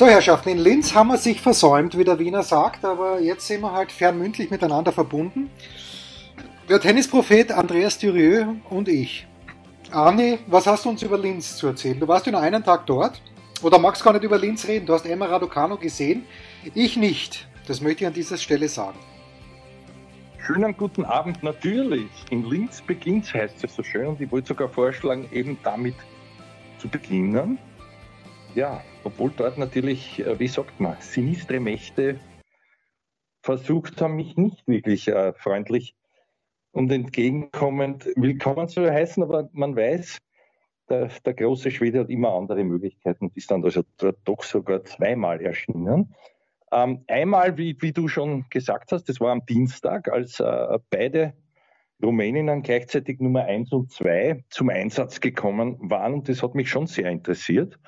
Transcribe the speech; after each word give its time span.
So, 0.00 0.06
Herrschaften, 0.06 0.48
in 0.48 0.56
Linz 0.56 0.94
haben 0.94 1.08
wir 1.08 1.18
sich 1.18 1.42
versäumt, 1.42 1.98
wie 1.98 2.04
der 2.04 2.18
Wiener 2.18 2.42
sagt, 2.42 2.86
aber 2.86 3.20
jetzt 3.20 3.46
sind 3.46 3.60
wir 3.60 3.72
halt 3.72 3.92
fernmündlich 3.92 4.50
miteinander 4.50 4.92
verbunden. 4.92 5.50
Der 6.70 6.80
Tennisprophet 6.80 7.52
Andreas 7.52 7.98
Dürieu 7.98 8.46
und 8.70 8.88
ich. 8.88 9.26
Arni, 9.90 10.38
was 10.46 10.66
hast 10.66 10.86
du 10.86 10.88
uns 10.88 11.02
über 11.02 11.18
Linz 11.18 11.54
zu 11.54 11.66
erzählen? 11.66 12.00
Du 12.00 12.08
warst 12.08 12.26
nur 12.26 12.40
einen 12.40 12.64
Tag 12.64 12.86
dort 12.86 13.20
oder 13.60 13.78
magst 13.78 14.02
gar 14.02 14.14
nicht 14.14 14.24
über 14.24 14.38
Linz 14.38 14.66
reden. 14.66 14.86
Du 14.86 14.94
hast 14.94 15.04
Emma 15.04 15.26
Raducano 15.26 15.76
gesehen, 15.76 16.24
ich 16.74 16.96
nicht. 16.96 17.46
Das 17.66 17.82
möchte 17.82 18.04
ich 18.04 18.06
an 18.06 18.14
dieser 18.14 18.38
Stelle 18.38 18.70
sagen. 18.70 18.98
Schönen 20.38 20.74
guten 20.78 21.04
Abend, 21.04 21.42
natürlich. 21.42 22.08
In 22.30 22.48
Linz 22.48 22.80
beginnt 22.80 23.34
heißt 23.34 23.62
es 23.62 23.76
so 23.76 23.82
schön 23.82 24.06
und 24.06 24.18
ich 24.18 24.32
wollte 24.32 24.48
sogar 24.48 24.70
vorschlagen, 24.70 25.28
eben 25.30 25.58
damit 25.62 25.96
zu 26.78 26.88
beginnen. 26.88 27.58
Ja, 28.56 28.82
obwohl 29.04 29.30
dort 29.36 29.58
natürlich, 29.58 30.18
äh, 30.18 30.38
wie 30.40 30.48
sagt 30.48 30.80
man, 30.80 30.96
sinistre 31.00 31.60
Mächte 31.60 32.18
versucht 33.42 34.00
haben, 34.02 34.16
mich 34.16 34.36
nicht 34.36 34.66
wirklich 34.66 35.06
äh, 35.06 35.32
freundlich 35.34 35.94
und 36.72 36.90
entgegenkommend 36.90 38.06
willkommen 38.16 38.68
zu 38.68 38.90
heißen, 38.90 39.22
aber 39.22 39.48
man 39.52 39.76
weiß, 39.76 40.18
der, 40.88 41.10
der, 41.24 41.34
große 41.34 41.70
Schwede 41.70 42.00
hat 42.00 42.10
immer 42.10 42.34
andere 42.34 42.64
Möglichkeiten 42.64 43.26
und 43.26 43.36
ist 43.36 43.52
dann 43.52 43.64
also 43.64 43.82
doch 44.24 44.42
sogar 44.42 44.82
zweimal 44.82 45.40
erschienen. 45.40 46.12
Ähm, 46.72 47.04
einmal, 47.06 47.56
wie, 47.56 47.76
wie, 47.80 47.92
du 47.92 48.08
schon 48.08 48.46
gesagt 48.50 48.90
hast, 48.90 49.08
das 49.08 49.20
war 49.20 49.30
am 49.30 49.46
Dienstag, 49.46 50.08
als 50.10 50.40
äh, 50.40 50.78
beide 50.90 51.34
Rumäninnen 52.02 52.62
gleichzeitig 52.62 53.20
Nummer 53.20 53.44
1 53.44 53.72
und 53.72 53.92
2 53.92 54.44
zum 54.48 54.70
Einsatz 54.70 55.20
gekommen 55.20 55.76
waren 55.80 56.14
und 56.14 56.28
das 56.28 56.42
hat 56.42 56.56
mich 56.56 56.68
schon 56.68 56.88
sehr 56.88 57.10
interessiert. 57.10 57.78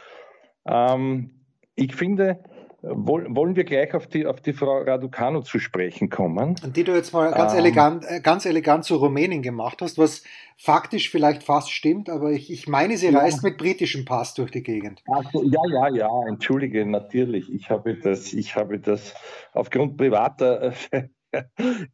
Ähm, 0.66 1.30
ich 1.74 1.94
finde, 1.94 2.38
wollen 2.82 3.54
wir 3.54 3.64
gleich 3.64 3.94
auf 3.94 4.08
die, 4.08 4.26
auf 4.26 4.40
die 4.40 4.52
Frau 4.52 4.78
Raducanu 4.82 5.42
zu 5.42 5.60
sprechen 5.60 6.10
kommen. 6.10 6.56
Die 6.74 6.82
du 6.82 6.92
jetzt 6.92 7.12
mal 7.12 7.30
ganz, 7.32 7.52
ähm, 7.52 7.60
elegant, 7.60 8.04
äh, 8.08 8.20
ganz 8.20 8.44
elegant 8.44 8.84
zu 8.84 8.96
Rumänien 8.96 9.42
gemacht 9.42 9.80
hast, 9.82 9.98
was 9.98 10.24
faktisch 10.56 11.08
vielleicht 11.10 11.44
fast 11.44 11.70
stimmt, 11.70 12.10
aber 12.10 12.32
ich, 12.32 12.50
ich 12.50 12.66
meine, 12.66 12.96
sie 12.96 13.10
ja. 13.10 13.20
reist 13.20 13.44
mit 13.44 13.56
britischem 13.56 14.04
Pass 14.04 14.34
durch 14.34 14.50
die 14.50 14.64
Gegend. 14.64 15.02
Also, 15.06 15.44
ja, 15.44 15.60
ja, 15.72 15.88
ja, 15.94 16.28
entschuldige, 16.28 16.84
natürlich. 16.84 17.52
Ich 17.52 17.70
habe 17.70 17.94
das, 17.94 18.32
ich 18.32 18.56
habe 18.56 18.80
das 18.80 19.14
aufgrund 19.52 19.96
privater 19.96 20.72
äh, 20.90 21.08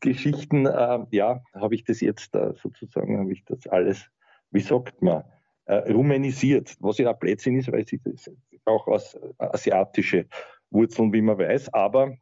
Geschichten, 0.00 0.64
äh, 0.64 1.00
ja, 1.10 1.42
habe 1.54 1.74
ich 1.74 1.84
das 1.84 2.00
jetzt 2.00 2.34
äh, 2.34 2.54
sozusagen, 2.54 3.18
habe 3.18 3.32
ich 3.32 3.44
das 3.44 3.66
alles, 3.66 4.06
wie 4.50 4.60
sagt 4.60 5.02
man, 5.02 5.24
äh, 5.66 5.92
rumänisiert, 5.92 6.76
was 6.80 6.96
ja 6.96 7.12
Blödsinn 7.12 7.58
ist, 7.58 7.70
weil 7.70 7.86
sie 7.86 8.00
das 8.02 8.30
auch 8.68 8.86
aus 8.86 9.14
äh, 9.14 9.32
asiatische 9.38 10.26
Wurzeln, 10.70 11.12
wie 11.12 11.22
man 11.22 11.38
weiß. 11.38 11.72
Aber 11.74 12.16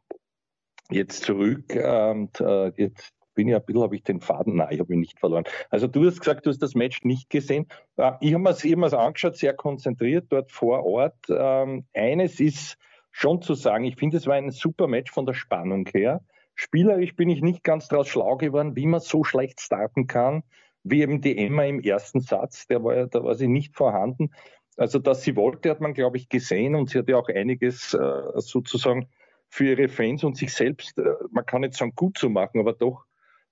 jetzt 0.89 1.23
zurück 1.23 1.75
und 1.75 2.39
äh, 2.39 2.71
jetzt 2.77 3.13
bin 3.35 3.49
ich 3.49 3.55
ein 3.55 3.63
bisschen, 3.65 3.83
habe 3.83 3.95
ich 3.95 4.03
den 4.03 4.21
Faden, 4.21 4.55
nein, 4.55 4.69
ich 4.71 4.79
habe 4.79 4.93
ihn 4.93 5.01
nicht 5.01 5.19
verloren. 5.19 5.43
Also 5.69 5.87
du 5.87 6.05
hast 6.05 6.19
gesagt, 6.19 6.45
du 6.45 6.49
hast 6.49 6.61
das 6.61 6.75
Match 6.75 7.03
nicht 7.03 7.29
gesehen. 7.29 7.67
Äh, 7.97 8.13
ich 8.21 8.33
habe 8.33 8.43
mir 8.43 8.85
es 8.85 8.93
angeschaut, 8.93 9.35
sehr 9.35 9.53
konzentriert 9.53 10.27
dort 10.29 10.51
vor 10.51 10.85
Ort. 10.85 11.17
Ähm, 11.29 11.85
eines 11.93 12.39
ist 12.39 12.77
schon 13.11 13.41
zu 13.41 13.53
sagen, 13.53 13.83
ich 13.83 13.97
finde, 13.97 14.17
es 14.17 14.27
war 14.27 14.35
ein 14.35 14.51
super 14.51 14.87
Match 14.87 15.11
von 15.11 15.25
der 15.25 15.33
Spannung 15.33 15.87
her. 15.91 16.21
Spielerisch 16.55 17.15
bin 17.15 17.29
ich 17.29 17.41
nicht 17.41 17.63
ganz 17.63 17.87
draus 17.87 18.07
schlau 18.07 18.37
geworden, 18.37 18.75
wie 18.75 18.87
man 18.87 19.01
so 19.01 19.23
schlecht 19.23 19.61
starten 19.61 20.07
kann 20.07 20.43
wie 20.89 21.01
eben 21.01 21.21
die 21.21 21.37
Emma 21.37 21.63
im 21.63 21.81
ersten 21.81 22.19
Satz, 22.19 22.67
der 22.67 22.83
war 22.83 22.95
ja, 22.95 23.05
da 23.07 23.23
war 23.23 23.35
sie 23.35 23.47
nicht 23.47 23.75
vorhanden. 23.75 24.31
Also, 24.77 24.99
dass 24.99 25.23
sie 25.23 25.35
wollte, 25.35 25.69
hat 25.69 25.81
man, 25.81 25.93
glaube 25.93 26.17
ich, 26.17 26.29
gesehen 26.29 26.75
und 26.75 26.89
sie 26.89 26.99
hat 26.99 27.09
ja 27.09 27.17
auch 27.17 27.29
einiges 27.29 27.93
äh, 27.93 28.21
sozusagen 28.35 29.09
für 29.49 29.65
ihre 29.65 29.89
Fans 29.89 30.23
und 30.23 30.37
sich 30.37 30.53
selbst, 30.53 30.97
äh, 30.99 31.03
man 31.31 31.45
kann 31.45 31.61
nicht 31.61 31.73
sagen 31.73 31.93
gut 31.95 32.17
zu 32.17 32.29
machen, 32.29 32.59
aber 32.59 32.73
doch, 32.73 33.05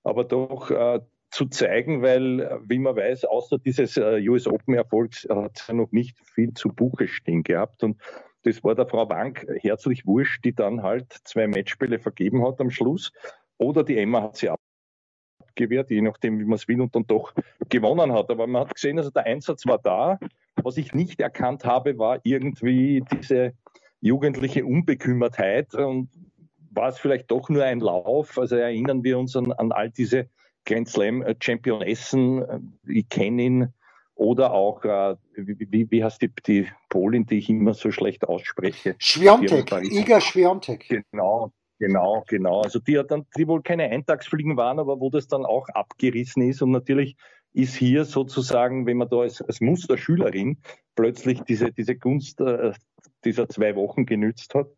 aber 0.04 0.24
doch 0.24 0.70
äh, 0.70 1.00
zu 1.30 1.46
zeigen, 1.46 2.02
weil, 2.02 2.40
äh, 2.40 2.58
wie 2.64 2.78
man 2.78 2.96
weiß, 2.96 3.24
außer 3.24 3.58
dieses 3.58 3.96
äh, 3.96 4.22
US 4.28 4.46
Open 4.46 4.74
Erfolgs 4.74 5.26
hat 5.28 5.58
sie 5.58 5.74
noch 5.74 5.90
nicht 5.90 6.16
viel 6.34 6.54
zu 6.54 6.68
Buche 6.68 7.08
stehen 7.08 7.42
gehabt 7.42 7.82
und 7.82 8.00
das 8.46 8.62
war 8.62 8.76
der 8.76 8.86
Frau 8.86 9.08
Wank 9.08 9.44
herzlich 9.60 10.06
wurscht, 10.06 10.44
die 10.44 10.54
dann 10.54 10.84
halt 10.84 11.12
zwei 11.24 11.48
Matchspiele 11.48 11.98
vergeben 11.98 12.46
hat 12.46 12.60
am 12.60 12.70
Schluss. 12.70 13.10
Oder 13.58 13.82
die 13.82 13.98
Emma 13.98 14.22
hat 14.22 14.36
sie 14.36 14.50
gewährt, 15.56 15.90
je 15.90 16.00
nachdem, 16.00 16.38
wie 16.38 16.44
man 16.44 16.54
es 16.54 16.68
will, 16.68 16.80
und 16.80 16.94
dann 16.94 17.08
doch 17.08 17.34
gewonnen 17.68 18.12
hat. 18.12 18.30
Aber 18.30 18.46
man 18.46 18.62
hat 18.62 18.74
gesehen, 18.74 18.98
also 18.98 19.10
der 19.10 19.24
Einsatz 19.24 19.66
war 19.66 19.78
da. 19.78 20.20
Was 20.66 20.78
ich 20.78 20.94
nicht 20.94 21.20
erkannt 21.20 21.64
habe, 21.64 21.96
war 21.96 22.18
irgendwie 22.24 23.00
diese 23.12 23.52
jugendliche 24.00 24.66
Unbekümmertheit 24.66 25.72
und 25.76 26.10
war 26.72 26.88
es 26.88 26.98
vielleicht 26.98 27.30
doch 27.30 27.48
nur 27.48 27.62
ein 27.62 27.78
Lauf? 27.78 28.36
Also 28.36 28.56
erinnern 28.56 29.04
wir 29.04 29.16
uns 29.16 29.36
an, 29.36 29.52
an 29.52 29.70
all 29.70 29.90
diese 29.90 30.28
Grand 30.64 30.88
Slam 30.88 31.24
Championessen, 31.40 32.74
ich 32.84 33.08
kenne 33.08 33.42
ihn, 33.42 33.74
oder 34.16 34.54
auch, 34.54 34.84
äh, 34.84 35.14
wie, 35.36 35.88
wie 35.88 36.02
heißt 36.02 36.20
die, 36.20 36.32
die 36.44 36.66
Polin, 36.88 37.26
die 37.26 37.38
ich 37.38 37.48
immer 37.48 37.74
so 37.74 37.92
schlecht 37.92 38.26
ausspreche? 38.26 38.96
Schwiontek, 38.98 39.70
Iga 39.84 40.20
Schwiontek. 40.20 41.04
Genau, 41.12 41.52
Genau, 41.78 42.24
genau. 42.26 42.62
Also 42.62 42.78
die 42.78 42.98
hat 42.98 43.10
dann, 43.10 43.26
die 43.36 43.46
wohl 43.46 43.62
keine 43.62 43.84
Eintagsfliegen 43.84 44.56
waren, 44.56 44.78
aber 44.78 44.98
wo 44.98 45.10
das 45.10 45.28
dann 45.28 45.44
auch 45.44 45.68
abgerissen 45.68 46.42
ist. 46.48 46.62
Und 46.62 46.70
natürlich 46.70 47.16
ist 47.56 47.74
hier 47.74 48.04
sozusagen, 48.04 48.86
wenn 48.86 48.98
man 48.98 49.08
da 49.08 49.20
als, 49.20 49.40
als 49.40 49.60
Musterschülerin 49.60 50.58
plötzlich 50.94 51.40
diese, 51.42 51.72
diese 51.72 51.96
Gunst 51.96 52.40
äh, 52.40 52.72
dieser 53.24 53.48
zwei 53.48 53.74
Wochen 53.76 54.06
genützt 54.06 54.54
hat, 54.54 54.68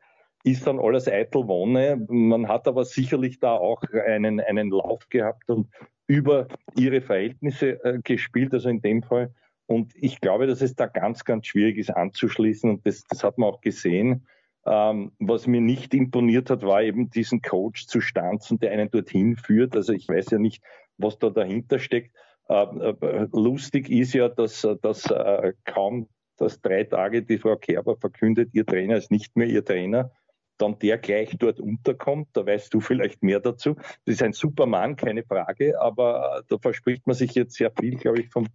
ist 0.45 0.67
dann 0.67 0.79
alles 0.79 1.09
eitel 1.09 1.49
Wonne. 1.49 2.07
Man 2.09 2.49
hat 2.49 2.69
aber 2.69 2.85
sicherlich 2.85 3.41
da 3.41 3.53
auch 3.53 3.83
einen, 4.07 4.41
einen 4.41 4.71
Lauf 4.71 5.09
gehabt 5.09 5.51
und 5.51 5.69
über 6.07 6.47
ihre 6.77 7.01
Verhältnisse 7.01 7.85
äh, 7.85 7.99
gespielt, 8.03 8.55
also 8.55 8.69
in 8.69 8.81
dem 8.81 9.03
Fall. 9.03 9.35
Und 9.67 9.93
ich 9.97 10.21
glaube, 10.21 10.47
dass 10.47 10.63
es 10.63 10.75
da 10.75 10.87
ganz, 10.87 11.25
ganz 11.25 11.47
schwierig 11.47 11.77
ist 11.77 11.91
anzuschließen. 11.91 12.71
Und 12.71 12.87
das, 12.87 13.05
das 13.05 13.25
hat 13.25 13.39
man 13.39 13.51
auch 13.51 13.61
gesehen 13.61 14.27
ähm, 14.69 15.13
was 15.19 15.47
mir 15.47 15.61
nicht 15.61 15.95
imponiert 15.95 16.51
hat, 16.51 16.63
war 16.63 16.83
eben 16.83 17.11
diesen 17.11 17.41
Coach 17.41 17.87
zu 17.87 18.01
stanzen, 18.01 18.59
der 18.59 18.73
einen 18.73 18.91
dorthin 18.91 19.37
führt. 19.37 19.75
Also 19.75 19.95
ich 19.95 20.09
weiß 20.09 20.31
ja 20.31 20.39
nicht, 20.39 20.63
was 20.99 21.19
da 21.19 21.31
dahinter 21.31 21.79
steckt. 21.79 22.15
Äh, 22.49 22.63
äh, 22.63 23.29
lustig 23.33 23.91
ist 23.91 24.15
ja, 24.15 24.29
dass, 24.29 24.67
dass 24.83 25.11
äh, 25.11 25.53
kaum, 25.65 26.09
dass 26.37 26.61
drei 26.61 26.85
Tage 26.85 27.23
die 27.23 27.39
Frau 27.39 27.57
Kerber 27.57 27.97
verkündet, 27.97 28.51
ihr 28.53 28.65
Trainer 28.65 28.97
ist 28.97 29.11
nicht 29.11 29.37
mehr 29.37 29.47
ihr 29.47 29.65
Trainer, 29.65 30.11
dann 30.57 30.79
der 30.79 30.99
gleich 30.99 31.37
dort 31.39 31.61
unterkommt. 31.61 32.29
Da 32.33 32.47
weißt 32.47 32.73
du 32.73 32.81
vielleicht 32.81 33.23
mehr 33.23 33.41
dazu. 33.41 33.75
Das 34.05 34.15
ist 34.15 34.23
ein 34.23 34.33
super 34.33 34.67
Mann, 34.67 34.97
keine 34.97 35.25
Frage, 35.25 35.81
aber 35.81 36.43
da 36.49 36.59
verspricht 36.59 37.07
man 37.07 37.15
sich 37.15 37.35
jetzt 37.35 37.55
sehr 37.55 37.71
viel, 37.71 37.97
glaube 37.97 38.21
ich, 38.21 38.31
vom 38.31 38.47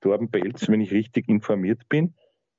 Torben 0.00 0.30
Pelz, 0.30 0.68
wenn 0.68 0.80
ich 0.80 0.92
richtig 0.92 1.28
informiert 1.28 1.88
bin. 1.88 2.14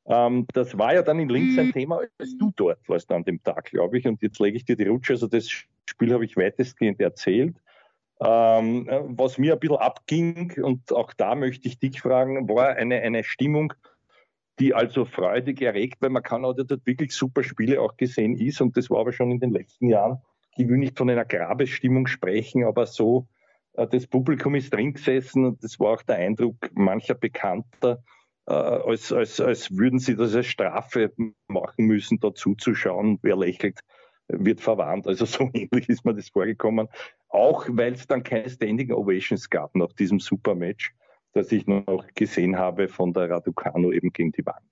Ähm, 0.07 0.45
das 0.53 0.77
war 0.77 0.93
ja 0.93 1.01
dann 1.01 1.19
in 1.19 1.29
Linz 1.29 1.57
ein. 1.57 1.71
Thema, 1.71 2.01
als 2.19 2.37
du 2.37 2.51
dort 2.55 2.87
warst 2.87 3.11
an 3.11 3.23
dem 3.23 3.41
Tag, 3.43 3.65
glaube 3.65 3.97
ich. 3.97 4.07
Und 4.07 4.21
jetzt 4.21 4.39
lege 4.39 4.57
ich 4.57 4.65
dir 4.65 4.75
die 4.75 4.87
Rutsche. 4.87 5.13
Also 5.13 5.27
das 5.27 5.49
Spiel 5.49 6.13
habe 6.13 6.25
ich 6.25 6.37
weitestgehend 6.37 6.99
erzählt. 6.99 7.55
Ähm, 8.21 8.87
was 9.09 9.37
mir 9.37 9.53
ein 9.53 9.59
bisschen 9.59 9.77
abging, 9.77 10.53
und 10.61 10.93
auch 10.93 11.13
da 11.13 11.35
möchte 11.35 11.67
ich 11.67 11.79
dich 11.79 12.01
fragen, 12.01 12.47
war 12.47 12.69
eine, 12.69 13.01
eine 13.01 13.23
Stimmung, 13.23 13.73
die 14.59 14.73
also 14.73 15.03
freudig 15.03 15.61
erregt, 15.61 16.01
weil 16.01 16.11
man 16.11 16.23
kann 16.23 16.45
auch 16.45 16.53
dort 16.53 16.85
wirklich 16.85 17.11
super 17.13 17.43
Spiele 17.43 17.81
auch 17.81 17.97
gesehen 17.97 18.37
ist. 18.37 18.61
Und 18.61 18.77
das 18.77 18.89
war 18.89 18.99
aber 18.99 19.11
schon 19.11 19.31
in 19.31 19.39
den 19.39 19.51
letzten 19.51 19.89
Jahren. 19.89 20.21
Ich 20.55 20.67
will 20.67 20.77
nicht 20.77 20.97
von 20.97 21.09
einer 21.09 21.25
Grabesstimmung 21.25 22.07
sprechen, 22.07 22.63
aber 22.63 22.85
so, 22.85 23.27
äh, 23.73 23.87
das 23.87 24.07
Publikum 24.07 24.55
ist 24.55 24.73
drin 24.73 24.93
gesessen 24.93 25.45
und 25.45 25.63
das 25.63 25.79
war 25.79 25.93
auch 25.93 26.01
der 26.03 26.15
Eindruck 26.15 26.55
mancher 26.73 27.15
Bekannter, 27.15 28.01
äh, 28.47 28.53
als, 28.53 29.11
als, 29.11 29.41
als 29.41 29.75
würden 29.75 29.99
sie 29.99 30.15
das 30.15 30.35
als 30.35 30.45
Strafe 30.45 31.11
machen 31.47 31.85
müssen, 31.85 32.19
da 32.19 32.33
zuzuschauen. 32.33 33.19
Wer 33.21 33.35
lächelt, 33.35 33.81
wird 34.27 34.61
verwarnt. 34.61 35.07
Also 35.07 35.25
so 35.25 35.49
ähnlich 35.53 35.89
ist 35.89 36.05
mir 36.05 36.13
das 36.13 36.29
vorgekommen. 36.29 36.87
Auch 37.29 37.65
weil 37.69 37.93
es 37.93 38.07
dann 38.07 38.23
keine 38.23 38.49
Standing 38.49 38.91
Ovations 38.91 39.49
gab 39.49 39.75
nach 39.75 39.91
diesem 39.93 40.19
Supermatch, 40.19 40.93
das 41.33 41.51
ich 41.51 41.67
noch 41.67 42.05
gesehen 42.15 42.57
habe 42.57 42.87
von 42.87 43.13
der 43.13 43.29
Raducano 43.29 43.91
eben 43.91 44.11
gegen 44.11 44.31
die 44.31 44.41
Bank. 44.41 44.63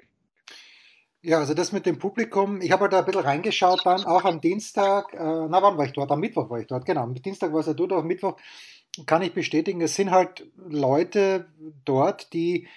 Ja, 1.25 1.39
also 1.39 1.53
das 1.53 1.71
mit 1.71 1.85
dem 1.85 1.99
Publikum, 1.99 2.59
ich 2.59 2.71
habe 2.73 2.81
halt 2.81 2.93
da 2.93 2.99
ein 2.99 3.05
bisschen 3.05 3.21
reingeschaut 3.21 3.85
dann, 3.85 4.03
auch 4.03 4.25
am 4.25 4.41
Dienstag, 4.41 5.13
äh, 5.13 5.17
na 5.17 5.61
wann 5.61 5.77
war 5.77 5.85
ich 5.85 5.93
dort? 5.93 6.11
Am 6.11 6.19
Mittwoch 6.19 6.49
war 6.49 6.59
ich 6.59 6.67
dort, 6.67 6.85
genau. 6.85 7.03
Am 7.03 7.15
Dienstag 7.15 7.53
war 7.53 7.61
es 7.61 7.67
ja 7.67 7.73
dort, 7.73 7.93
am 7.93 8.07
Mittwoch 8.07 8.35
kann 9.05 9.21
ich 9.21 9.33
bestätigen, 9.33 9.79
es 9.79 9.95
sind 9.95 10.11
halt 10.11 10.45
Leute 10.57 11.47
dort, 11.85 12.33
die, 12.33 12.67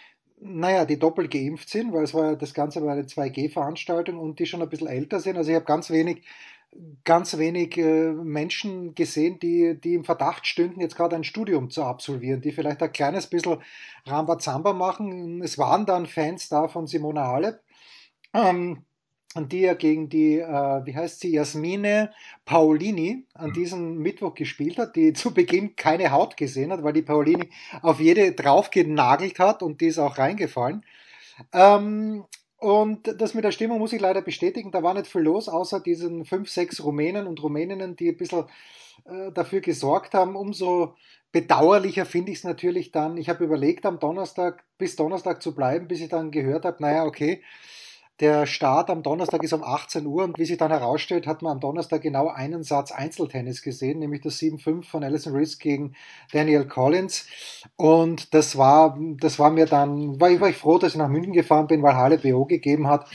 naja, 0.41 0.85
die 0.85 0.97
doppelt 0.97 1.33
geimpft 1.33 1.69
sind, 1.69 1.93
weil 1.93 2.05
es 2.05 2.15
war 2.15 2.37
das 2.37 2.55
Ganze 2.55 2.85
war 2.85 2.93
eine 2.93 3.03
2G-Veranstaltung 3.03 4.17
und 4.17 4.39
die 4.39 4.47
schon 4.47 4.63
ein 4.63 4.69
bisschen 4.69 4.87
älter 4.87 5.19
sind. 5.19 5.37
Also 5.37 5.51
ich 5.51 5.57
habe 5.57 5.67
ganz 5.67 5.91
wenig, 5.91 6.23
ganz 7.05 7.39
wenig 7.39 7.77
äh, 7.79 8.13
Menschen 8.13 8.95
gesehen, 8.95 9.39
die, 9.39 9.79
die 9.81 9.95
im 9.95 10.05
Verdacht 10.05 10.47
stünden, 10.47 10.81
jetzt 10.81 10.97
gerade 10.97 11.17
ein 11.17 11.25
Studium 11.25 11.71
zu 11.71 11.85
absolvieren, 11.85 12.41
die 12.41 12.53
vielleicht 12.53 12.83
ein 12.83 12.93
kleines 12.93 13.27
bisschen 13.27 13.59
Rambazamba 14.07 14.73
machen. 14.73 15.43
Es 15.43 15.59
waren 15.59 15.87
dann 15.87 16.07
Fans 16.07 16.49
da 16.49 16.69
von 16.69 16.87
Simona 16.87 17.27
Halep 17.27 17.61
ähm, 18.37 18.85
die 19.39 19.61
ja 19.61 19.75
gegen 19.75 20.09
die, 20.09 20.39
äh, 20.39 20.87
wie 20.87 20.97
heißt 20.97 21.21
sie, 21.21 21.33
Jasmine 21.33 22.11
Paolini 22.45 23.27
an 23.35 23.53
diesem 23.53 23.99
Mittwoch 23.99 24.35
gespielt 24.35 24.79
hat, 24.79 24.97
die 24.97 25.13
zu 25.15 25.35
Beginn 25.35 25.77
keine 25.77 26.11
Haut 26.11 26.37
gesehen 26.37 26.73
hat, 26.73 26.83
weil 26.83 26.95
die 26.95 27.03
Paolini 27.03 27.51
auf 27.83 28.01
jede 28.01 28.33
drauf 28.33 28.71
genagelt 28.71 29.39
hat 29.39 29.63
und 29.63 29.81
die 29.81 29.87
ist 29.87 29.99
auch 29.99 30.19
reingefallen. 30.19 30.85
Ähm, 31.53 32.25
und 32.59 33.21
das 33.21 33.35
mit 33.35 33.45
der 33.45 33.51
Stimmung 33.51 33.79
muss 33.79 33.93
ich 33.93 34.01
leider 34.01 34.23
bestätigen, 34.23 34.71
da 34.71 34.83
war 34.83 34.95
nicht 34.95 35.07
viel 35.07 35.23
los, 35.23 35.49
außer 35.49 35.81
diesen 35.81 36.25
fünf, 36.25 36.49
sechs 36.49 36.83
Rumänen 36.83 37.27
und 37.27 37.43
Rumäninnen, 37.43 37.97
die 37.97 38.09
ein 38.09 38.17
bisschen 38.17 38.45
äh, 39.05 39.31
dafür 39.33 39.61
gesorgt 39.61 40.15
haben. 40.15 40.37
Umso 40.37 40.95
bedauerlicher 41.33 42.07
finde 42.07 42.33
ich 42.33 42.39
es 42.39 42.45
natürlich 42.45 42.93
dann. 42.93 43.19
Ich 43.19 43.29
habe 43.29 43.45
überlegt, 43.45 43.85
am 43.85 43.99
Donnerstag 43.99 44.65
bis 44.79 44.97
Donnerstag 44.97 45.43
zu 45.43 45.55
bleiben, 45.55 45.87
bis 45.87 46.01
ich 46.01 46.09
dann 46.09 46.31
gehört 46.31 46.65
habe, 46.65 46.83
naja, 46.83 47.05
okay, 47.05 47.43
der 48.21 48.47
Start 48.47 48.89
am 48.89 49.03
Donnerstag 49.03 49.43
ist 49.43 49.53
um 49.53 49.63
18 49.63 50.07
Uhr 50.07 50.25
und 50.25 50.39
wie 50.39 50.47
sich 50.47 50.57
dann 50.57 50.71
herausstellt, 50.71 51.27
hat 51.27 51.43
man 51.43 51.53
am 51.53 51.61
Donnerstag 51.61 52.01
genau 52.01 52.29
einen 52.29 52.63
Satz 52.63 52.91
Einzeltennis 52.91 53.61
gesehen, 53.61 53.99
nämlich 53.99 54.23
das 54.23 54.39
7-5 54.39 54.85
von 54.85 55.05
Alison 55.05 55.35
Riss 55.35 55.59
gegen 55.59 55.95
Daniel 56.33 56.67
Collins. 56.67 57.27
Und 57.77 58.33
das 58.33 58.57
war, 58.57 58.99
das 59.21 59.39
war 59.39 59.51
mir 59.51 59.67
dann, 59.67 60.19
war 60.19 60.31
ich, 60.31 60.41
war 60.41 60.49
ich 60.49 60.57
froh, 60.57 60.79
dass 60.79 60.93
ich 60.93 60.99
nach 60.99 61.09
München 61.09 61.35
gefahren 61.35 61.67
bin, 61.67 61.83
weil 61.83 61.95
Halle 61.95 62.17
BO 62.17 62.47
gegeben 62.47 62.89
hat. 62.89 63.07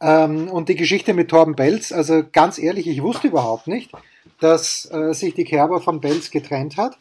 Ähm, 0.00 0.48
und 0.48 0.68
die 0.68 0.76
Geschichte 0.76 1.14
mit 1.14 1.30
Torben 1.30 1.56
Belz, 1.56 1.90
also 1.90 2.22
ganz 2.30 2.58
ehrlich, 2.58 2.86
ich 2.86 3.02
wusste 3.02 3.28
überhaupt 3.28 3.66
nicht, 3.66 3.90
dass 4.38 4.88
äh, 4.92 5.12
sich 5.14 5.34
die 5.34 5.44
Kerber 5.44 5.80
von 5.80 6.00
Belz 6.00 6.30
getrennt 6.30 6.76
hat. 6.76 6.96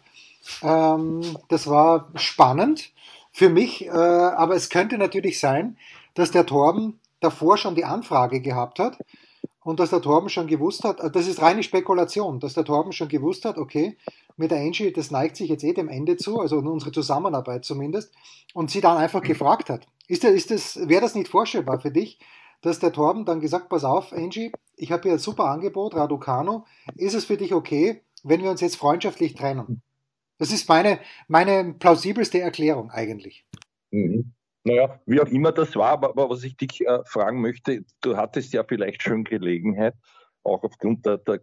Ähm, 0.63 1.21
das 1.49 1.67
war 1.67 2.07
spannend 2.15 2.91
für 3.31 3.49
mich, 3.49 3.85
äh, 3.85 3.89
aber 3.89 4.55
es 4.55 4.69
könnte 4.69 4.97
natürlich 4.97 5.39
sein, 5.39 5.77
dass 6.15 6.31
der 6.31 6.47
Torben 6.47 6.99
davor 7.19 7.57
schon 7.57 7.75
die 7.75 7.85
Anfrage 7.85 8.41
gehabt 8.41 8.79
hat 8.79 8.97
und 9.67 9.79
dass 9.79 9.89
der 9.89 10.01
Torben 10.01 10.29
schon 10.29 10.47
gewusst 10.47 10.83
hat, 10.83 10.99
äh, 10.99 11.11
das 11.11 11.27
ist 11.27 11.41
reine 11.41 11.63
Spekulation, 11.63 12.39
dass 12.39 12.53
der 12.53 12.65
Torben 12.65 12.93
schon 12.93 13.09
gewusst 13.09 13.45
hat, 13.45 13.57
okay, 13.57 13.97
mit 14.37 14.51
der 14.51 14.59
Angie, 14.59 14.93
das 14.93 15.11
neigt 15.11 15.35
sich 15.35 15.49
jetzt 15.49 15.63
eh 15.63 15.73
dem 15.73 15.89
Ende 15.89 16.15
zu, 16.15 16.39
also 16.39 16.57
unsere 16.57 16.91
Zusammenarbeit 16.91 17.65
zumindest, 17.65 18.13
und 18.53 18.71
sie 18.71 18.81
dann 18.81 18.97
einfach 18.97 19.21
gefragt 19.21 19.69
hat. 19.69 19.87
Ist 20.07 20.23
das, 20.23 20.31
ist 20.31 20.51
das, 20.51 20.87
wäre 20.87 21.01
das 21.01 21.15
nicht 21.15 21.27
vorstellbar 21.27 21.79
für 21.79 21.91
dich, 21.91 22.19
dass 22.61 22.79
der 22.79 22.93
Torben 22.93 23.25
dann 23.25 23.41
gesagt, 23.41 23.69
pass 23.69 23.83
auf, 23.83 24.13
Angie, 24.13 24.51
ich 24.75 24.91
habe 24.91 25.03
hier 25.03 25.13
ein 25.13 25.19
super 25.19 25.45
Angebot, 25.45 25.95
Raducano, 25.95 26.65
ist 26.95 27.13
es 27.13 27.25
für 27.25 27.37
dich 27.37 27.53
okay, 27.53 28.01
wenn 28.23 28.41
wir 28.41 28.51
uns 28.51 28.61
jetzt 28.61 28.77
freundschaftlich 28.77 29.35
trennen? 29.35 29.81
Das 30.37 30.51
ist 30.51 30.69
meine, 30.69 30.99
meine 31.27 31.73
plausibelste 31.73 32.39
Erklärung 32.39 32.91
eigentlich. 32.91 33.45
Mhm. 33.91 34.33
Naja, 34.67 34.99
wie 35.05 35.21
auch 35.21 35.27
immer 35.27 35.53
das 35.53 35.77
war, 35.77 35.91
aber, 35.91 36.29
was 36.29 36.43
ich 36.43 36.57
dich 36.57 36.85
äh, 36.85 36.99
fragen 37.05 37.39
möchte, 37.39 37.85
du 38.01 38.17
hattest 38.17 38.51
ja 38.51 38.65
vielleicht 38.65 39.01
schon 39.01 39.23
Gelegenheit, 39.23 39.93
auch 40.43 40.61
aufgrund 40.63 41.05
der, 41.05 41.19
der 41.19 41.39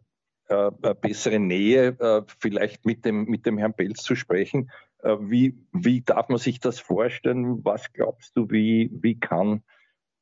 äh, 0.49 0.71
besseren 1.01 1.47
Nähe 1.47 1.97
äh, 1.99 2.23
vielleicht 2.39 2.85
mit 2.85 3.07
dem, 3.07 3.25
mit 3.25 3.47
dem 3.47 3.57
Herrn 3.57 3.73
Pelz 3.73 4.03
zu 4.03 4.15
sprechen. 4.15 4.71
Äh, 5.03 5.17
wie, 5.21 5.59
wie 5.73 6.03
darf 6.03 6.29
man 6.29 6.37
sich 6.37 6.61
das 6.61 6.81
vorstellen? 6.81 7.65
Was 7.65 7.95
glaubst 7.95 8.37
du, 8.37 8.51
wie, 8.51 8.91
wie 8.93 9.19
kann 9.19 9.63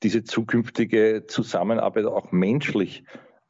diese 0.05 0.23
zukünftige 0.23 1.25
Zusammenarbeit 1.27 2.05
auch 2.05 2.31
menschlich 2.31 3.03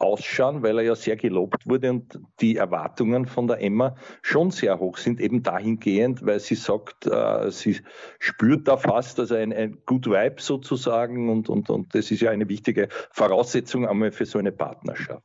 ausschauen, 0.03 0.63
weil 0.63 0.79
er 0.79 0.85
ja 0.85 0.95
sehr 0.95 1.17
gelobt 1.17 1.67
wurde 1.67 1.91
und 1.91 2.21
die 2.41 2.57
Erwartungen 2.57 3.27
von 3.27 3.47
der 3.47 3.61
Emma 3.61 3.97
schon 4.23 4.51
sehr 4.51 4.79
hoch 4.79 4.97
sind, 4.97 5.21
eben 5.21 5.43
dahingehend, 5.43 6.25
weil 6.27 6.41
sie 6.41 6.55
sagt, 6.55 7.07
äh, 7.07 7.51
sie 7.51 7.81
spürt 8.19 8.69
da 8.69 8.77
fast 8.77 9.21
also 9.21 9.35
ein, 9.35 9.53
ein 9.53 9.79
Good 9.87 10.07
Vibe 10.07 10.41
sozusagen 10.41 11.31
und, 11.31 11.49
und, 11.49 11.71
und 11.71 11.95
das 11.95 12.11
ist 12.11 12.21
ja 12.21 12.31
eine 12.31 12.49
wichtige 12.49 12.89
Voraussetzung 13.11 13.87
einmal 13.87 14.13
für 14.13 14.27
so 14.27 14.39
eine 14.39 14.53
Partnerschaft. 14.53 15.23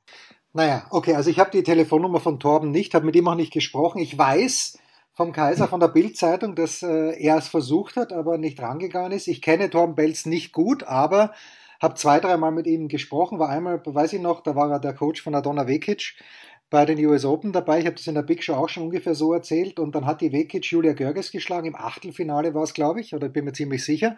Naja, 0.54 0.88
okay, 0.90 1.14
also 1.14 1.30
ich 1.30 1.40
habe 1.40 1.52
die 1.52 1.64
Telefonnummer 1.64 2.20
von 2.20 2.40
Torben 2.40 2.72
nicht, 2.72 2.94
habe 2.94 3.06
mit 3.06 3.16
ihm 3.16 3.28
auch 3.28 3.36
nicht 3.36 3.54
gesprochen. 3.54 4.00
Ich 4.00 4.18
weiß 4.18 4.80
vom 5.14 5.32
Kaiser 5.32 5.68
von 5.68 5.80
der 5.80 5.88
Bildzeitung, 5.88 6.56
dass 6.56 6.84
äh, 6.84 7.20
er 7.20 7.38
es 7.38 7.48
versucht 7.48 7.96
hat, 7.96 8.14
aber 8.14 8.38
nicht 8.38 8.62
rangegangen 8.62 9.12
ist. 9.12 9.28
Ich 9.28 9.42
kenne 9.42 9.70
Torben 9.70 9.96
Belz 9.96 10.26
nicht 10.26 10.54
gut, 10.54 10.84
aber 10.84 11.34
habe 11.82 11.96
zwei, 11.96 12.20
dreimal 12.20 12.52
mit 12.52 12.68
ihm 12.68 12.88
gesprochen. 12.88 13.40
War 13.40 13.50
einmal, 13.50 13.82
weiß 13.84 14.14
ich 14.14 14.22
noch, 14.22 14.42
da 14.42 14.56
war 14.56 14.72
er 14.72 14.80
der 14.80 14.94
Coach 14.94 15.22
von 15.22 15.36
Adona 15.36 15.68
Vekic 15.68 16.16
bei 16.70 16.86
den 16.86 17.04
US 17.06 17.24
Open 17.24 17.54
dabei. 17.54 17.80
Ich 17.80 17.86
habe 17.86 17.96
das 17.96 18.08
in 18.08 18.16
der 18.16 18.24
Big 18.24 18.44
Show 18.44 18.54
auch 18.54 18.70
schon 18.70 18.84
ungefähr 18.84 19.16
so 19.16 19.34
erzählt. 19.34 19.80
Und 19.80 19.96
dann 19.96 20.06
hat 20.06 20.22
die 20.22 20.32
Vekic 20.32 20.66
Julia 20.66 20.94
Görges 20.94 21.32
geschlagen. 21.32 21.68
Im 21.68 21.76
Achtelfinale 21.76 22.54
war 22.54 22.64
es, 22.64 22.74
glaube 22.74 23.00
ich, 23.00 23.14
oder 23.14 23.30
bin 23.30 23.46
mir 23.46 23.54
ziemlich 23.54 23.86
sicher. 23.86 24.18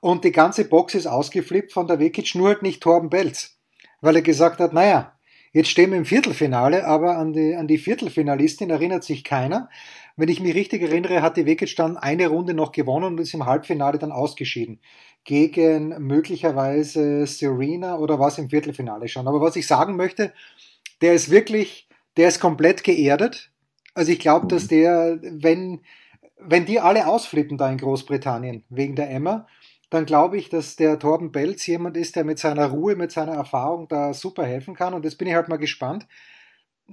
Und 0.00 0.24
die 0.24 0.32
ganze 0.32 0.68
Box 0.68 0.94
ist 0.94 1.06
ausgeflippt 1.06 1.72
von 1.72 1.86
der 1.86 1.98
Vekic, 1.98 2.34
nur 2.34 2.48
halt 2.48 2.62
nicht 2.62 2.82
Torben 2.82 3.10
Belz. 3.10 3.58
Weil 4.00 4.16
er 4.16 4.22
gesagt 4.22 4.60
hat, 4.60 4.72
naja, 4.72 5.12
Jetzt 5.52 5.70
stehen 5.70 5.90
wir 5.90 5.96
im 5.96 6.04
Viertelfinale, 6.04 6.86
aber 6.86 7.16
an 7.16 7.32
die, 7.32 7.54
an 7.54 7.66
die 7.66 7.78
Viertelfinalistin 7.78 8.68
erinnert 8.68 9.04
sich 9.04 9.24
keiner. 9.24 9.70
Wenn 10.14 10.28
ich 10.28 10.40
mich 10.40 10.54
richtig 10.54 10.82
erinnere, 10.82 11.22
hat 11.22 11.38
die 11.38 11.46
Vekic 11.46 11.74
dann 11.76 11.96
eine 11.96 12.26
Runde 12.26 12.52
noch 12.52 12.72
gewonnen 12.72 13.06
und 13.06 13.20
ist 13.20 13.32
im 13.32 13.46
Halbfinale 13.46 13.98
dann 13.98 14.12
ausgeschieden 14.12 14.80
gegen 15.26 15.88
möglicherweise 16.06 17.26
Serena 17.26 17.98
oder 17.98 18.18
was 18.18 18.38
im 18.38 18.48
Viertelfinale 18.48 19.08
schon. 19.08 19.26
Aber 19.26 19.40
was 19.40 19.56
ich 19.56 19.66
sagen 19.66 19.96
möchte, 19.96 20.32
der 21.02 21.14
ist 21.14 21.30
wirklich, 21.30 21.88
der 22.16 22.28
ist 22.28 22.40
komplett 22.40 22.84
geerdet. 22.84 23.50
Also 23.92 24.12
ich 24.12 24.20
glaube, 24.20 24.46
dass 24.46 24.64
mhm. 24.64 24.68
der, 24.68 25.18
wenn, 25.22 25.80
wenn 26.38 26.64
die 26.64 26.78
alle 26.80 27.08
ausflippen 27.08 27.58
da 27.58 27.68
in 27.70 27.78
Großbritannien 27.78 28.64
wegen 28.70 28.94
der 28.94 29.10
Emma, 29.10 29.48
dann 29.90 30.06
glaube 30.06 30.38
ich, 30.38 30.48
dass 30.48 30.76
der 30.76 30.98
Torben 30.98 31.32
Belz 31.32 31.66
jemand 31.66 31.96
ist, 31.96 32.14
der 32.14 32.24
mit 32.24 32.38
seiner 32.38 32.66
Ruhe, 32.66 32.94
mit 32.94 33.10
seiner 33.10 33.34
Erfahrung 33.34 33.88
da 33.88 34.14
super 34.14 34.44
helfen 34.44 34.74
kann. 34.74 34.94
Und 34.94 35.04
jetzt 35.04 35.18
bin 35.18 35.26
ich 35.26 35.34
halt 35.34 35.48
mal 35.48 35.58
gespannt. 35.58 36.06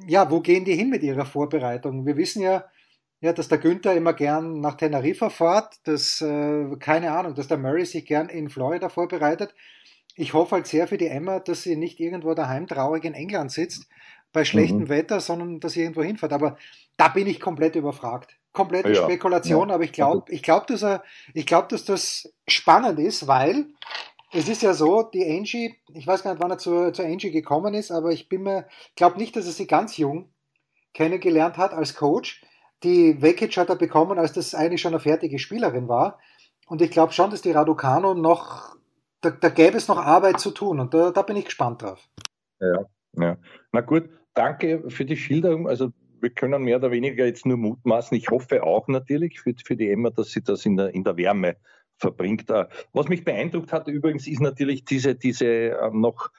Ja, 0.08 0.32
wo 0.32 0.42
gehen 0.42 0.66
die 0.66 0.76
hin 0.76 0.90
mit 0.90 1.04
ihrer 1.04 1.26
Vorbereitung? 1.26 2.08
Wir 2.08 2.18
wissen 2.18 2.42
ja, 2.42 2.66
ja, 3.24 3.32
dass 3.32 3.48
der 3.48 3.58
Günther 3.58 3.96
immer 3.96 4.12
gern 4.12 4.60
nach 4.60 4.76
Teneriffa 4.76 5.30
fährt, 5.30 5.76
dass, 5.86 6.20
äh, 6.20 6.76
keine 6.78 7.14
Ahnung, 7.14 7.36
dass 7.36 7.48
der 7.48 7.58
Murray 7.58 7.86
sich 7.86 8.06
gern 8.06 8.28
in 8.28 8.50
Florida 8.50 8.90
vorbereitet. 8.90 9.56
Ich 10.16 10.34
hoffe 10.34 10.56
halt 10.56 10.68
sehr 10.68 10.90
für 10.90 10.98
die 10.98 11.08
Emma, 11.08 11.40
dass 11.40 11.64
sie 11.64 11.78
nicht 11.78 12.02
irgendwo 12.02 12.34
daheim 12.34 12.68
traurig 12.68 13.06
in 13.06 13.14
England 13.14 13.54
sitzt, 13.54 13.88
bei 14.34 14.44
schlechtem 14.44 14.80
mhm. 14.80 14.90
Wetter, 14.90 15.22
sondern 15.22 15.62
dass 15.62 15.72
sie 15.72 15.84
irgendwo 15.84 16.04
hinfährt. 16.04 16.34
Aber 16.34 16.58
da 16.98 17.08
bin 17.08 17.26
ich 17.26 17.40
komplett 17.40 17.78
überfragt. 17.78 18.36
Komplette 18.52 18.92
ja, 18.92 19.04
Spekulation, 19.04 19.70
ja. 19.70 19.76
aber 19.76 19.86
ich 19.86 19.94
glaube, 19.94 20.30
ich 20.30 20.44
glaube, 20.44 20.66
dass 20.68 20.84
er, 20.84 21.02
ich 21.34 21.46
glaube, 21.46 21.70
dass 21.70 21.86
das 21.86 22.30
spannend 22.46 23.00
ist, 23.00 23.26
weil 23.26 23.68
es 24.34 24.50
ist 24.50 24.64
ja 24.64 24.74
so, 24.74 25.02
die 25.02 25.26
Angie, 25.26 25.78
ich 25.94 26.06
weiß 26.06 26.24
gar 26.24 26.34
nicht, 26.34 26.44
wann 26.44 26.52
er 26.52 26.58
zur, 26.58 26.92
zur 26.92 27.06
Angie 27.06 27.32
gekommen 27.32 27.74
ist, 27.74 27.90
aber 27.90 28.12
ich 28.12 28.28
bin 28.28 28.44
mir, 28.44 28.68
glaube 28.98 29.18
nicht, 29.18 29.34
dass 29.38 29.46
er 29.46 29.54
sie 29.54 29.66
ganz 29.66 29.96
jung 29.96 30.28
kennengelernt 30.94 31.56
hat 31.56 31.74
als 31.74 31.96
Coach 31.96 32.42
die 32.84 33.22
Vekic 33.22 33.58
hat 33.58 33.70
er 33.70 33.76
bekommen, 33.76 34.20
als 34.20 34.34
das 34.34 34.56
eigentlich 34.56 34.82
schon 34.82 34.94
eine 34.94 35.00
fertige 35.00 35.40
Spielerin 35.40 35.88
war. 35.88 36.20
Und 36.68 36.82
ich 36.82 36.92
glaube 36.92 37.14
schon, 37.14 37.30
dass 37.30 37.42
die 37.42 37.52
Raducano 37.52 38.14
noch, 38.14 38.76
da, 39.22 39.32
da 39.32 39.50
gäbe 39.50 39.78
es 39.78 39.88
noch 39.88 39.98
Arbeit 39.98 40.40
zu 40.40 40.52
tun 40.52 40.80
und 40.80 40.94
da, 40.94 41.12
da 41.12 41.22
bin 41.22 41.36
ich 41.36 41.46
gespannt 41.46 41.82
drauf. 41.82 42.08
Ja, 42.60 42.86
ja. 43.18 43.38
Na 43.72 43.82
gut, 43.82 44.10
danke 44.34 44.90
für 44.90 45.06
die 45.06 45.18
Schilderung. 45.18 45.68
Also 45.68 45.92
wir 46.22 46.30
können 46.30 46.64
mehr 46.64 46.78
oder 46.78 46.92
weniger 46.92 47.26
jetzt 47.26 47.46
nur 47.46 47.58
mutmaßen. 47.58 48.18
Ich 48.18 48.30
hoffe 48.30 48.64
auch 48.64 48.88
natürlich 48.88 49.42
für, 49.42 49.54
für 49.64 49.76
die 49.76 49.90
Emma, 49.90 50.10
dass 50.10 50.32
sie 50.32 50.42
das 50.42 50.66
in 50.66 50.78
der, 50.78 50.94
in 50.94 51.04
der 51.04 51.18
Wärme 51.18 51.58
verbringt. 51.98 52.50
Äh, 52.50 52.66
was 52.94 53.08
mich 53.08 53.24
beeindruckt 53.24 53.72
hat 53.72 53.88
übrigens, 53.88 54.28
ist 54.28 54.42
natürlich 54.42 54.86
diese, 54.86 55.16
diese 55.16 55.46
äh, 55.46 55.90
noch 55.92 56.32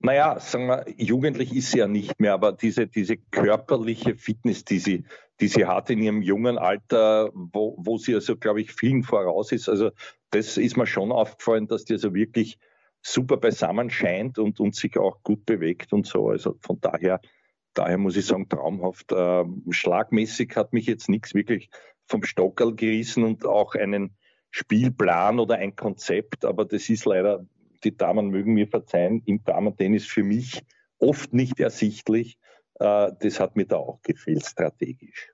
naja, 0.00 0.38
sagen 0.38 0.66
wir, 0.68 0.84
jugendlich 0.96 1.54
ist 1.54 1.72
sie 1.72 1.78
ja 1.78 1.88
nicht 1.88 2.20
mehr, 2.20 2.34
aber 2.34 2.52
diese, 2.52 2.86
diese 2.86 3.16
körperliche 3.16 4.14
Fitness, 4.14 4.64
die 4.64 4.78
sie, 4.78 5.04
die 5.40 5.48
sie 5.48 5.66
hat 5.66 5.90
in 5.90 6.00
ihrem 6.00 6.22
jungen 6.22 6.56
Alter, 6.56 7.30
wo, 7.34 7.76
wo 7.78 7.98
sie 7.98 8.14
also, 8.14 8.36
glaube 8.36 8.60
ich, 8.60 8.72
vielen 8.72 9.02
voraus 9.02 9.50
ist, 9.50 9.68
also 9.68 9.90
das 10.30 10.56
ist 10.56 10.76
mir 10.76 10.86
schon 10.86 11.10
aufgefallen, 11.10 11.66
dass 11.66 11.84
die 11.84 11.94
also 11.94 12.14
wirklich 12.14 12.58
super 13.02 13.36
beisammen 13.36 13.90
scheint 13.90 14.38
und, 14.38 14.60
und 14.60 14.74
sich 14.74 14.96
auch 14.98 15.22
gut 15.22 15.46
bewegt 15.46 15.92
und 15.92 16.06
so. 16.06 16.28
Also 16.28 16.56
von 16.60 16.80
daher, 16.80 17.20
daher 17.74 17.98
muss 17.98 18.16
ich 18.16 18.26
sagen, 18.26 18.48
traumhaft. 18.48 19.12
Äh, 19.12 19.44
schlagmäßig 19.70 20.54
hat 20.56 20.72
mich 20.72 20.86
jetzt 20.86 21.08
nichts 21.08 21.34
wirklich 21.34 21.70
vom 22.06 22.22
Stockerl 22.22 22.74
gerissen 22.74 23.24
und 23.24 23.46
auch 23.46 23.74
einen 23.74 24.16
Spielplan 24.50 25.38
oder 25.38 25.56
ein 25.56 25.76
Konzept, 25.76 26.44
aber 26.44 26.64
das 26.64 26.88
ist 26.88 27.04
leider 27.04 27.46
die 27.84 27.96
Damen 27.96 28.28
mögen 28.28 28.54
mir 28.54 28.68
verzeihen, 28.68 29.22
im 29.26 29.42
Damen-Tennis 29.44 30.06
für 30.06 30.24
mich 30.24 30.62
oft 30.98 31.32
nicht 31.32 31.60
ersichtlich. 31.60 32.38
Äh, 32.74 33.12
das 33.20 33.40
hat 33.40 33.56
mir 33.56 33.66
da 33.66 33.76
auch 33.76 34.02
gefehlt, 34.02 34.44
strategisch. 34.44 35.30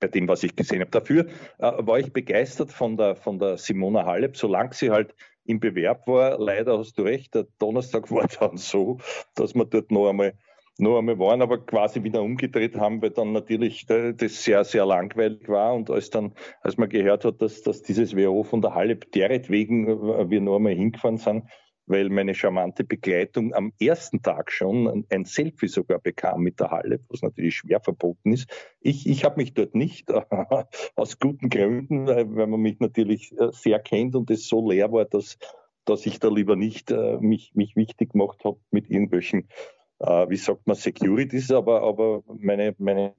Bei 0.00 0.08
dem, 0.08 0.28
was 0.28 0.42
ich 0.44 0.54
gesehen 0.54 0.80
habe. 0.80 0.90
Dafür 0.90 1.26
äh, 1.58 1.72
war 1.78 1.98
ich 1.98 2.12
begeistert 2.12 2.72
von 2.72 2.96
der, 2.96 3.16
von 3.16 3.38
der 3.38 3.58
Simona 3.58 4.04
Halep, 4.04 4.36
solange 4.36 4.74
sie 4.74 4.90
halt 4.90 5.14
im 5.44 5.60
Bewerb 5.60 6.06
war. 6.06 6.38
Leider 6.38 6.78
hast 6.78 6.98
du 6.98 7.02
recht, 7.02 7.34
der 7.34 7.46
Donnerstag 7.58 8.10
war 8.10 8.28
dann 8.40 8.56
so, 8.56 8.98
dass 9.34 9.54
man 9.54 9.68
dort 9.68 9.90
noch 9.90 10.08
einmal 10.08 10.34
noch 10.78 10.98
einmal 10.98 11.18
waren, 11.18 11.42
aber 11.42 11.58
quasi 11.58 12.02
wieder 12.02 12.22
umgedreht 12.22 12.76
haben, 12.76 13.02
weil 13.02 13.10
dann 13.10 13.32
natürlich 13.32 13.86
das 13.86 14.44
sehr, 14.44 14.64
sehr 14.64 14.86
langweilig 14.86 15.48
war. 15.48 15.74
Und 15.74 15.90
als 15.90 16.10
dann, 16.10 16.34
als 16.62 16.76
man 16.76 16.88
gehört 16.88 17.24
hat, 17.24 17.42
dass, 17.42 17.62
dass 17.62 17.82
dieses 17.82 18.16
WO 18.16 18.44
von 18.44 18.62
der 18.62 18.74
Halep 18.74 19.10
deretwegen 19.12 19.88
äh, 19.88 20.30
wir 20.30 20.40
noch 20.40 20.56
einmal 20.56 20.74
hingefahren 20.74 21.18
sind, 21.18 21.44
weil 21.88 22.10
meine 22.10 22.34
charmante 22.34 22.84
Begleitung 22.84 23.54
am 23.54 23.72
ersten 23.80 24.22
Tag 24.22 24.52
schon 24.52 25.04
ein 25.08 25.24
Selfie 25.24 25.68
sogar 25.68 25.98
bekam 25.98 26.42
mit 26.42 26.60
der 26.60 26.70
Halle, 26.70 27.00
was 27.08 27.22
natürlich 27.22 27.56
schwer 27.56 27.80
verboten 27.80 28.32
ist. 28.32 28.48
Ich, 28.80 29.06
ich 29.08 29.24
habe 29.24 29.36
mich 29.36 29.54
dort 29.54 29.74
nicht, 29.74 30.12
aus 30.94 31.18
guten 31.18 31.48
Gründen, 31.48 32.06
weil 32.06 32.46
man 32.46 32.60
mich 32.60 32.78
natürlich 32.78 33.32
äh, 33.38 33.48
sehr 33.52 33.80
kennt 33.80 34.14
und 34.14 34.30
es 34.30 34.46
so 34.46 34.68
leer 34.70 34.92
war, 34.92 35.06
dass, 35.06 35.38
dass 35.86 36.06
ich 36.06 36.20
da 36.20 36.28
lieber 36.28 36.56
nicht 36.56 36.90
äh, 36.90 37.16
mich, 37.18 37.52
mich 37.54 37.74
wichtig 37.74 38.12
gemacht 38.12 38.44
habe 38.44 38.60
mit 38.70 38.90
irgendwelchen, 38.90 39.40
äh, 39.40 39.77
wie 40.00 40.36
sagt 40.36 40.66
man, 40.66 40.76
Securities, 40.76 41.50
aber, 41.50 41.82
aber 41.82 42.22
meine, 42.26 42.74
meine 42.78 43.14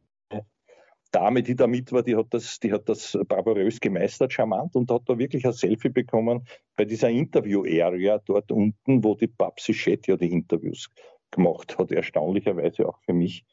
Dame, 1.11 1.41
die 1.41 1.55
da 1.55 1.67
mit 1.67 1.91
war, 1.91 2.03
die 2.03 2.15
hat 2.15 2.27
das, 2.31 2.59
die 2.59 2.71
hat 2.71 2.87
das 2.87 3.17
bravourös 3.27 3.79
gemeistert, 3.79 4.33
charmant 4.33 4.75
und 4.75 4.91
hat 4.91 5.03
da 5.07 5.17
wirklich 5.17 5.45
ein 5.45 5.53
Selfie 5.53 5.89
bekommen 5.89 6.45
bei 6.75 6.85
dieser 6.85 7.09
Interview-Area 7.09 8.19
dort 8.25 8.51
unten, 8.51 9.03
wo 9.03 9.15
die 9.15 9.27
Babsi 9.27 9.73
Schett 9.73 10.07
ja 10.07 10.15
die 10.15 10.31
Interviews 10.31 10.89
gemacht 11.31 11.77
hat. 11.77 11.91
Erstaunlicherweise 11.91 12.87
auch 12.87 12.99
für 12.99 13.13
mich 13.13 13.43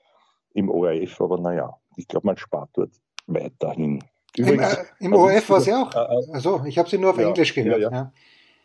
im 0.52 0.70
ORF, 0.70 1.20
aber 1.20 1.38
naja, 1.38 1.78
ich 1.96 2.06
glaube, 2.08 2.26
man 2.26 2.36
spart 2.36 2.70
dort 2.74 2.92
weiterhin. 3.26 4.04
Übrigens, 4.36 4.74
Im, 4.74 4.80
äh, 4.80 5.06
im 5.06 5.12
ORF 5.14 5.48
war 5.48 5.60
sie 5.60 5.72
auch. 5.72 5.94
Äh, 5.94 5.98
äh, 5.98 6.32
also, 6.32 6.62
ich 6.66 6.76
habe 6.76 6.88
sie 6.88 6.98
nur 6.98 7.10
auf 7.10 7.18
ja, 7.18 7.28
Englisch 7.28 7.54
gehört. 7.54 7.80
Ja, 7.80 7.90
ja. 7.90 8.12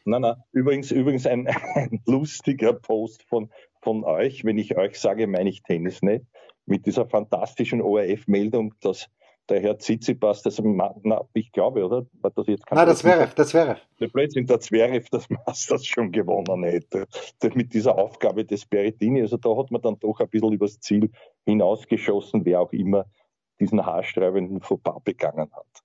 Nein, 0.03 0.21
nein, 0.21 0.35
übrigens, 0.51 0.91
übrigens 0.91 1.25
ein, 1.25 1.47
ein 1.75 2.01
lustiger 2.05 2.73
Post 2.73 3.23
von, 3.23 3.49
von 3.81 4.03
euch. 4.03 4.45
Wenn 4.45 4.57
ich 4.57 4.77
euch 4.77 5.00
sage, 5.00 5.27
meine 5.27 5.50
ich 5.50 5.63
Tennis 5.63 6.01
nicht 6.01 6.25
mit 6.65 6.85
dieser 6.85 7.05
fantastischen 7.05 7.81
ORF-Meldung, 7.81 8.73
dass 8.81 9.09
der 9.50 9.59
Herr 9.59 9.77
Tsitsipas, 9.77 10.43
das, 10.43 10.61
na, 10.63 11.21
ich 11.33 11.51
glaube, 11.51 11.85
oder? 11.85 12.05
Das 12.21 12.47
jetzt 12.47 12.63
Nein, 12.71 12.88
das 12.88 13.03
wäre, 13.03 13.29
das 13.35 13.53
wäre. 13.53 13.77
Plötzlich 13.97 14.45
der 14.47 14.59
Zverev 14.59 15.09
das 15.11 15.29
Masters 15.29 15.85
schon 15.85 16.11
gewonnen 16.11 16.63
hätte. 16.63 17.05
Mit 17.53 17.73
dieser 17.73 17.97
Aufgabe 17.97 18.45
des 18.45 18.65
Berrettini. 18.65 19.21
Also 19.21 19.38
da 19.38 19.55
hat 19.57 19.71
man 19.71 19.81
dann 19.81 20.00
doch 20.00 20.19
ein 20.19 20.29
bisschen 20.29 20.53
übers 20.53 20.79
Ziel 20.79 21.11
hinausgeschossen, 21.45 22.45
wer 22.45 22.61
auch 22.61 22.71
immer 22.71 23.05
diesen 23.59 23.85
haarstreibenden 23.85 24.61
Fauxpas 24.61 25.01
begangen 25.03 25.51
hat. 25.51 25.83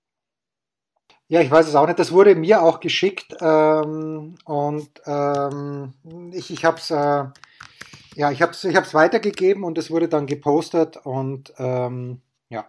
Ja, 1.29 1.41
ich 1.41 1.51
weiß 1.51 1.67
es 1.67 1.75
auch 1.75 1.85
nicht. 1.85 1.99
Das 1.99 2.13
wurde 2.13 2.35
mir 2.35 2.63
auch 2.63 2.79
geschickt 2.79 3.35
ähm, 3.41 4.35
und 4.45 4.89
ähm, 5.05 5.93
ich, 6.31 6.51
ich 6.51 6.63
habe 6.63 6.77
es 6.77 6.89
äh, 6.89 7.25
ja, 8.17 8.31
ich 8.31 8.41
habe 8.41 8.51
es 8.51 8.63
ich 8.63 8.75
weitergegeben 8.95 9.63
und 9.63 9.77
es 9.77 9.91
wurde 9.91 10.09
dann 10.09 10.25
gepostet 10.25 10.97
und 10.97 11.53
ähm, 11.59 12.21
ja. 12.49 12.65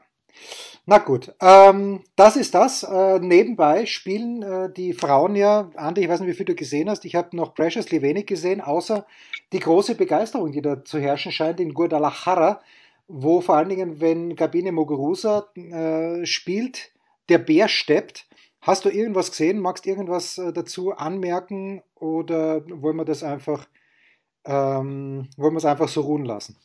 Na 0.85 0.99
gut, 0.99 1.35
ähm, 1.41 2.05
das 2.17 2.37
ist 2.37 2.55
das. 2.55 2.83
Äh, 2.83 3.19
nebenbei 3.21 3.87
spielen 3.87 4.43
äh, 4.43 4.71
die 4.71 4.93
Frauen 4.93 5.35
ja, 5.37 5.71
Andi, 5.75 6.03
ich 6.03 6.09
weiß 6.11 6.21
nicht, 6.21 6.29
wie 6.29 6.35
viel 6.35 6.45
du 6.45 6.55
gesehen 6.55 6.91
hast, 6.91 7.07
ich 7.07 7.15
habe 7.15 7.35
noch 7.35 7.55
Preciously 7.55 8.03
wenig 8.03 8.27
gesehen, 8.27 8.61
außer 8.61 9.07
die 9.53 9.61
große 9.61 9.95
Begeisterung, 9.95 10.53
die 10.53 10.61
da 10.61 10.85
zu 10.85 10.99
herrschen 10.99 11.33
scheint 11.33 11.61
in 11.61 11.73
Guadalajara, 11.73 12.61
wo 13.09 13.41
vor 13.41 13.57
allen 13.57 13.71
Dingen, 13.71 14.03
wenn 14.03 14.37
Gabine 14.37 14.71
Muguruza 14.71 15.49
äh, 15.57 16.27
spielt, 16.27 16.91
der 17.31 17.39
Bär 17.39 17.69
steppt. 17.69 18.27
Hast 18.61 18.85
du 18.85 18.91
irgendwas 18.91 19.31
gesehen? 19.31 19.61
Magst 19.61 19.87
du 19.87 19.89
irgendwas 19.89 20.37
äh, 20.37 20.53
dazu 20.53 20.93
anmerken 20.93 21.83
oder 21.95 22.61
wollen 22.69 22.97
wir 22.97 23.07
das 23.07 23.23
einfach 23.23 23.67
ähm, 24.45 25.29
wollen 25.37 25.55
wir 25.55 25.59
es 25.59 25.65
einfach 25.65 25.89
so 25.89 26.03
ruhen 26.03 26.25
lassen? 26.25 26.57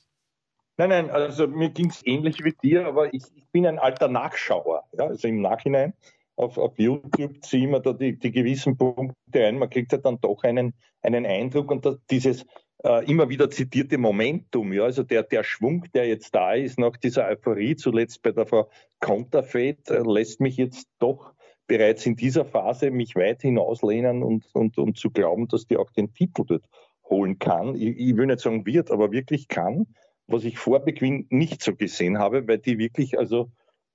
Nein, 0.78 0.90
nein, 0.90 1.10
also 1.12 1.48
mir 1.48 1.70
ging 1.70 1.90
es 1.90 2.06
ähnlich 2.06 2.44
wie 2.44 2.54
dir, 2.54 2.88
aber 2.88 3.14
ich, 3.14 3.24
ich, 3.36 3.48
bin 3.52 3.68
ein 3.68 3.78
alter 3.78 4.08
Nachschauer. 4.08 4.84
Ja? 4.94 5.06
Also 5.06 5.28
im 5.28 5.42
Nachhinein 5.42 5.94
auf, 6.36 6.58
auf 6.58 6.80
YouTube 6.80 7.44
ziehe 7.44 7.66
ich 7.66 7.70
mir 7.70 7.80
da 7.80 7.94
die, 7.94 8.18
die, 8.18 8.32
gewissen 8.32 8.76
Punkte 8.76 9.46
ein. 9.46 9.60
Man 9.60 9.70
kriegt 9.70 9.92
ja 9.92 10.00
dann 10.00 10.20
doch 10.20 10.44
einen, 10.44 10.74
einen 11.02 11.28
Eindruck 11.28 11.70
und 11.70 11.86
das, 11.86 11.98
dieses 12.10 12.46
äh, 12.84 13.06
immer 13.10 13.30
wieder 13.30 13.50
zitierte 13.50 13.98
Momentum, 13.98 14.74
ja, 14.74 14.84
also 14.84 15.04
der, 15.04 15.24
der 15.24 15.44
Schwung, 15.44 15.86
der 15.94 16.08
jetzt 16.08 16.34
da 16.36 16.54
ist 16.54 16.80
nach 16.80 16.98
dieser 16.98 17.28
Euphorie, 17.28 17.76
zuletzt 17.76 18.22
bei 18.22 18.32
der 18.32 18.46
Frau 18.46 18.70
Konterfeit, 19.00 19.90
äh, 19.90 20.00
lässt 20.00 20.42
mich 20.42 20.58
jetzt 20.58 20.88
doch 21.00 21.34
bereits 21.68 22.06
in 22.06 22.16
dieser 22.16 22.46
Phase 22.46 22.92
mich 22.92 23.16
weit 23.16 23.42
hinauslehnen 23.42 24.22
und, 24.22 24.46
und, 24.54 24.78
und 24.78 24.98
zu 24.98 25.12
glauben, 25.12 25.48
dass 25.48 25.66
die 25.66 25.78
auch 25.78 25.92
den 25.92 26.14
Titel 26.14 26.44
dort 26.46 26.66
holen 27.14 27.40
kann. 27.40 27.76
Ich, 27.76 27.98
ich 27.98 28.18
will 28.18 28.26
nicht 28.26 28.40
sagen 28.40 28.66
wird, 28.66 28.92
aber 28.92 29.12
wirklich 29.12 29.48
kann, 29.48 29.88
was 30.28 30.44
ich 30.44 30.58
vor 30.58 30.80
Bequin 30.80 31.28
nicht 31.30 31.62
so 31.62 31.76
gesehen 31.76 32.18
habe, 32.18 32.48
weil 32.48 32.58
die 32.58 32.78
wirklich, 32.78 33.18
also 33.18 33.52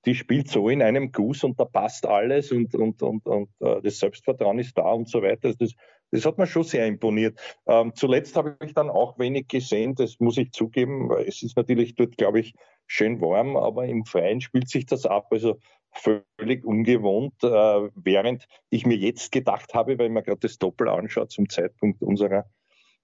die 0.06 0.14
spielt 0.14 0.48
so 0.48 0.68
in 0.68 0.80
einem 0.80 1.12
Guss 1.12 1.42
und 1.44 1.58
da 1.58 1.64
passt 1.64 2.06
alles 2.06 2.52
und, 2.52 2.75
und, 2.75 3.02
und, 3.02 3.26
und 3.26 3.48
uh, 3.60 3.80
das 3.80 3.98
Selbstvertrauen 3.98 4.58
ist 4.58 4.78
da 4.78 4.92
und 4.92 5.08
so 5.08 5.22
weiter. 5.22 5.52
Das, 5.58 5.75
das 6.10 6.25
hat 6.25 6.38
mir 6.38 6.46
schon 6.46 6.62
sehr 6.62 6.87
imponiert. 6.87 7.38
Ähm, 7.66 7.92
zuletzt 7.94 8.37
habe 8.37 8.56
ich 8.64 8.75
dann 8.75 8.90
auch 8.90 9.18
wenig 9.18 9.48
gesehen, 9.48 9.94
das 9.94 10.20
muss 10.20 10.38
ich 10.38 10.52
zugeben, 10.52 11.08
weil 11.08 11.26
es 11.26 11.42
ist 11.42 11.56
natürlich 11.56 11.94
dort, 11.96 12.16
glaube 12.16 12.40
ich, 12.40 12.54
schön 12.87 13.20
warm, 13.20 13.56
aber 13.56 13.87
im 13.87 14.04
Freien 14.04 14.40
spielt 14.40 14.68
sich 14.68 14.87
das 14.87 15.04
ab. 15.04 15.26
Also 15.30 15.58
völlig 15.92 16.64
ungewohnt, 16.64 17.34
äh, 17.42 17.48
während 17.94 18.46
ich 18.70 18.87
mir 18.87 18.96
jetzt 18.96 19.32
gedacht 19.32 19.75
habe, 19.75 19.98
weil 19.98 20.08
man 20.10 20.22
gerade 20.22 20.40
das 20.40 20.58
Doppel 20.58 20.88
anschaut 20.88 21.30
zum 21.30 21.48
Zeitpunkt 21.48 22.02
unserer 22.02 22.46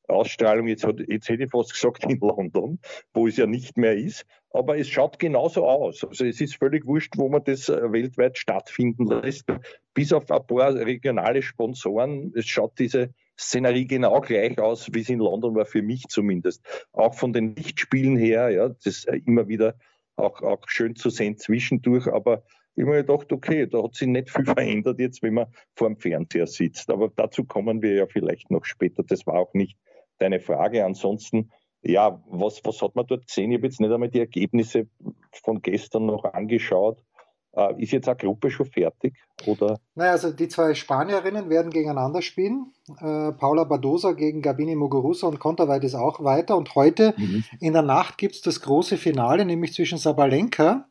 Ausstrahlung, 0.09 0.69
jetzt, 0.69 0.85
hat, 0.85 1.01
jetzt 1.09 1.29
hätte 1.29 1.45
ich 1.45 1.51
fast 1.51 1.73
gesagt 1.73 2.05
in 2.05 2.19
London, 2.19 2.79
wo 3.13 3.27
es 3.27 3.37
ja 3.37 3.47
nicht 3.47 3.77
mehr 3.77 3.97
ist, 3.97 4.27
aber 4.51 4.79
es 4.79 4.89
schaut 4.89 5.19
genauso 5.19 5.67
aus. 5.67 6.05
Also 6.05 6.25
es 6.25 6.41
ist 6.41 6.57
völlig 6.57 6.87
wurscht, 6.87 7.15
wo 7.17 7.29
man 7.29 7.43
das 7.45 7.69
äh, 7.69 7.93
weltweit 7.93 8.39
stattfinden 8.39 9.07
lässt. 9.07 9.47
Bis 9.95 10.13
auf 10.13 10.31
ein 10.31 10.47
paar 10.47 10.75
regionale 10.75 11.43
Sponsoren, 11.43 12.33
es 12.35 12.47
schaut 12.47 12.79
diese 12.79 13.15
Szenerie 13.39 13.87
genau 13.87 14.21
gleich 14.21 14.59
aus, 14.59 14.93
wie 14.93 15.01
es 15.01 15.09
in 15.09 15.19
London 15.19 15.55
war, 15.55 15.67
für 15.67 15.83
mich 15.83 16.05
zumindest. 16.09 16.65
Auch 16.93 17.15
von 17.15 17.33
den 17.33 17.57
Lichtspielen 17.57 18.17
her, 18.17 18.51
ja, 18.51 18.69
das 18.69 18.87
ist 18.87 19.09
äh, 19.09 19.21
immer 19.27 19.49
wieder 19.49 19.75
auch, 20.17 20.43
auch 20.43 20.69
schön 20.69 20.95
zu 20.95 21.11
sehen 21.11 21.39
zwischendurch, 21.39 22.07
aber 22.07 22.45
ich 22.77 22.85
mir 22.85 23.05
gedacht, 23.05 23.33
okay, 23.33 23.67
da 23.67 23.83
hat 23.83 23.95
sich 23.95 24.09
nicht 24.09 24.31
viel 24.31 24.45
verändert 24.45 24.99
jetzt, 24.99 25.23
wenn 25.23 25.35
man 25.35 25.47
vor 25.75 25.89
dem 25.89 25.97
Fernseher 25.97 26.47
sitzt. 26.47 26.91
Aber 26.91 27.11
dazu 27.15 27.45
kommen 27.45 27.83
wir 27.83 27.95
ja 27.95 28.07
vielleicht 28.07 28.51
noch 28.51 28.65
später. 28.65 29.03
Das 29.03 29.27
war 29.27 29.35
auch 29.35 29.55
nicht 29.55 29.79
deine 30.19 30.41
Frage. 30.41 30.85
Ansonsten, 30.85 31.51
ja, 31.83 32.23
was, 32.29 32.61
was 32.65 32.81
hat 32.83 32.95
man 32.97 33.07
dort 33.07 33.27
gesehen? 33.27 33.51
Ich 33.51 33.59
habe 33.59 33.67
jetzt 33.67 33.81
nicht 33.81 33.93
einmal 33.93 34.09
die 34.09 34.21
Ergebnisse 34.21 34.87
von 35.33 35.61
gestern 35.63 36.07
noch 36.07 36.25
angeschaut. 36.25 37.03
Äh, 37.57 37.81
ist 37.83 37.93
jetzt 37.93 38.09
eine 38.09 38.17
Gruppe 38.17 38.51
schon 38.51 38.67
fertig? 38.67 39.15
Oder? 39.47 39.79
Naja, 39.95 40.13
also 40.13 40.33
die 40.33 40.49
zwei 40.49 40.75
Spanierinnen 40.75 41.51
werden 41.51 41.71
gegeneinander 41.71 42.21
spielen. 42.21 42.73
Äh, 43.01 43.33
Paula 43.33 43.65
Badosa 43.65 44.13
gegen 44.13 44.43
Gabini 44.43 44.75
Muguruza 44.75 45.29
und 45.29 45.39
Konterweit 45.39 45.85
ist 45.85 45.95
auch 45.95 46.25
weiter. 46.25 46.57
Und 46.57 46.75
heute 46.75 47.15
mhm. 47.17 47.45
in 47.61 47.73
der 47.73 47.83
Nacht 47.83 48.19
gibt 48.19 48.35
es 48.35 48.41
das 48.41 48.61
große 48.61 48.97
Finale, 48.97 49.45
nämlich 49.45 49.73
zwischen 49.73 49.99
Sabalenka 49.99 50.89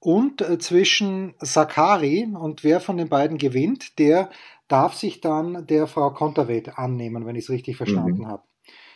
und 0.00 0.42
äh, 0.42 0.58
zwischen 0.58 1.34
Sakari. 1.38 2.28
Und 2.34 2.62
wer 2.62 2.80
von 2.80 2.98
den 2.98 3.08
beiden 3.08 3.38
gewinnt, 3.38 3.98
der 3.98 4.28
darf 4.68 4.94
sich 4.94 5.20
dann 5.20 5.66
der 5.66 5.86
Frau 5.86 6.10
Konterweit 6.10 6.78
annehmen, 6.78 7.24
wenn 7.24 7.36
ich 7.36 7.44
es 7.44 7.50
richtig 7.50 7.76
verstanden 7.76 8.22
mhm. 8.22 8.26
habe. 8.26 8.42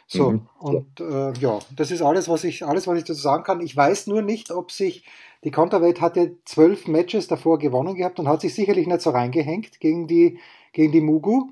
So, 0.08 0.30
mhm. 0.30 0.48
und 0.60 1.00
äh, 1.00 1.32
ja, 1.40 1.58
das 1.74 1.90
ist 1.90 2.00
alles, 2.00 2.28
was 2.28 2.44
ich, 2.44 2.64
alles, 2.64 2.86
was 2.86 2.98
ich 2.98 3.04
dazu 3.04 3.20
sagen 3.20 3.42
kann. 3.42 3.60
Ich 3.60 3.76
weiß 3.76 4.06
nur 4.06 4.22
nicht, 4.22 4.52
ob 4.52 4.70
sich 4.70 5.04
die 5.42 5.50
Counterweight 5.50 6.00
hatte 6.00 6.36
zwölf 6.44 6.86
Matches 6.86 7.26
davor 7.26 7.58
gewonnen 7.58 7.96
gehabt 7.96 8.20
und 8.20 8.28
hat 8.28 8.40
sich 8.40 8.54
sicherlich 8.54 8.86
nicht 8.86 9.00
so 9.00 9.10
reingehängt 9.10 9.80
gegen 9.80 10.06
die, 10.06 10.38
gegen 10.72 10.92
die 10.92 11.00
Mugu. 11.00 11.50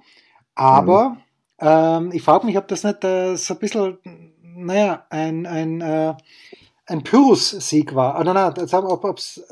Aber 0.55 1.11
mhm. 1.11 1.17
ähm, 1.61 2.11
ich 2.13 2.23
frage 2.23 2.47
mich, 2.47 2.57
ob 2.57 2.69
das 2.69 2.85
nicht 2.85 3.03
äh, 3.03 3.37
so 3.37 3.55
ein 3.55 3.61
bisschen, 3.61 3.99
naja, 4.43 5.05
ein, 5.11 5.47
ein, 5.47 5.81
äh, 5.81 6.15
ein 6.87 7.03
Pyrrhus-Sieg 7.03 7.95
war. 7.95 8.15
Ah, 8.15 8.25
nein, 8.25 8.35
nein, 8.35 8.85
ob 8.85 9.19
es 9.19 9.43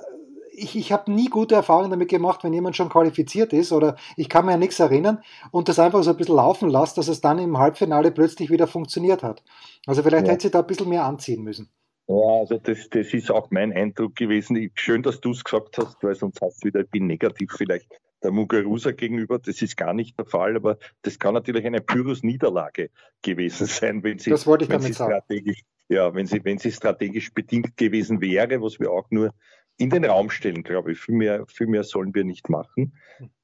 ich, 0.62 0.76
ich 0.76 0.92
habe 0.92 1.10
nie 1.12 1.28
gute 1.28 1.54
Erfahrungen 1.54 1.90
damit 1.90 2.08
gemacht, 2.08 2.44
wenn 2.44 2.52
jemand 2.52 2.76
schon 2.76 2.88
qualifiziert 2.88 3.52
ist 3.52 3.72
oder 3.72 3.96
ich 4.16 4.28
kann 4.28 4.46
mir 4.46 4.52
ja 4.52 4.58
nichts 4.58 4.78
erinnern 4.78 5.22
und 5.50 5.68
das 5.68 5.78
einfach 5.78 6.02
so 6.02 6.10
ein 6.10 6.16
bisschen 6.16 6.36
laufen 6.36 6.70
lässt, 6.70 6.96
dass 6.98 7.08
es 7.08 7.20
dann 7.20 7.38
im 7.38 7.58
Halbfinale 7.58 8.10
plötzlich 8.10 8.50
wieder 8.50 8.66
funktioniert 8.66 9.22
hat. 9.22 9.42
Also 9.86 10.02
vielleicht 10.02 10.26
ja. 10.26 10.32
hätte 10.32 10.42
sie 10.42 10.50
da 10.50 10.60
ein 10.60 10.66
bisschen 10.66 10.88
mehr 10.88 11.04
anziehen 11.04 11.42
müssen. 11.42 11.70
Ja, 12.08 12.40
also 12.40 12.58
das, 12.58 12.88
das 12.90 13.14
ist 13.14 13.30
auch 13.30 13.50
mein 13.50 13.72
Eindruck 13.72 14.16
gewesen. 14.16 14.70
Schön, 14.74 15.02
dass 15.02 15.20
du 15.20 15.30
es 15.30 15.44
gesagt 15.44 15.78
hast, 15.78 16.02
weil 16.02 16.14
sonst 16.14 16.40
hast 16.42 16.62
du 16.62 16.68
wieder, 16.68 16.80
ich 16.80 16.90
bin 16.90 17.06
negativ 17.06 17.52
vielleicht 17.56 17.88
der 18.22 18.32
Muguruza 18.32 18.92
gegenüber. 18.92 19.38
Das 19.38 19.62
ist 19.62 19.76
gar 19.76 19.94
nicht 19.94 20.18
der 20.18 20.26
Fall, 20.26 20.56
aber 20.56 20.78
das 21.02 21.18
kann 21.18 21.34
natürlich 21.34 21.64
eine 21.64 21.80
Pyrrhus-Niederlage 21.80 22.90
gewesen 23.22 23.66
sein, 23.66 24.02
wenn 24.02 24.18
sie, 24.18 24.30
das 24.30 24.46
wollte 24.46 24.64
ich 24.64 24.70
damit 24.70 24.88
sie 24.88 24.94
strategisch, 24.94 25.60
sagen. 25.60 25.86
ja, 25.88 26.14
wenn 26.14 26.26
sie, 26.26 26.44
wenn 26.44 26.58
sie 26.58 26.72
strategisch 26.72 27.32
bedingt 27.32 27.76
gewesen 27.76 28.20
wäre, 28.20 28.60
was 28.62 28.80
wir 28.80 28.90
auch 28.90 29.10
nur 29.10 29.32
in 29.76 29.90
den 29.90 30.04
Raum 30.04 30.30
stellen, 30.30 30.62
glaube 30.62 30.92
ich. 30.92 30.98
Viel 30.98 31.14
mehr, 31.14 31.44
viel 31.46 31.66
mehr 31.66 31.84
sollen 31.84 32.14
wir 32.14 32.24
nicht 32.24 32.48
machen. 32.48 32.94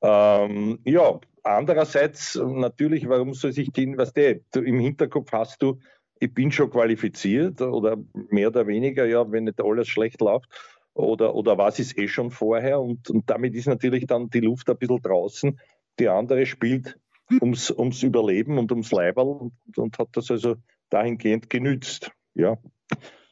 Ähm, 0.02 0.78
ja, 0.84 1.20
andererseits 1.42 2.36
natürlich, 2.36 3.08
warum 3.08 3.34
soll 3.34 3.52
sich 3.52 3.72
die, 3.72 3.96
was 3.96 4.12
der, 4.12 4.40
im 4.54 4.78
Hinterkopf 4.78 5.32
hast 5.32 5.62
du, 5.62 5.78
ich 6.20 6.34
bin 6.34 6.50
schon 6.50 6.70
qualifiziert 6.70 7.60
oder 7.60 7.96
mehr 8.30 8.48
oder 8.48 8.66
weniger, 8.66 9.06
ja, 9.06 9.30
wenn 9.30 9.44
nicht 9.44 9.62
alles 9.62 9.88
schlecht 9.88 10.20
läuft 10.20 10.48
oder, 10.94 11.34
oder 11.34 11.58
was 11.58 11.78
ist 11.78 11.96
eh 11.96 12.08
schon 12.08 12.30
vorher 12.30 12.80
und, 12.80 13.08
und 13.10 13.30
damit 13.30 13.54
ist 13.54 13.66
natürlich 13.66 14.06
dann 14.06 14.30
die 14.30 14.40
Luft 14.40 14.68
ein 14.68 14.76
bisschen 14.76 15.00
draußen. 15.00 15.60
Die 15.98 16.08
andere 16.08 16.46
spielt 16.46 16.98
ums, 17.40 17.70
ums 17.70 18.02
Überleben 18.02 18.58
und 18.58 18.72
ums 18.72 18.90
Leiberl 18.90 19.28
und, 19.28 19.78
und 19.78 19.98
hat 19.98 20.08
das 20.12 20.30
also 20.30 20.56
dahingehend 20.90 21.50
genützt. 21.50 22.10
Ja. 22.34 22.58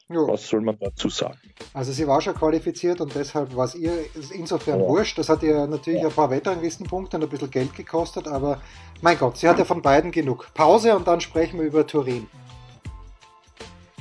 Jo. 0.09 0.29
Was 0.29 0.47
soll 0.47 0.61
man 0.61 0.79
dazu 0.79 1.09
sagen? 1.09 1.39
Also 1.75 1.91
sie 1.91 2.07
war 2.07 2.21
schon 2.21 2.35
qualifiziert 2.35 3.01
und 3.01 3.13
deshalb 3.15 3.57
war 3.57 3.65
es 3.65 3.75
ihr 3.75 3.93
insofern 4.33 4.81
ja. 4.81 4.87
wurscht. 4.87 5.19
Das 5.19 5.29
hat 5.29 5.43
ihr 5.43 5.67
natürlich 5.67 6.03
ja. 6.03 6.09
ein 6.09 6.15
paar 6.15 6.31
Wetterlistenpunkte 6.31 7.17
und 7.17 7.25
ein 7.25 7.29
bisschen 7.29 7.51
Geld 7.51 7.75
gekostet, 7.75 8.29
aber 8.29 8.61
mein 9.03 9.19
Gott, 9.19 9.37
sie 9.37 9.49
hat 9.49 9.59
ja 9.59 9.65
von 9.65 9.83
beiden 9.83 10.13
genug. 10.13 10.49
Pause 10.55 10.95
und 10.95 11.09
dann 11.09 11.21
sprechen 11.21 11.59
wir 11.59 11.67
über 11.67 11.87
Turin. 11.87 12.29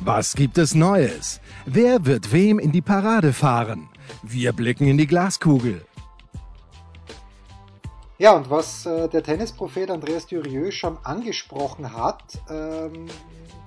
Was 0.02 0.36
gibt 0.36 0.60
es 0.60 0.76
Neues? 0.76 1.42
Wer 1.66 2.06
wird 2.06 2.32
wem 2.32 2.60
in 2.60 2.72
die 2.72 2.84
Parade 2.84 3.34
fahren? 3.34 3.90
Wir 4.22 4.54
blicken 4.54 4.86
in 4.88 5.00
die 5.00 5.08
Glaskugel. 5.08 5.84
Ja, 8.20 8.34
und 8.34 8.50
was 8.50 8.86
äh, 8.86 9.10
der 9.10 9.24
Tennisprophet 9.24 9.90
Andreas 9.90 10.28
Durieux 10.28 10.74
schon 10.74 10.98
angesprochen 11.04 11.94
hat, 11.94 12.24
ähm, 12.50 13.08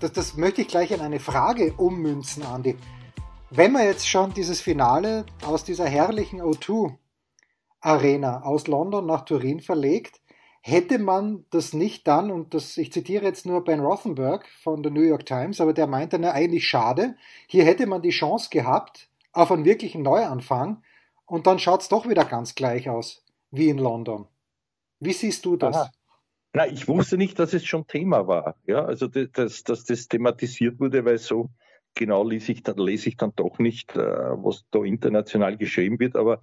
das, 0.00 0.12
das 0.12 0.37
möchte 0.37 0.62
ich 0.62 0.69
gleich 0.69 0.90
in 0.90 1.00
eine 1.00 1.21
Frage 1.21 1.73
ummünzen, 1.76 2.45
Andi. 2.45 2.76
Wenn 3.50 3.73
man 3.73 3.85
jetzt 3.85 4.09
schon 4.09 4.35
dieses 4.35 4.61
Finale 4.61 5.25
aus 5.45 5.64
dieser 5.64 5.87
herrlichen 5.87 6.43
O2 6.43 6.95
Arena 7.81 8.43
aus 8.43 8.67
London 8.67 9.07
nach 9.07 9.25
Turin 9.25 9.61
verlegt, 9.61 10.21
hätte 10.61 10.99
man 10.99 11.47
das 11.50 11.73
nicht 11.73 12.07
dann, 12.07 12.31
und 12.31 12.52
das, 12.52 12.76
ich 12.76 12.93
zitiere 12.93 13.25
jetzt 13.25 13.47
nur 13.47 13.64
Ben 13.64 13.81
Rothenberg 13.81 14.47
von 14.62 14.83
der 14.83 14.93
New 14.93 15.02
York 15.02 15.25
Times, 15.25 15.61
aber 15.61 15.73
der 15.73 15.87
meinte, 15.87 16.19
na, 16.19 16.33
eigentlich 16.33 16.67
schade, 16.67 17.17
hier 17.47 17.64
hätte 17.64 17.87
man 17.87 18.02
die 18.02 18.11
Chance 18.11 18.50
gehabt 18.50 19.09
auf 19.33 19.50
einen 19.50 19.64
wirklichen 19.64 20.02
Neuanfang 20.02 20.83
und 21.26 21.47
dann 21.47 21.59
schaut 21.59 21.83
es 21.83 21.88
doch 21.88 22.09
wieder 22.09 22.25
ganz 22.25 22.55
gleich 22.55 22.88
aus 22.88 23.25
wie 23.50 23.69
in 23.69 23.78
London. 23.78 24.26
Wie 25.00 25.12
siehst 25.12 25.45
du 25.45 25.57
das? 25.57 25.76
Aha. 25.76 25.90
Na, 26.58 26.66
ich 26.66 26.88
wusste 26.88 27.16
nicht, 27.16 27.38
dass 27.38 27.54
es 27.54 27.64
schon 27.64 27.86
Thema 27.86 28.26
war. 28.26 28.56
Ja, 28.66 28.84
also 28.84 29.06
dass, 29.06 29.62
dass 29.62 29.84
das 29.84 30.08
thematisiert 30.08 30.80
wurde, 30.80 31.04
weil 31.04 31.18
so 31.18 31.50
genau 31.94 32.24
lese 32.24 32.50
ich 32.50 32.64
dann, 32.64 32.78
lese 32.78 33.10
ich 33.10 33.16
dann 33.16 33.32
doch 33.36 33.60
nicht, 33.60 33.94
äh, 33.94 34.00
was 34.00 34.64
da 34.72 34.82
international 34.82 35.56
geschrieben 35.56 36.00
wird. 36.00 36.16
Aber 36.16 36.40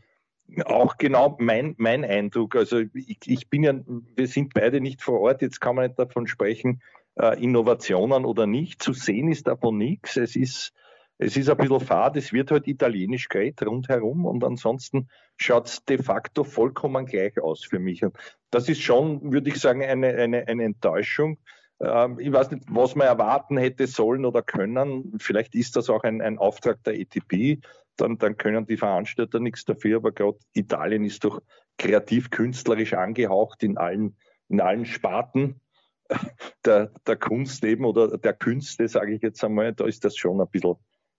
auch 0.63 0.95
genau 0.95 1.35
mein, 1.41 1.75
mein 1.79 2.05
Eindruck. 2.05 2.55
Also 2.55 2.79
ich, 2.93 3.19
ich 3.25 3.49
bin 3.49 3.63
ja, 3.63 3.73
wir 4.15 4.27
sind 4.27 4.53
beide 4.53 4.79
nicht 4.79 5.01
vor 5.01 5.19
Ort, 5.19 5.41
jetzt 5.41 5.59
kann 5.59 5.75
man 5.75 5.87
nicht 5.87 5.99
davon 5.99 6.27
sprechen, 6.27 6.81
äh, 7.15 7.37
Innovationen 7.43 8.23
oder 8.23 8.47
nicht. 8.47 8.81
Zu 8.81 8.93
sehen 8.93 9.29
ist 9.29 9.47
davon 9.47 9.77
nichts. 9.77 10.15
Es 10.15 10.37
ist, 10.37 10.71
es 11.17 11.37
ist 11.37 11.49
ein 11.49 11.57
bisschen 11.57 11.79
fad, 11.79 12.17
es 12.17 12.33
wird 12.33 12.51
halt 12.51 12.67
italienisch 12.67 13.29
geredet 13.29 13.65
rundherum 13.65 14.25
und 14.25 14.43
ansonsten 14.43 15.09
schaut 15.37 15.67
es 15.67 15.85
de 15.85 16.01
facto 16.01 16.43
vollkommen 16.43 17.05
gleich 17.05 17.39
aus 17.41 17.63
für 17.63 17.79
mich. 17.79 18.03
Und 18.03 18.17
das 18.51 18.67
ist 18.67 18.81
schon, 18.81 19.31
würde 19.31 19.49
ich 19.49 19.59
sagen, 19.59 19.83
eine, 19.83 20.07
eine, 20.07 20.47
eine 20.47 20.63
Enttäuschung. 20.63 21.37
Ähm, 21.79 22.19
ich 22.19 22.31
weiß 22.31 22.51
nicht, 22.51 22.65
was 22.69 22.95
man 22.95 23.07
erwarten 23.07 23.57
hätte 23.57 23.87
sollen 23.87 24.25
oder 24.25 24.41
können. 24.41 25.13
Vielleicht 25.19 25.55
ist 25.55 25.75
das 25.75 25.89
auch 25.89 26.03
ein, 26.03 26.21
ein 26.21 26.37
Auftrag 26.37 26.83
der 26.83 26.99
ETP 26.99 27.61
dann, 27.97 28.17
dann 28.17 28.37
können 28.37 28.65
die 28.65 28.77
Veranstalter 28.77 29.39
nichts 29.39 29.65
dafür. 29.65 29.97
Aber 29.97 30.11
gerade 30.11 30.37
Italien 30.53 31.05
ist 31.05 31.23
doch 31.23 31.41
kreativ-künstlerisch 31.77 32.93
angehaucht 32.93 33.63
in 33.63 33.77
allen, 33.77 34.17
in 34.49 34.61
allen 34.61 34.85
Sparten 34.85 35.61
der, 36.65 36.91
der 37.07 37.15
Kunst 37.15 37.63
eben 37.63 37.85
oder 37.85 38.17
der 38.17 38.33
Künste, 38.33 38.87
sage 38.87 39.13
ich 39.15 39.21
jetzt 39.21 39.43
einmal. 39.43 39.73
Da 39.73 39.85
ist 39.85 40.05
das 40.05 40.15
schon 40.17 40.41
ein 40.41 40.47
bisschen, 40.49 40.75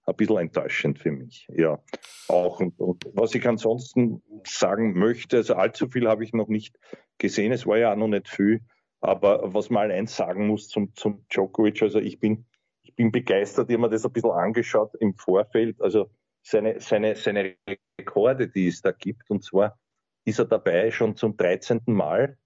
ein 0.06 0.16
bisschen 0.16 0.38
enttäuschend 0.38 0.98
für 0.98 1.10
mich. 1.10 1.48
Ja, 1.52 1.82
auch. 2.28 2.60
Und, 2.60 2.78
und 2.80 3.04
was 3.12 3.34
ich 3.34 3.46
ansonsten 3.46 4.22
sagen 4.44 4.98
möchte, 4.98 5.38
also 5.38 5.54
allzu 5.54 5.88
viel 5.88 6.08
habe 6.08 6.24
ich 6.24 6.32
noch 6.32 6.48
nicht 6.48 6.78
gesehen. 7.18 7.52
Es 7.52 7.66
war 7.66 7.76
ja 7.76 7.92
auch 7.92 7.96
noch 7.96 8.08
nicht 8.08 8.28
viel. 8.28 8.60
Aber 9.00 9.52
was 9.52 9.68
man 9.68 9.90
eins 9.90 10.16
sagen 10.16 10.46
muss 10.46 10.68
zum, 10.68 10.94
zum 10.94 11.26
Djokovic, 11.28 11.82
also 11.82 11.98
ich 11.98 12.18
bin, 12.18 12.46
ich 12.82 12.94
bin 12.94 13.12
begeistert, 13.12 13.68
ich 13.68 13.74
habe 13.74 13.82
mir 13.82 13.90
das 13.90 14.06
ein 14.06 14.12
bisschen 14.12 14.30
angeschaut 14.30 14.94
im 15.00 15.14
Vorfeld. 15.14 15.80
Also 15.80 16.10
seine, 16.42 16.80
seine, 16.80 17.16
seine 17.16 17.56
Rekorde, 18.00 18.48
die 18.48 18.68
es 18.68 18.80
da 18.80 18.92
gibt. 18.92 19.28
Und 19.30 19.44
zwar 19.44 19.78
ist 20.24 20.38
er 20.38 20.46
dabei 20.46 20.90
schon 20.90 21.16
zum 21.16 21.36
13. 21.36 21.82
Mal. 21.86 22.38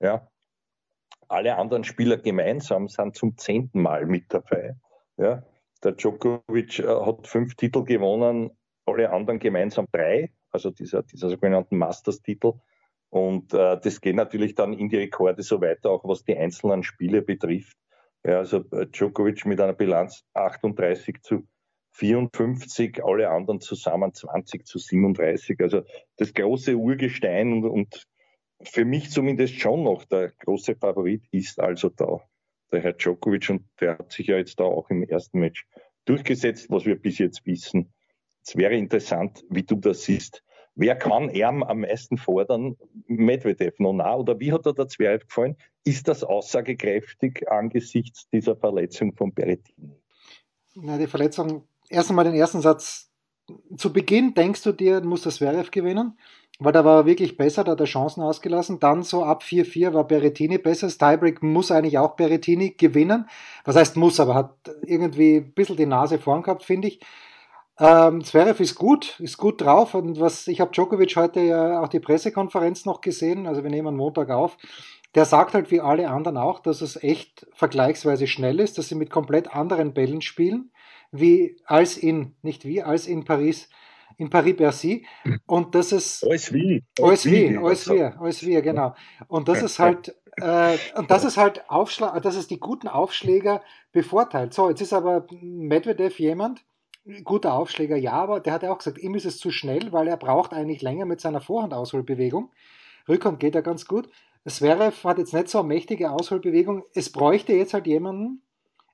Ja. 0.00 0.28
Alle 1.28 1.56
anderen 1.56 1.84
Spieler 1.84 2.16
gemeinsam 2.16 2.88
sind 2.88 3.14
zum 3.14 3.36
10. 3.36 3.70
Mal 3.74 4.06
mit 4.06 4.32
dabei. 4.32 4.76
Ja. 5.16 5.44
Der 5.84 5.92
Djokovic 5.92 6.78
äh, 6.78 6.86
hat 6.86 7.26
fünf 7.26 7.54
Titel 7.54 7.84
gewonnen, 7.84 8.50
alle 8.86 9.10
anderen 9.10 9.38
gemeinsam 9.38 9.86
drei, 9.92 10.32
also 10.50 10.70
dieser, 10.70 11.02
dieser 11.02 11.28
sogenannten 11.28 11.76
Masters-Titel. 11.76 12.54
Und 13.10 13.52
äh, 13.54 13.78
das 13.80 14.00
geht 14.00 14.16
natürlich 14.16 14.54
dann 14.54 14.72
in 14.72 14.88
die 14.88 14.96
Rekorde 14.96 15.42
so 15.42 15.60
weiter, 15.60 15.90
auch 15.90 16.04
was 16.04 16.24
die 16.24 16.36
einzelnen 16.36 16.82
Spiele 16.82 17.22
betrifft. 17.22 17.76
Ja, 18.24 18.38
also 18.38 18.64
äh, 18.72 18.86
Djokovic 18.86 19.44
mit 19.46 19.60
einer 19.60 19.74
Bilanz 19.74 20.24
38 20.32 21.22
zu 21.22 21.46
54, 21.92 23.04
alle 23.04 23.30
anderen 23.30 23.60
zusammen 23.60 24.12
20 24.14 24.66
zu 24.66 24.78
37. 24.78 25.60
Also 25.60 25.82
das 26.16 26.32
große 26.32 26.74
Urgestein 26.74 27.52
und, 27.52 27.64
und 27.64 28.06
für 28.62 28.84
mich 28.84 29.10
zumindest 29.10 29.60
schon 29.60 29.84
noch 29.84 30.04
der 30.04 30.30
große 30.30 30.74
Favorit 30.76 31.24
ist 31.30 31.60
also 31.60 31.90
da 31.90 32.20
der 32.74 32.82
Herr 32.82 32.92
Djokovic 32.92 33.48
und 33.50 33.62
der 33.80 33.98
hat 33.98 34.12
sich 34.12 34.26
ja 34.26 34.36
jetzt 34.36 34.58
da 34.60 34.64
auch 34.64 34.90
im 34.90 35.04
ersten 35.04 35.38
Match 35.38 35.66
durchgesetzt, 36.04 36.70
was 36.70 36.84
wir 36.84 37.00
bis 37.00 37.18
jetzt 37.18 37.46
wissen. 37.46 37.92
Es 38.44 38.56
wäre 38.56 38.74
interessant, 38.74 39.44
wie 39.48 39.62
du 39.62 39.76
das 39.76 40.02
siehst. 40.02 40.42
Wer 40.74 40.96
kann 40.96 41.30
er 41.30 41.48
am 41.48 41.80
meisten 41.80 42.18
fordern? 42.18 42.76
Medvedev 43.06 43.78
noch 43.78 43.92
nah 43.92 44.16
oder 44.16 44.40
wie 44.40 44.52
hat 44.52 44.66
er 44.66 44.74
der 44.74 44.88
Zwerg 44.88 45.28
gefallen? 45.28 45.56
Ist 45.84 46.08
das 46.08 46.24
aussagekräftig 46.24 47.48
angesichts 47.48 48.28
dieser 48.30 48.56
Verletzung 48.56 49.14
von 49.14 49.32
Berrettini? 49.32 50.02
Na, 50.74 50.98
die 50.98 51.06
Verletzung 51.06 51.68
erst 51.88 52.10
einmal 52.10 52.24
den 52.24 52.34
ersten 52.34 52.60
Satz. 52.60 53.08
Zu 53.76 53.92
Beginn 53.92 54.34
denkst 54.34 54.62
du 54.62 54.72
dir, 54.72 55.00
muss 55.02 55.22
das 55.22 55.36
Zverev 55.36 55.70
gewinnen, 55.70 56.18
weil 56.58 56.72
da 56.72 56.84
war 56.84 57.00
er 57.00 57.06
wirklich 57.06 57.36
besser, 57.36 57.64
da 57.64 57.72
hat 57.72 57.80
er 57.80 57.86
Chancen 57.86 58.22
ausgelassen. 58.22 58.80
Dann 58.80 59.02
so 59.02 59.24
ab 59.24 59.42
4-4 59.42 59.92
war 59.92 60.04
Berrettini 60.04 60.58
besser. 60.58 60.86
Das 60.86 60.98
Tiebreak 60.98 61.42
muss 61.42 61.70
eigentlich 61.70 61.98
auch 61.98 62.16
Berrettini 62.16 62.70
gewinnen. 62.70 63.28
Was 63.64 63.76
heißt 63.76 63.96
muss, 63.96 64.20
aber 64.20 64.34
hat 64.34 64.54
irgendwie 64.82 65.36
ein 65.36 65.52
bisschen 65.52 65.76
die 65.76 65.86
Nase 65.86 66.18
vorn 66.18 66.42
gehabt, 66.42 66.62
finde 66.62 66.88
ich. 66.88 67.00
Ähm, 67.78 68.22
Zverev 68.22 68.62
ist 68.62 68.76
gut, 68.76 69.18
ist 69.18 69.36
gut 69.36 69.60
drauf 69.60 69.94
und 69.94 70.20
was 70.20 70.46
ich 70.46 70.60
habe 70.60 70.70
Djokovic 70.70 71.16
heute 71.16 71.40
ja 71.40 71.80
auch 71.80 71.88
die 71.88 71.98
Pressekonferenz 71.98 72.84
noch 72.84 73.00
gesehen, 73.00 73.48
also 73.48 73.64
wir 73.64 73.70
nehmen 73.70 73.96
Montag 73.96 74.30
auf. 74.30 74.56
Der 75.16 75.24
sagt 75.24 75.54
halt 75.54 75.72
wie 75.72 75.80
alle 75.80 76.08
anderen 76.08 76.36
auch, 76.36 76.60
dass 76.60 76.82
es 76.82 77.02
echt 77.02 77.46
vergleichsweise 77.52 78.28
schnell 78.28 78.60
ist, 78.60 78.78
dass 78.78 78.88
sie 78.88 78.94
mit 78.94 79.10
komplett 79.10 79.54
anderen 79.54 79.92
Bällen 79.92 80.22
spielen 80.22 80.70
wie 81.14 81.56
als 81.64 81.96
in, 81.96 82.34
nicht 82.42 82.64
wie, 82.64 82.82
als 82.82 83.06
in 83.06 83.24
Paris, 83.24 83.68
in 84.16 84.30
Paris-Bercy. 84.30 85.06
Und 85.46 85.74
das 85.74 85.92
ist. 85.92 86.24
Alles 86.24 86.52
wie. 86.52 86.82
Alles 87.00 87.24
wie, 87.26 87.56
alles 87.56 87.88
wie, 87.88 88.02
alles 88.02 88.46
wie, 88.46 88.60
genau. 88.62 88.94
Und 89.28 89.48
das 89.48 89.62
ist 89.62 89.78
halt, 89.78 90.14
äh, 90.36 90.76
und 90.96 91.10
das 91.10 91.24
ist 91.24 91.36
halt 91.36 91.68
Aufschlag, 91.70 92.20
dass 92.22 92.36
es 92.36 92.48
die 92.48 92.58
guten 92.58 92.88
Aufschläger 92.88 93.62
bevorteilt. 93.92 94.54
So, 94.54 94.68
jetzt 94.68 94.80
ist 94.80 94.92
aber 94.92 95.26
Medvedev 95.40 96.18
jemand, 96.18 96.64
guter 97.22 97.54
Aufschläger, 97.54 97.96
ja, 97.96 98.12
aber 98.12 98.40
der 98.40 98.54
hat 98.54 98.62
ja 98.62 98.72
auch 98.72 98.78
gesagt, 98.78 98.98
ihm 98.98 99.14
ist 99.14 99.26
es 99.26 99.38
zu 99.38 99.50
schnell, 99.50 99.92
weil 99.92 100.08
er 100.08 100.16
braucht 100.16 100.52
eigentlich 100.52 100.82
länger 100.82 101.04
mit 101.04 101.20
seiner 101.20 101.40
Vorhandausholbewegung. 101.40 102.50
Rückhand 103.08 103.40
geht 103.40 103.54
er 103.54 103.62
ganz 103.62 103.86
gut. 103.86 104.08
Zverev 104.46 105.04
hat 105.04 105.18
jetzt 105.18 105.32
nicht 105.32 105.48
so 105.48 105.60
eine 105.60 105.68
mächtige 105.68 106.10
Ausholbewegung. 106.10 106.84
Es 106.94 107.10
bräuchte 107.10 107.52
jetzt 107.52 107.74
halt 107.74 107.86
jemanden, 107.86 108.42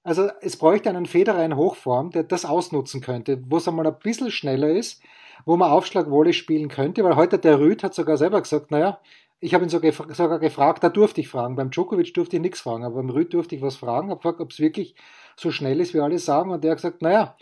also 0.03 0.29
es 0.41 0.57
bräuchte 0.57 0.89
einen 0.89 1.07
Federer 1.07 1.45
in 1.45 1.57
Hochform, 1.57 2.11
der 2.11 2.23
das 2.23 2.45
ausnutzen 2.45 3.01
könnte, 3.01 3.43
wo 3.49 3.59
es 3.59 3.69
einmal 3.69 3.87
ein 3.87 3.99
bisschen 4.03 4.31
schneller 4.31 4.71
ist, 4.71 5.03
wo 5.45 5.57
man 5.57 5.71
Aufschlagwolle 5.71 6.33
spielen 6.33 6.69
könnte, 6.69 7.05
weil 7.05 7.17
heute 7.17 7.39
der 7.39 7.59
Rüd 7.59 7.83
hat 7.83 7.95
sogar 7.95 8.17
selber 8.17 8.41
gesagt, 8.41 8.71
naja, 8.71 9.01
ich 9.41 9.55
habe 9.55 9.65
ihn 9.65 9.71
sogar 9.71 10.39
gefragt, 10.39 10.85
da 10.85 10.91
durfte 10.91 11.23
ich 11.23 11.29
fragen. 11.29 11.57
Beim 11.57 11.71
Djokovic 11.71 12.13
durfte 12.13 12.37
ich 12.37 12.43
nichts 12.43 12.61
fragen, 12.61 12.85
aber 12.85 12.97
beim 12.97 13.09
Rüd 13.09 13.33
durfte 13.33 13.57
ich 13.57 13.63
was 13.63 13.77
fragen, 13.77 14.11
habe 14.11 14.19
gefragt, 14.19 14.41
ob 14.41 14.51
es 14.51 14.61
wirklich 14.61 14.95
so 15.37 15.51
schnell 15.51 15.81
ist, 15.81 15.95
wie 15.95 16.01
alle 16.01 16.19
sagen. 16.19 16.51
Und 16.51 16.63
der 16.63 16.73
hat 16.73 16.79
gesagt, 16.79 17.01
naja, 17.01 17.37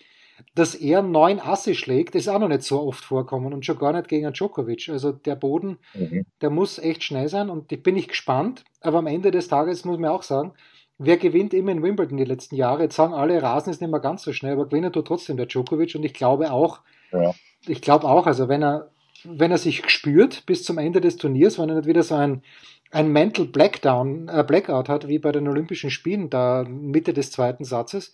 dass 0.54 0.76
er 0.76 1.02
neun 1.02 1.40
Asse 1.40 1.74
schlägt, 1.74 2.14
ist 2.14 2.28
auch 2.28 2.38
noch 2.38 2.46
nicht 2.46 2.62
so 2.62 2.80
oft 2.82 3.04
vorkommen 3.04 3.52
und 3.52 3.66
schon 3.66 3.78
gar 3.78 3.92
nicht 3.92 4.06
gegen 4.06 4.32
Djokovic. 4.32 4.88
Also 4.88 5.10
der 5.10 5.34
Boden, 5.34 5.78
mhm. 5.94 6.24
der 6.40 6.50
muss 6.50 6.78
echt 6.78 7.02
schnell 7.02 7.28
sein 7.28 7.50
und 7.50 7.72
ich 7.72 7.82
bin 7.82 7.96
nicht 7.96 8.10
gespannt, 8.10 8.64
aber 8.80 8.98
am 8.98 9.08
Ende 9.08 9.32
des 9.32 9.48
Tages 9.48 9.84
muss 9.84 9.98
man 9.98 10.10
auch 10.10 10.22
sagen, 10.22 10.52
wer 10.98 11.16
gewinnt 11.16 11.54
immer 11.54 11.72
in 11.72 11.82
Wimbledon 11.82 12.18
die 12.18 12.24
letzten 12.24 12.56
Jahre? 12.56 12.82
Jetzt 12.82 12.96
sagen 12.96 13.14
alle, 13.14 13.42
Rasen 13.42 13.70
ist 13.70 13.80
nicht 13.80 13.90
mehr 13.90 14.00
ganz 14.00 14.22
so 14.22 14.32
schnell, 14.32 14.52
aber 14.52 14.66
gewinnen 14.66 14.92
tut 14.92 15.06
trotzdem 15.06 15.36
der 15.36 15.46
Djokovic 15.46 15.94
und 15.94 16.04
ich 16.04 16.14
glaube 16.14 16.52
auch, 16.52 16.80
ja. 17.12 17.34
ich 17.66 17.80
glaube 17.80 18.06
auch, 18.06 18.26
also 18.26 18.48
wenn 18.48 18.62
er, 18.62 18.90
wenn 19.24 19.50
er 19.50 19.58
sich 19.58 19.88
spürt 19.90 20.44
bis 20.46 20.64
zum 20.64 20.78
Ende 20.78 21.00
des 21.00 21.16
Turniers, 21.16 21.58
wenn 21.58 21.68
er 21.68 21.76
nicht 21.76 21.88
wieder 21.88 22.02
so 22.02 22.14
ein, 22.14 22.42
ein 22.90 23.12
Mental 23.12 23.46
Blackdown, 23.46 24.28
äh, 24.28 24.44
Blackout 24.46 24.88
hat, 24.88 25.08
wie 25.08 25.18
bei 25.18 25.32
den 25.32 25.48
Olympischen 25.48 25.90
Spielen, 25.90 26.30
da 26.30 26.64
Mitte 26.68 27.12
des 27.12 27.30
zweiten 27.30 27.64
Satzes, 27.64 28.12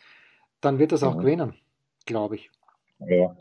dann 0.60 0.78
wird 0.78 0.92
das 0.92 1.02
auch 1.02 1.14
mhm. 1.16 1.20
gewinnen, 1.20 1.54
glaube 2.06 2.36
ich. 2.36 2.50
Ja. 3.00 3.36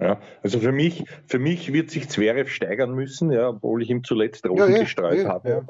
Ja, 0.00 0.20
also 0.44 0.60
für 0.60 0.70
mich, 0.70 1.04
für 1.26 1.40
mich 1.40 1.72
wird 1.72 1.90
sich 1.90 2.08
Zverev 2.08 2.48
steigern 2.48 2.94
müssen, 2.94 3.32
ja, 3.32 3.48
obwohl 3.48 3.82
ich 3.82 3.90
ihm 3.90 4.04
zuletzt 4.04 4.48
Rosen 4.48 4.74
ja, 4.74 4.78
gestreut 4.78 5.18
ja, 5.18 5.28
habe. 5.28 5.66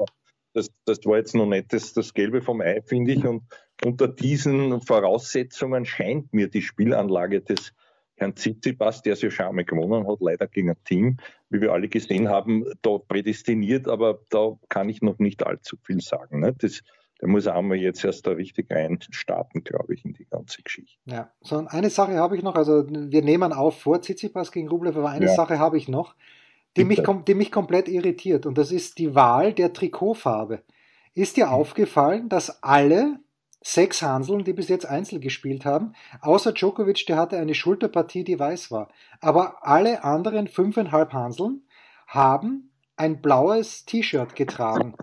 Das, 0.53 0.69
das 0.85 0.99
war 1.05 1.17
jetzt 1.17 1.35
noch 1.35 1.45
nicht 1.45 1.71
das, 1.73 1.93
das 1.93 2.13
Gelbe 2.13 2.41
vom 2.41 2.61
Ei, 2.61 2.81
finde 2.81 3.11
ich. 3.13 3.25
Und 3.25 3.43
unter 3.83 4.07
diesen 4.07 4.81
Voraussetzungen 4.81 5.85
scheint 5.85 6.33
mir 6.33 6.49
die 6.49 6.61
Spielanlage 6.61 7.41
des 7.41 7.73
Herrn 8.15 8.35
Tsitsipas, 8.35 9.01
der 9.01 9.15
schon 9.15 9.45
einmal 9.45 9.63
gewonnen 9.63 10.07
hat, 10.07 10.19
leider 10.19 10.47
gegen 10.47 10.69
ein 10.69 10.83
Team, 10.83 11.17
wie 11.49 11.61
wir 11.61 11.71
alle 11.71 11.87
gesehen 11.87 12.27
haben, 12.27 12.65
da 12.81 12.97
prädestiniert, 12.97 13.87
aber 13.87 14.19
da 14.29 14.57
kann 14.67 14.89
ich 14.89 15.01
noch 15.01 15.19
nicht 15.19 15.45
allzu 15.45 15.77
viel 15.83 16.01
sagen. 16.01 16.41
Ne? 16.41 16.53
Das, 16.57 16.81
der 17.21 17.29
muss 17.29 17.47
einmal 17.47 17.77
jetzt 17.77 18.03
erst 18.03 18.27
da 18.27 18.31
richtig 18.31 18.71
reinstarten, 18.71 19.63
glaube 19.63 19.93
ich, 19.93 20.05
in 20.05 20.13
die 20.13 20.25
ganze 20.25 20.61
Geschichte. 20.61 20.97
Ja, 21.05 21.31
so 21.41 21.65
eine 21.67 21.89
Sache 21.89 22.15
habe 22.15 22.37
ich 22.37 22.43
noch, 22.43 22.55
also 22.55 22.85
wir 22.87 23.21
nehmen 23.21 23.51
auf 23.51 23.81
vor 23.81 24.01
Tsitsipas 24.01 24.51
gegen 24.51 24.69
Rublev, 24.69 24.97
aber 24.97 25.09
eine 25.09 25.25
ja. 25.25 25.33
Sache 25.33 25.59
habe 25.59 25.77
ich 25.77 25.87
noch, 25.87 26.15
die 26.79 26.85
mich, 26.85 27.03
die 27.27 27.35
mich 27.35 27.51
komplett 27.51 27.87
irritiert 27.87 28.45
und 28.45 28.57
das 28.57 28.71
ist 28.71 28.97
die 28.97 29.15
Wahl 29.15 29.53
der 29.53 29.73
Trikotfarbe. 29.73 30.63
Ist 31.13 31.37
dir 31.37 31.47
hm. 31.47 31.53
aufgefallen, 31.53 32.29
dass 32.29 32.63
alle 32.63 33.19
sechs 33.61 34.01
Hanseln, 34.01 34.43
die 34.43 34.53
bis 34.53 34.69
jetzt 34.69 34.85
Einzel 34.85 35.19
gespielt 35.19 35.65
haben, 35.65 35.93
außer 36.21 36.53
Djokovic, 36.53 37.05
der 37.07 37.17
hatte 37.17 37.37
eine 37.37 37.53
Schulterpartie, 37.53 38.23
die 38.23 38.39
weiß 38.39 38.71
war. 38.71 38.89
Aber 39.19 39.65
alle 39.67 40.03
anderen 40.03 40.47
fünfeinhalb 40.47 41.13
Hanseln 41.13 41.63
haben 42.07 42.71
ein 42.95 43.21
blaues 43.21 43.85
T-Shirt 43.85 44.35
getragen. 44.35 44.95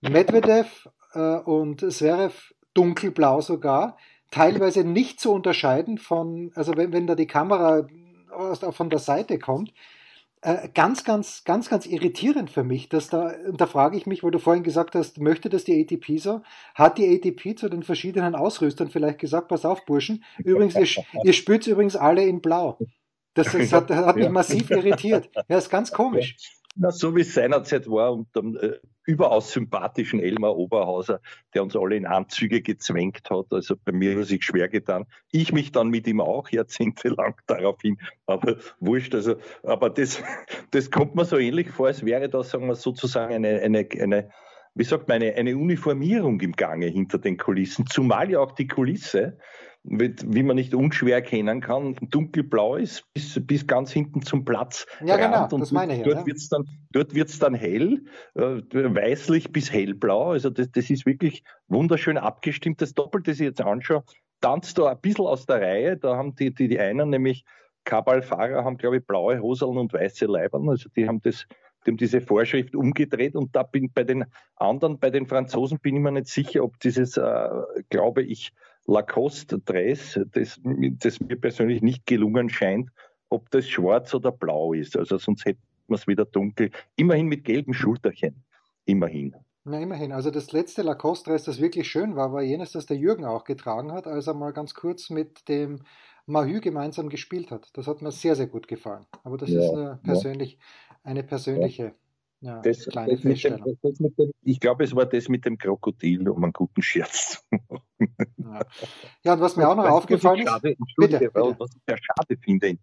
Medvedev 0.00 0.88
äh, 1.14 1.36
und 1.36 1.80
Zverev 1.92 2.54
dunkelblau 2.74 3.40
sogar, 3.40 3.96
teilweise 4.30 4.84
nicht 4.84 5.20
zu 5.20 5.32
unterscheiden 5.32 5.98
von, 5.98 6.52
also 6.54 6.76
wenn, 6.76 6.92
wenn 6.92 7.06
da 7.06 7.14
die 7.14 7.26
Kamera 7.26 7.86
von 8.70 8.90
der 8.90 9.00
Seite 9.00 9.38
kommt, 9.38 9.72
äh, 10.42 10.68
ganz, 10.72 11.04
ganz, 11.04 11.44
ganz, 11.44 11.68
ganz 11.68 11.86
irritierend 11.86 12.50
für 12.50 12.64
mich, 12.64 12.88
dass 12.88 13.08
da, 13.08 13.34
da 13.52 13.66
frage 13.66 13.96
ich 13.96 14.06
mich, 14.06 14.22
weil 14.22 14.30
du 14.30 14.38
vorhin 14.38 14.62
gesagt 14.62 14.94
hast, 14.94 15.20
möchte 15.20 15.50
das 15.50 15.64
die 15.64 15.82
ATP 15.82 16.18
so? 16.18 16.42
Hat 16.74 16.96
die 16.96 17.14
ATP 17.14 17.58
zu 17.58 17.68
den 17.68 17.82
verschiedenen 17.82 18.34
Ausrüstern 18.34 18.88
vielleicht 18.88 19.18
gesagt, 19.18 19.48
pass 19.48 19.64
auf, 19.64 19.84
Burschen, 19.84 20.24
übrigens, 20.38 20.76
ihr, 20.76 21.04
ihr 21.24 21.32
spürt 21.32 21.66
übrigens 21.66 21.94
alle 21.96 22.24
in 22.24 22.40
Blau. 22.40 22.78
Das, 23.34 23.52
das 23.52 23.72
hat, 23.72 23.90
hat 23.90 24.16
mich 24.16 24.30
massiv 24.30 24.70
irritiert. 24.70 25.30
Ja, 25.48 25.58
ist 25.58 25.70
ganz 25.70 25.92
komisch. 25.92 26.36
Na, 26.74 26.90
so 26.90 27.14
wie 27.14 27.20
es 27.20 27.34
seinerzeit 27.34 27.88
war 27.88 28.12
und 28.12 28.34
dem 28.34 28.56
äh, 28.56 28.78
überaus 29.10 29.52
sympathischen 29.52 30.20
Elmar 30.20 30.56
Oberhauser, 30.56 31.20
der 31.54 31.62
uns 31.62 31.76
alle 31.76 31.96
in 31.96 32.06
Anzüge 32.06 32.62
gezwängt 32.62 33.28
hat. 33.28 33.46
Also 33.50 33.74
bei 33.84 33.92
mir 33.92 34.18
hat 34.18 34.26
sich 34.26 34.44
schwer 34.44 34.68
getan. 34.68 35.06
Ich 35.32 35.52
mich 35.52 35.72
dann 35.72 35.88
mit 35.88 36.06
ihm 36.06 36.20
auch 36.20 36.48
jahrzehntelang 36.48 37.34
daraufhin, 37.46 37.98
aber 38.26 38.56
wurscht. 38.78 39.14
Also, 39.14 39.36
aber 39.62 39.90
das, 39.90 40.22
das 40.70 40.90
kommt 40.90 41.14
mir 41.14 41.24
so 41.24 41.38
ähnlich 41.38 41.70
vor, 41.70 41.88
als 41.88 42.04
wäre 42.04 42.28
da, 42.28 42.42
sagen 42.42 42.66
wir 42.66 42.76
sozusagen 42.76 43.34
eine, 43.34 43.60
eine, 43.60 43.88
eine 44.00 44.30
wie 44.74 44.84
sagt 44.84 45.08
man, 45.08 45.16
eine, 45.16 45.34
eine 45.34 45.56
Uniformierung 45.56 46.40
im 46.40 46.52
Gange 46.52 46.86
hinter 46.86 47.18
den 47.18 47.36
Kulissen, 47.36 47.86
zumal 47.86 48.30
ja 48.30 48.38
auch 48.38 48.52
die 48.52 48.68
Kulisse 48.68 49.38
wie 49.82 50.42
man 50.42 50.56
nicht 50.56 50.74
unschwer 50.74 51.16
erkennen 51.16 51.60
kann, 51.60 51.96
dunkelblau 52.00 52.76
ist 52.76 53.04
bis, 53.14 53.40
bis 53.46 53.66
ganz 53.66 53.90
hinten 53.90 54.22
zum 54.22 54.44
Platz. 54.44 54.86
Ja, 55.04 55.16
genau, 55.16 55.48
und 55.54 55.60
das 55.60 55.72
meine 55.72 55.96
ich. 55.96 56.02
Dort 56.02 56.18
ja. 56.18 56.26
wird 56.26 56.36
es 56.36 56.48
dann, 56.48 56.68
dort 56.92 57.14
wird's 57.14 57.38
dann 57.38 57.54
hell, 57.54 58.04
äh, 58.34 58.40
weißlich 58.40 59.52
bis 59.52 59.72
hellblau. 59.72 60.32
Also 60.32 60.50
das, 60.50 60.70
das 60.70 60.90
ist 60.90 61.06
wirklich 61.06 61.42
wunderschön 61.68 62.18
abgestimmt. 62.18 62.82
Das 62.82 62.94
Doppel, 62.94 63.22
das 63.22 63.36
ich 63.36 63.46
jetzt 63.46 63.62
anschaue, 63.62 64.04
tanzt 64.42 64.76
da 64.78 64.90
ein 64.90 65.00
bisschen 65.00 65.26
aus 65.26 65.46
der 65.46 65.62
Reihe. 65.62 65.96
Da 65.96 66.16
haben 66.16 66.34
die, 66.34 66.54
die, 66.54 66.68
die 66.68 66.78
einen 66.78 67.08
nämlich 67.08 67.44
Kabalfahrer 67.84 68.64
haben, 68.64 68.76
glaube 68.76 68.98
ich, 68.98 69.06
blaue 69.06 69.40
Hoseln 69.40 69.78
und 69.78 69.94
weiße 69.94 70.26
Leibern. 70.26 70.68
Also 70.68 70.90
die 70.94 71.08
haben 71.08 71.22
das 71.22 71.46
haben 71.86 71.96
diese 71.96 72.20
Vorschrift 72.20 72.76
umgedreht 72.76 73.34
und 73.34 73.56
da 73.56 73.62
bin 73.62 73.90
bei 73.92 74.04
den 74.04 74.26
anderen, 74.56 74.98
bei 74.98 75.08
den 75.08 75.26
Franzosen 75.26 75.78
bin 75.78 75.96
ich 75.96 76.02
mir 76.02 76.12
nicht 76.12 76.26
sicher, 76.26 76.62
ob 76.62 76.78
dieses, 76.80 77.16
äh, 77.16 77.48
glaube 77.88 78.22
ich, 78.22 78.52
Lacoste-Dress, 78.90 80.20
das, 80.32 80.60
das 80.62 81.20
mir 81.20 81.36
persönlich 81.36 81.80
nicht 81.80 82.06
gelungen 82.06 82.50
scheint, 82.50 82.90
ob 83.28 83.50
das 83.50 83.68
schwarz 83.68 84.12
oder 84.14 84.32
blau 84.32 84.72
ist. 84.72 84.96
Also 84.96 85.16
sonst 85.18 85.44
hätten 85.44 85.62
wir 85.88 85.94
es 85.94 86.06
wieder 86.06 86.24
dunkel. 86.24 86.70
Immerhin 86.96 87.26
mit 87.26 87.44
gelben 87.44 87.72
Schulterchen. 87.72 88.42
Immerhin. 88.84 89.34
Na, 89.64 89.78
immerhin. 89.80 90.12
Also 90.12 90.30
das 90.30 90.52
letzte 90.52 90.82
Lacoste-Dress, 90.82 91.44
das 91.44 91.60
wirklich 91.60 91.88
schön 91.88 92.16
war, 92.16 92.32
war 92.32 92.42
jenes, 92.42 92.72
das 92.72 92.86
der 92.86 92.96
Jürgen 92.96 93.24
auch 93.24 93.44
getragen 93.44 93.92
hat, 93.92 94.06
als 94.06 94.26
er 94.26 94.34
mal 94.34 94.52
ganz 94.52 94.74
kurz 94.74 95.10
mit 95.10 95.48
dem 95.48 95.82
Mahü 96.26 96.60
gemeinsam 96.60 97.08
gespielt 97.08 97.50
hat. 97.50 97.68
Das 97.74 97.86
hat 97.86 98.02
mir 98.02 98.10
sehr, 98.10 98.34
sehr 98.34 98.46
gut 98.46 98.66
gefallen. 98.68 99.06
Aber 99.22 99.36
das 99.36 99.50
ja, 99.50 99.62
ist 99.62 99.70
eine, 99.70 100.00
persönlich, 100.02 100.54
ja. 100.54 100.96
eine 101.04 101.22
persönliche 101.22 101.94
ja, 102.40 102.62
das, 102.62 102.84
das 102.86 103.20
Feststellung. 103.20 103.76
Dem, 103.82 104.14
dem, 104.16 104.30
ich 104.42 104.60
glaube, 104.60 104.84
es 104.84 104.94
war 104.96 105.06
das 105.06 105.28
mit 105.28 105.44
dem 105.44 105.58
Krokodil, 105.58 106.28
um 106.28 106.42
einen 106.42 106.52
guten 106.52 106.80
Scherz 106.80 107.42
zu 107.50 107.58
machen. 107.68 108.14
Ja, 108.38 108.60
ja 109.24 109.32
und 109.34 109.40
was 109.40 109.56
mir 109.56 109.68
auch 109.68 109.76
noch 109.76 109.88
aufgefallen 109.88 110.40
ist, 110.40 110.48
schade, 110.48 110.76
bitte, 110.96 111.18
bitte. 111.18 111.56
was 111.58 111.70
ich 111.74 111.82
sehr 111.86 111.98
schade 111.98 112.36
finde 112.40 112.68
im 112.68 112.78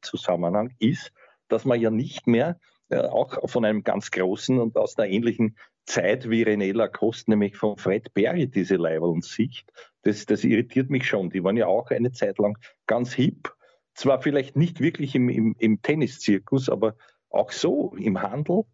Zusammenhang, 0.00 0.74
ist, 0.78 1.12
dass 1.48 1.66
man 1.66 1.80
ja 1.80 1.90
nicht 1.90 2.26
mehr 2.26 2.58
äh, 2.88 3.00
auch 3.00 3.48
von 3.50 3.64
einem 3.64 3.82
ganz 3.82 4.10
großen 4.10 4.58
und 4.58 4.76
aus 4.76 4.96
einer 4.96 5.08
ähnlichen 5.08 5.56
Zeit 5.84 6.30
wie 6.30 6.44
René 6.44 6.72
Lacoste, 6.72 7.30
nämlich 7.30 7.56
von 7.56 7.76
Fred 7.76 8.14
Perry, 8.14 8.48
diese 8.48 8.76
Leiberl-Sicht. 8.76 9.70
Das, 10.02 10.24
das 10.24 10.42
irritiert 10.42 10.88
mich 10.88 11.06
schon. 11.06 11.30
Die 11.30 11.44
waren 11.44 11.56
ja 11.56 11.66
auch 11.66 11.90
eine 11.90 12.12
Zeit 12.12 12.38
lang 12.38 12.56
ganz 12.86 13.12
hip. 13.12 13.52
Zwar 13.94 14.22
vielleicht 14.22 14.56
nicht 14.56 14.80
wirklich 14.80 15.14
im, 15.14 15.28
im, 15.28 15.54
im 15.58 15.82
Tenniszirkus, 15.82 16.68
aber 16.68 16.96
auch 17.28 17.52
so 17.52 17.94
im 17.98 18.22
Handel 18.22 18.64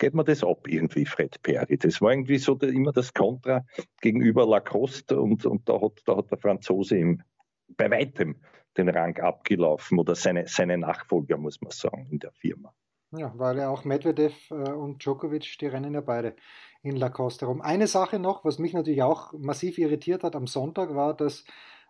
geht 0.00 0.14
man 0.14 0.26
das 0.26 0.42
ab 0.42 0.66
irgendwie, 0.66 1.06
Fred 1.06 1.40
Perry. 1.42 1.78
Das 1.78 2.00
war 2.00 2.10
irgendwie 2.10 2.38
so 2.38 2.58
immer 2.58 2.90
das 2.90 3.14
Kontra 3.14 3.64
gegenüber 4.00 4.46
Lacoste 4.46 5.20
und, 5.20 5.46
und 5.46 5.68
da, 5.68 5.80
hat, 5.80 6.00
da 6.06 6.16
hat 6.16 6.30
der 6.32 6.38
Franzose 6.38 6.96
ihm 6.96 7.22
bei 7.76 7.88
weitem 7.88 8.40
den 8.76 8.88
Rang 8.88 9.16
abgelaufen 9.18 9.98
oder 9.98 10.14
seine, 10.14 10.48
seine 10.48 10.78
Nachfolger, 10.78 11.36
muss 11.36 11.60
man 11.60 11.70
sagen, 11.70 12.08
in 12.10 12.18
der 12.18 12.32
Firma. 12.32 12.74
Ja, 13.12 13.32
weil 13.36 13.58
ja 13.58 13.68
auch 13.68 13.84
Medvedev 13.84 14.34
äh, 14.50 14.54
und 14.54 15.04
Djokovic, 15.04 15.58
die 15.60 15.66
rennen 15.66 15.94
ja 15.94 16.00
beide 16.00 16.34
in 16.82 16.96
Lacoste 16.96 17.46
rum. 17.46 17.60
Eine 17.60 17.86
Sache 17.86 18.18
noch, 18.18 18.44
was 18.44 18.58
mich 18.58 18.72
natürlich 18.72 19.02
auch 19.02 19.32
massiv 19.32 19.78
irritiert 19.78 20.24
hat 20.24 20.34
am 20.34 20.46
Sonntag, 20.46 20.94
war, 20.94 21.14
dass 21.14 21.44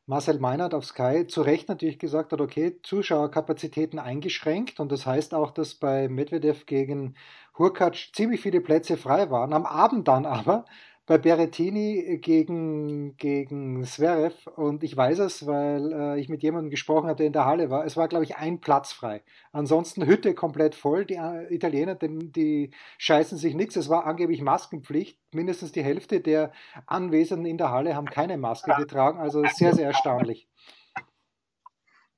Marcel 0.07 0.41
Meinert 0.41 0.75
auf 0.75 0.85
Sky 0.85 1.27
zu 1.29 1.43
Recht 1.43 1.69
natürlich 1.69 1.99
gesagt 1.99 2.33
hat, 2.33 2.41
okay, 2.41 2.81
Zuschauerkapazitäten 2.83 3.99
eingeschränkt 3.99 4.81
und 4.81 4.91
das 4.91 5.07
heißt 5.07 5.35
auch, 5.35 5.53
dass 5.53 5.75
bei 5.75 6.09
Medvedev 6.09 6.67
gegen 6.67 7.15
Hurkacz 7.61 8.11
ziemlich 8.13 8.41
viele 8.41 8.61
Plätze 8.61 8.97
frei 8.97 9.31
waren. 9.31 9.53
Am 9.53 9.67
Abend 9.67 10.09
dann 10.09 10.27
aber 10.27 10.65
bei 11.11 11.19
Berettini 11.19 12.19
gegen, 12.23 13.17
gegen 13.17 13.85
Zverev 13.85 14.49
und 14.55 14.85
ich 14.85 14.97
weiß 14.97 15.19
es, 15.19 15.45
weil 15.45 15.93
äh, 15.93 16.21
ich 16.21 16.29
mit 16.29 16.43
jemandem 16.43 16.71
gesprochen 16.71 17.09
hatte, 17.09 17.19
der 17.19 17.27
in 17.27 17.33
der 17.33 17.47
Halle 17.47 17.69
war. 17.69 17.85
Es 17.85 17.97
war, 17.97 18.07
glaube 18.07 18.25
ich, 18.25 18.37
ein 18.37 18.61
Platz 18.61 18.93
frei. 18.93 19.23
Ansonsten 19.51 20.07
Hütte 20.07 20.35
komplett 20.35 20.77
voll. 20.77 21.05
Die 21.05 21.17
äh, 21.17 21.53
Italiener, 21.53 21.97
die, 21.97 22.31
die 22.31 22.71
scheißen 22.99 23.39
sich 23.39 23.55
nichts. 23.55 23.75
Es 23.75 23.89
war 23.89 24.07
angeblich 24.07 24.41
Maskenpflicht. 24.41 25.19
Mindestens 25.35 25.73
die 25.73 25.83
Hälfte 25.83 26.21
der 26.21 26.53
Anwesenden 26.87 27.47
in 27.47 27.59
der 27.59 27.73
Halle 27.73 27.97
haben 27.97 28.07
keine 28.07 28.39
Maske 28.39 28.73
getragen. 28.79 29.19
Also 29.19 29.43
sehr, 29.53 29.75
sehr 29.75 29.89
erstaunlich. 29.89 30.49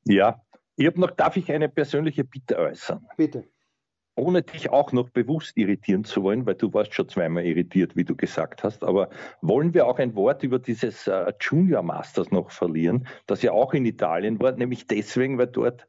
Ja, 0.04 0.42
ich 0.76 0.86
habe 0.86 1.00
noch, 1.00 1.12
darf 1.12 1.38
ich 1.38 1.50
eine 1.50 1.70
persönliche 1.70 2.24
Bitte 2.24 2.58
äußern? 2.58 3.06
Bitte 3.16 3.51
ohne 4.14 4.42
dich 4.42 4.70
auch 4.70 4.92
noch 4.92 5.08
bewusst 5.10 5.56
irritieren 5.56 6.04
zu 6.04 6.22
wollen, 6.22 6.44
weil 6.44 6.54
du 6.54 6.72
warst 6.74 6.94
schon 6.94 7.08
zweimal 7.08 7.44
irritiert, 7.44 7.96
wie 7.96 8.04
du 8.04 8.14
gesagt 8.14 8.62
hast, 8.62 8.84
aber 8.84 9.08
wollen 9.40 9.72
wir 9.74 9.86
auch 9.86 9.98
ein 9.98 10.14
Wort 10.14 10.42
über 10.42 10.58
dieses 10.58 11.06
äh, 11.06 11.32
Junior 11.40 11.82
Masters 11.82 12.30
noch 12.30 12.50
verlieren, 12.50 13.06
das 13.26 13.42
ja 13.42 13.52
auch 13.52 13.72
in 13.72 13.86
Italien 13.86 14.40
war, 14.40 14.52
nämlich 14.52 14.86
deswegen, 14.86 15.38
weil 15.38 15.46
dort 15.46 15.86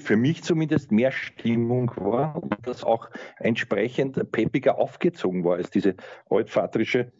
für 0.00 0.16
mich 0.16 0.42
zumindest 0.42 0.90
mehr 0.90 1.12
Stimmung 1.12 1.92
war 1.96 2.42
und 2.42 2.54
das 2.64 2.82
auch 2.82 3.10
entsprechend 3.38 4.32
peppiger 4.32 4.78
aufgezogen 4.78 5.44
war 5.44 5.56
als 5.56 5.70
diese 5.70 5.94
altvatrische 6.30 7.12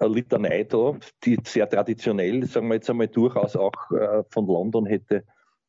äh, 0.00 0.06
Litanei 0.06 0.64
da, 0.64 0.96
die 1.24 1.38
sehr 1.44 1.68
traditionell, 1.68 2.44
sagen 2.44 2.68
wir 2.68 2.74
jetzt 2.74 2.90
einmal, 2.90 3.08
durchaus 3.08 3.56
auch 3.56 3.90
äh, 3.90 4.24
von 4.28 4.46
London 4.46 4.86
hätte 4.86 5.24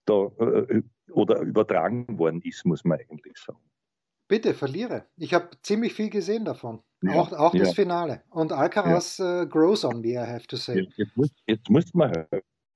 da 0.06 0.30
äh, 0.40 0.82
oder 1.12 1.40
übertragen 1.40 2.18
worden 2.18 2.42
ist, 2.44 2.66
muss 2.66 2.84
man 2.84 3.00
eigentlich 3.00 3.38
sagen. 3.38 3.60
Bitte, 4.28 4.54
verliere. 4.54 5.06
Ich 5.18 5.34
habe 5.34 5.50
ziemlich 5.62 5.94
viel 5.94 6.10
gesehen 6.10 6.46
davon. 6.46 6.82
Ja, 7.02 7.14
auch 7.16 7.34
auch 7.34 7.54
ja. 7.54 7.66
das 7.66 7.74
Finale. 7.74 8.24
Und 8.30 8.52
Alcaraz 8.52 9.18
ja. 9.18 9.42
uh, 9.42 9.48
grows 9.48 9.84
on 9.84 10.02
me, 10.02 10.14
I 10.14 10.18
have 10.18 10.48
to 10.48 10.56
say. 10.56 10.88
Jetzt 10.96 11.18
muss, 11.18 11.30
jetzt 11.46 11.70
muss 11.70 11.94
man 11.94 12.26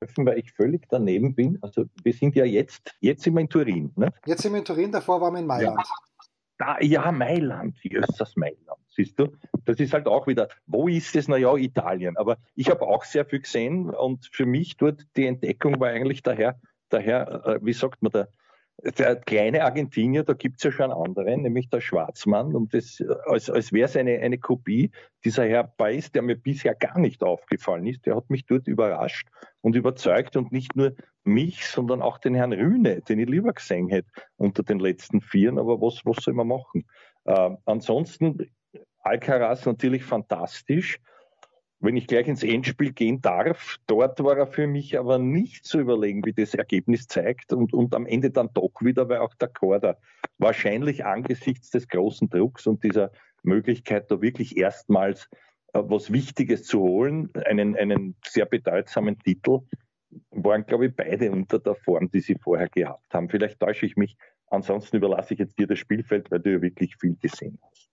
helfen, 0.02 0.26
weil 0.26 0.40
ich 0.40 0.52
völlig 0.52 0.88
daneben 0.90 1.34
bin. 1.34 1.58
Also 1.62 1.86
wir 2.04 2.14
sind 2.14 2.36
ja 2.36 2.46
jetzt, 2.46 2.94
jetzt 3.00 3.24
sind 3.24 3.34
wir 3.36 3.42
in 3.42 3.50
Turin. 3.50 3.92
Ne? 3.96 4.12
Jetzt 4.26 4.42
sind 4.42 4.52
wir 4.52 4.60
in 4.60 4.66
Turin, 4.66 4.92
davor 4.92 5.22
waren 5.22 5.34
wir 5.34 5.40
in 5.40 5.48
Mailand. 5.48 5.80
Da, 6.58 6.80
ja, 6.82 7.12
Mailand, 7.12 7.78
das 8.18 8.36
Mailand, 8.36 8.80
siehst 8.90 9.20
du? 9.20 9.28
Das 9.66 9.80
ist 9.80 9.94
halt 9.94 10.08
auch 10.08 10.26
wieder, 10.26 10.50
wo 10.66 10.88
ist 10.88 11.16
es? 11.16 11.28
Naja, 11.28 11.56
Italien. 11.56 12.18
Aber 12.18 12.38
ich 12.56 12.70
habe 12.70 12.82
auch 12.82 13.04
sehr 13.04 13.26
viel 13.26 13.42
gesehen 13.42 13.92
und 13.92 14.28
für 14.32 14.48
mich 14.48 14.76
dort 14.78 15.06
die 15.16 15.28
Entdeckung 15.28 15.80
war 15.80 15.90
eigentlich 15.90 16.24
daher, 16.24 16.60
daher 16.90 17.46
äh, 17.46 17.60
wie 17.62 17.74
sagt 17.74 18.02
man 18.02 18.12
da, 18.12 18.28
der 18.84 19.16
kleine 19.16 19.64
Argentinier, 19.64 20.24
da 20.24 20.34
gibt 20.34 20.58
es 20.58 20.64
ja 20.64 20.72
schon 20.72 20.92
andere, 20.92 21.36
nämlich 21.36 21.70
der 21.70 21.82
Schwarzmann, 21.82 22.56
und 22.56 22.74
das, 22.74 23.04
als, 23.26 23.50
als 23.50 23.74
wäre 23.74 23.86
es 23.86 23.98
eine, 23.98 24.20
eine 24.20 24.38
Kopie. 24.38 24.92
Dieser 25.26 25.46
Herr 25.46 25.64
Beiß, 25.64 26.12
der 26.12 26.22
mir 26.22 26.36
bisher 26.36 26.76
gar 26.76 27.00
nicht 27.00 27.24
aufgefallen 27.24 27.88
ist, 27.88 28.06
der 28.06 28.16
hat 28.16 28.30
mich 28.30 28.46
dort 28.46 28.68
überrascht 28.68 29.28
und 29.62 29.76
überzeugt 29.76 30.38
und 30.38 30.52
nicht 30.52 30.76
nur 30.76 30.94
mich, 31.24 31.66
sondern 31.66 32.02
auch 32.02 32.20
den 32.20 32.36
Herrn 32.36 32.54
Rühne, 32.54 33.02
den 33.02 33.20
ich 33.20 33.28
lieber 33.28 33.54
gesehen 33.54 33.90
hätte 33.90 34.10
unter 34.38 34.64
den 34.64 34.80
letzten 34.80 35.22
Vieren, 35.22 35.58
aber 35.58 35.82
was, 35.82 36.02
was 36.06 36.24
soll 36.24 36.36
man 36.36 36.48
machen? 36.48 36.86
Äh, 37.26 37.50
ansonsten 37.66 38.50
Alcaraz 39.00 39.66
natürlich 39.66 40.04
fantastisch 40.04 41.00
wenn 41.80 41.96
ich 41.96 42.08
gleich 42.08 42.28
ins 42.28 42.44
Endspiel 42.44 42.92
gehen 42.92 43.22
darf, 43.22 43.78
dort 43.86 44.24
war 44.24 44.38
er 44.38 44.48
für 44.48 44.68
mich 44.68 44.98
aber 44.98 45.20
nicht 45.20 45.66
zu 45.66 45.80
überlegen, 45.80 46.26
wie 46.26 46.34
das 46.34 46.56
Ergebnis 46.56 47.08
zeigt 47.08 47.54
und, 47.54 47.74
und 47.74 47.94
am 47.94 48.08
Ende 48.08 48.32
dann 48.32 48.50
doch 48.54 48.72
wieder, 48.82 49.08
weil 49.10 49.20
auch 49.20 49.34
der 49.36 49.50
Korda 49.50 49.98
wahrscheinlich 50.40 51.06
angesichts 51.06 51.70
des 51.70 51.88
großen 51.88 52.30
Drucks 52.30 52.66
und 52.66 52.84
dieser 52.84 53.12
Möglichkeit, 53.44 54.10
da 54.10 54.22
wirklich 54.22 54.58
erstmals 54.58 55.30
äh, 55.74 55.82
was 55.84 56.12
Wichtiges 56.12 56.64
zu 56.64 56.80
holen, 56.80 57.30
einen, 57.46 57.76
einen 57.76 58.16
sehr 58.26 58.46
bedeutsamen 58.46 59.20
Titel, 59.20 59.60
waren, 60.32 60.66
glaube 60.66 60.88
ich, 60.88 60.96
beide 60.96 61.32
unter 61.32 61.60
der 61.60 61.76
Form, 61.76 62.10
die 62.10 62.22
sie 62.22 62.36
vorher 62.36 62.70
gehabt 62.70 63.14
haben. 63.14 63.30
Vielleicht 63.30 63.60
täusche 63.60 63.86
ich 63.86 63.98
mich. 63.98 64.18
Ansonsten 64.50 64.98
überlasse 64.98 65.34
ich 65.34 65.40
jetzt 65.40 65.60
dir 65.60 65.68
das 65.68 65.80
Spielfeld, 65.80 66.32
weil 66.32 66.40
du 66.40 66.54
ja 66.54 66.62
wirklich 66.62 66.96
viel 66.96 67.16
gesehen 67.18 67.60
hast. 67.62 67.90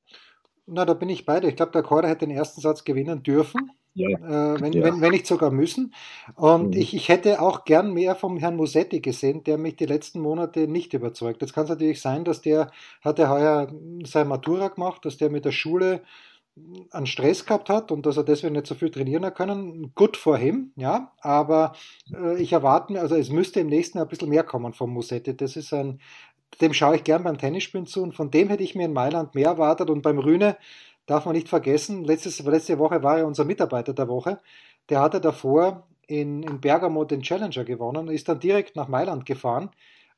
Na, 0.67 0.85
da 0.85 0.95
bin 0.95 1.09
ich 1.09 1.27
beide. 1.27 1.49
Ich 1.49 1.57
glaube, 1.57 1.73
der 1.73 1.83
Korda 1.83 2.09
hätte 2.09 2.27
den 2.27 2.37
ersten 2.37 2.61
Satz 2.61 2.85
gewinnen 2.85 3.23
dürfen. 3.23 3.71
Ja. 3.95 4.09
Äh, 4.09 4.61
wenn, 4.61 4.73
ja. 4.73 4.83
wenn, 4.83 5.01
wenn 5.01 5.13
nicht 5.13 5.27
sogar 5.27 5.51
müssen. 5.51 5.95
Und 6.35 6.75
mhm. 6.75 6.81
ich, 6.81 6.95
ich 6.95 7.09
hätte 7.09 7.41
auch 7.41 7.65
gern 7.65 7.93
mehr 7.93 8.17
vom 8.17 8.39
Herrn 8.39 8.57
Musetti 8.57 9.01
gesehen, 9.01 9.45
der 9.45 9.57
mich 9.57 9.77
die 9.77 9.87
letzten 9.87 10.21
Monate 10.21 10.67
nicht 10.67 10.95
überzeugt. 10.95 11.43
Jetzt 11.43 11.53
kann 11.53 11.65
es 11.65 11.71
natürlich 11.71 12.01
sein, 12.01 12.25
dass 12.25 12.41
der, 12.41 12.73
hat 13.03 13.19
er 13.19 13.31
heuer 13.31 13.73
seine 14.05 14.29
Matura 14.29 14.69
gemacht, 14.69 15.05
dass 15.05 15.17
der 15.17 15.31
mit 15.31 15.45
der 15.45 15.53
Schule 15.53 16.03
einen 16.93 17.07
Stress 17.07 17.47
gehabt 17.47 17.69
hat 17.69 17.91
und 17.91 18.07
dass 18.07 18.17
er 18.17 18.23
deswegen 18.23 18.55
nicht 18.55 18.67
so 18.67 18.77
viel 18.77 18.91
trainieren 18.91 19.25
hat 19.25 19.35
können. 19.35 19.93
Gut 19.95 20.17
for 20.17 20.39
him, 20.39 20.73
ja, 20.77 21.13
aber 21.21 21.75
äh, 22.13 22.41
ich 22.41 22.53
erwarte 22.53 22.93
mir, 22.93 23.01
also 23.01 23.17
es 23.17 23.29
müsste 23.29 23.61
im 23.61 23.67
nächsten 23.67 23.99
Jahr 23.99 24.07
ein 24.07 24.09
bisschen 24.09 24.29
mehr 24.29 24.45
kommen 24.45 24.73
vom 24.73 24.93
Musetti. 24.93 25.37
Das 25.37 25.57
ist 25.57 25.73
ein, 25.73 26.01
dem 26.61 26.73
schaue 26.73 26.97
ich 26.97 27.05
gern 27.05 27.25
beim 27.25 27.39
Tennisspielen 27.39 27.87
zu 27.87 28.03
und 28.03 28.15
von 28.15 28.31
dem 28.31 28.49
hätte 28.49 28.63
ich 28.63 28.75
mir 28.75 28.87
in 28.87 28.93
Mailand 28.93 29.35
mehr 29.35 29.49
erwartet. 29.49 29.91
Und 29.91 30.03
beim 30.03 30.19
Rühne 30.19 30.57
darf 31.07 31.27
man 31.27 31.35
nicht 31.35 31.49
vergessen, 31.49 32.05
letztes, 32.05 32.41
letzte 32.41 32.79
Woche 32.79 33.03
war 33.03 33.19
er 33.19 33.27
unser 33.27 33.45
Mitarbeiter 33.45 33.93
der 33.93 34.09
Woche, 34.09 34.41
der 34.89 35.01
hatte 35.01 35.21
davor 35.21 35.87
in, 36.07 36.43
in 36.43 36.61
Bergamo 36.61 37.05
den 37.05 37.23
Challenger 37.23 37.65
gewonnen, 37.65 38.09
ist 38.09 38.29
dann 38.29 38.41
direkt 38.41 38.77
nach 38.77 38.89
Mailand 38.89 39.27
gefahren. 39.27 39.71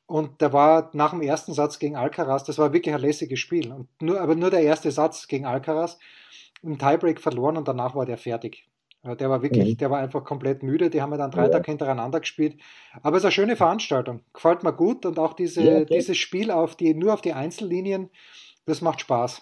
Und 0.05 0.39
der 0.39 0.53
war 0.53 0.89
nach 0.93 1.11
dem 1.11 1.21
ersten 1.21 1.53
Satz 1.53 1.79
gegen 1.79 1.97
Alcaraz, 1.97 2.45
das 2.45 2.57
war 2.57 2.71
wirklich 2.71 2.95
ein 2.95 3.01
lässiges 3.01 3.39
Spiel, 3.39 3.73
und 3.73 3.89
nur, 4.01 4.21
aber 4.21 4.35
nur 4.35 4.49
der 4.49 4.61
erste 4.61 4.89
Satz 4.89 5.27
gegen 5.27 5.45
Alcaraz, 5.45 5.99
im 6.63 6.77
Tiebreak 6.77 7.19
verloren 7.19 7.57
und 7.57 7.67
danach 7.67 7.93
war 7.93 8.05
der 8.05 8.17
fertig. 8.17 8.67
Der 9.15 9.29
war 9.29 9.41
wirklich, 9.41 9.73
mhm. 9.73 9.77
der 9.77 9.91
war 9.91 9.99
einfach 9.99 10.23
komplett 10.23 10.63
müde. 10.63 10.89
Die 10.89 11.01
haben 11.01 11.11
wir 11.11 11.17
dann 11.17 11.31
drei 11.31 11.43
ja. 11.43 11.49
Tage 11.49 11.71
hintereinander 11.71 12.19
gespielt. 12.19 12.57
Aber 13.01 13.17
es 13.17 13.21
ist 13.21 13.25
eine 13.25 13.31
schöne 13.31 13.55
Veranstaltung. 13.55 14.21
Gefällt 14.33 14.63
mir 14.63 14.73
gut 14.73 15.05
und 15.05 15.19
auch 15.19 15.33
diese, 15.33 15.63
ja, 15.63 15.77
okay. 15.77 15.97
dieses 15.97 16.17
Spiel 16.17 16.51
auf 16.51 16.75
die, 16.75 16.93
nur 16.93 17.13
auf 17.13 17.21
die 17.21 17.33
Einzellinien, 17.33 18.09
das 18.65 18.81
macht 18.81 19.01
Spaß. 19.01 19.41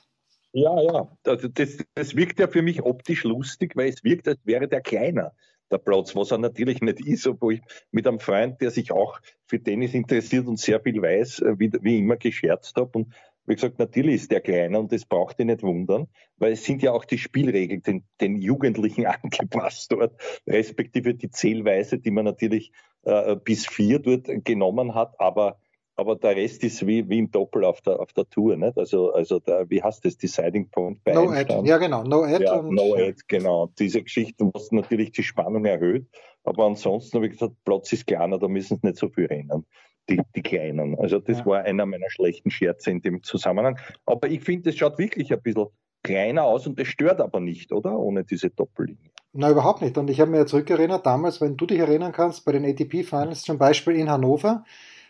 Ja, 0.54 0.82
ja. 0.82 1.08
Also 1.26 1.48
das, 1.48 1.78
das 1.96 2.16
wirkt 2.16 2.40
ja 2.40 2.48
für 2.48 2.62
mich 2.62 2.82
optisch 2.84 3.24
lustig, 3.24 3.76
weil 3.76 3.90
es 3.90 4.04
wirkt, 4.04 4.28
als 4.28 4.40
wäre 4.46 4.68
der 4.68 4.82
kleiner 4.82 5.34
der 5.72 5.78
Platz, 5.80 6.16
was 6.16 6.32
er 6.32 6.38
natürlich 6.38 6.82
nicht 6.82 7.06
ist, 7.06 7.28
obwohl 7.28 7.56
ich 7.56 7.62
mit 7.92 8.08
einem 8.08 8.20
Freund, 8.20 8.62
der 8.62 8.72
sich 8.72 8.92
auch 8.92 9.20
für 9.48 9.62
Tennis 9.62 9.94
interessiert 9.94 10.48
und 10.48 10.60
sehr 10.60 10.80
viel 10.80 11.02
weiß, 11.02 11.40
äh, 11.40 11.56
wie, 11.58 11.72
wie 11.82 12.00
immer 12.00 12.18
gescherzt 12.18 12.76
habe. 12.78 12.92
Und 13.00 13.14
wie 13.46 13.56
gesagt, 13.56 13.80
natürlich 13.80 14.16
ist 14.16 14.32
der 14.32 14.42
kleiner 14.42 14.80
und 14.80 14.92
das 14.92 15.06
braucht 15.06 15.40
ihr 15.40 15.46
nicht 15.46 15.64
wundern, 15.64 16.08
weil 16.38 16.54
es 16.54 16.64
sind 16.64 16.82
ja 16.82 16.92
auch 16.92 17.06
die 17.06 17.18
Spielregeln 17.18 17.84
den, 17.84 18.04
den 18.22 18.42
Jugendlichen 18.42 19.06
angepasst 19.06 19.92
dort, 19.92 20.20
respektive 20.48 21.14
die 21.14 21.30
Zählweise, 21.30 22.00
die 22.00 22.12
man 22.12 22.26
natürlich 22.26 22.72
äh, 23.04 23.36
bis 23.36 23.68
vier 23.68 24.00
dort 24.00 24.28
genommen 24.44 24.96
hat, 24.96 25.20
aber 25.20 25.60
aber 25.98 26.18
der 26.18 26.36
Rest 26.36 26.62
ist 26.66 26.86
wie, 26.86 27.08
wie 27.08 27.20
im 27.20 27.32
Doppel 27.32 27.64
auf 27.64 27.80
der, 27.80 28.02
auf 28.02 28.12
der 28.12 28.28
Tour, 28.30 28.58
nicht? 28.58 28.78
Also, 28.78 29.14
also 29.14 29.40
der, 29.40 29.70
wie 29.70 29.82
heißt 29.82 30.04
das, 30.04 30.18
Deciding 30.18 30.70
Point 30.70 31.02
bei 31.06 31.14
No 31.14 31.30
Ad, 31.30 31.62
ja 31.64 31.78
genau, 31.78 32.04
No 32.04 32.24
Ad. 32.24 32.44
Ja, 32.44 32.62
no 32.62 32.96
Ad, 32.96 33.16
genau. 33.30 33.72
Diese 33.80 34.04
Geschichten, 34.04 34.52
was 34.54 34.74
natürlich 34.74 35.14
die 35.14 35.24
Spannung 35.24 35.64
erhöht, 35.64 36.06
aber 36.44 36.66
ansonsten 36.66 37.16
habe 37.16 37.28
ich 37.28 37.34
gesagt, 37.34 37.54
Platz 37.64 37.94
ist 37.94 38.08
kleiner, 38.08 38.38
da 38.38 38.50
müssen 38.50 38.78
sie 38.82 38.88
nicht 38.88 39.00
so 39.00 39.08
viel 39.08 39.28
rennen 39.28 39.66
die, 40.10 40.22
die 40.36 40.42
Kleinen. 40.42 40.98
Also 41.00 41.20
das 41.20 41.40
ja. 41.40 41.46
war 41.46 41.64
einer 41.64 41.86
meiner 41.86 42.10
schlechten 42.10 42.52
Scherze 42.52 42.92
in 42.92 43.02
dem 43.02 43.24
Zusammenhang. 43.24 43.80
Aber 44.06 44.30
ich 44.30 44.42
finde, 44.42 44.70
es 44.70 44.78
schaut 44.78 44.98
wirklich 44.98 45.32
ein 45.34 45.42
bisschen 45.42 45.68
kleiner 46.04 46.44
aus 46.44 46.68
und 46.68 46.80
es 46.80 46.88
stört 46.88 47.20
aber 47.20 47.40
nicht, 47.40 47.72
oder? 47.72 47.98
Ohne 47.98 48.24
diese 48.24 48.50
Doppellinie. 48.50 49.12
Na, 49.34 49.50
überhaupt 49.50 49.82
nicht. 49.82 49.98
Und 49.98 50.10
ich 50.10 50.22
habe 50.22 50.32
mir 50.32 50.46
zurückerinnert, 50.46 51.06
damals, 51.06 51.42
wenn 51.42 51.58
du 51.58 51.66
dich 51.66 51.80
erinnern 51.80 52.12
kannst, 52.12 52.46
bei 52.46 52.52
den 52.52 52.64
ATP-Finals 52.64 53.42
zum 53.42 53.58
Beispiel 53.58 53.96
in 53.96 54.10
Hannover, 54.10 54.64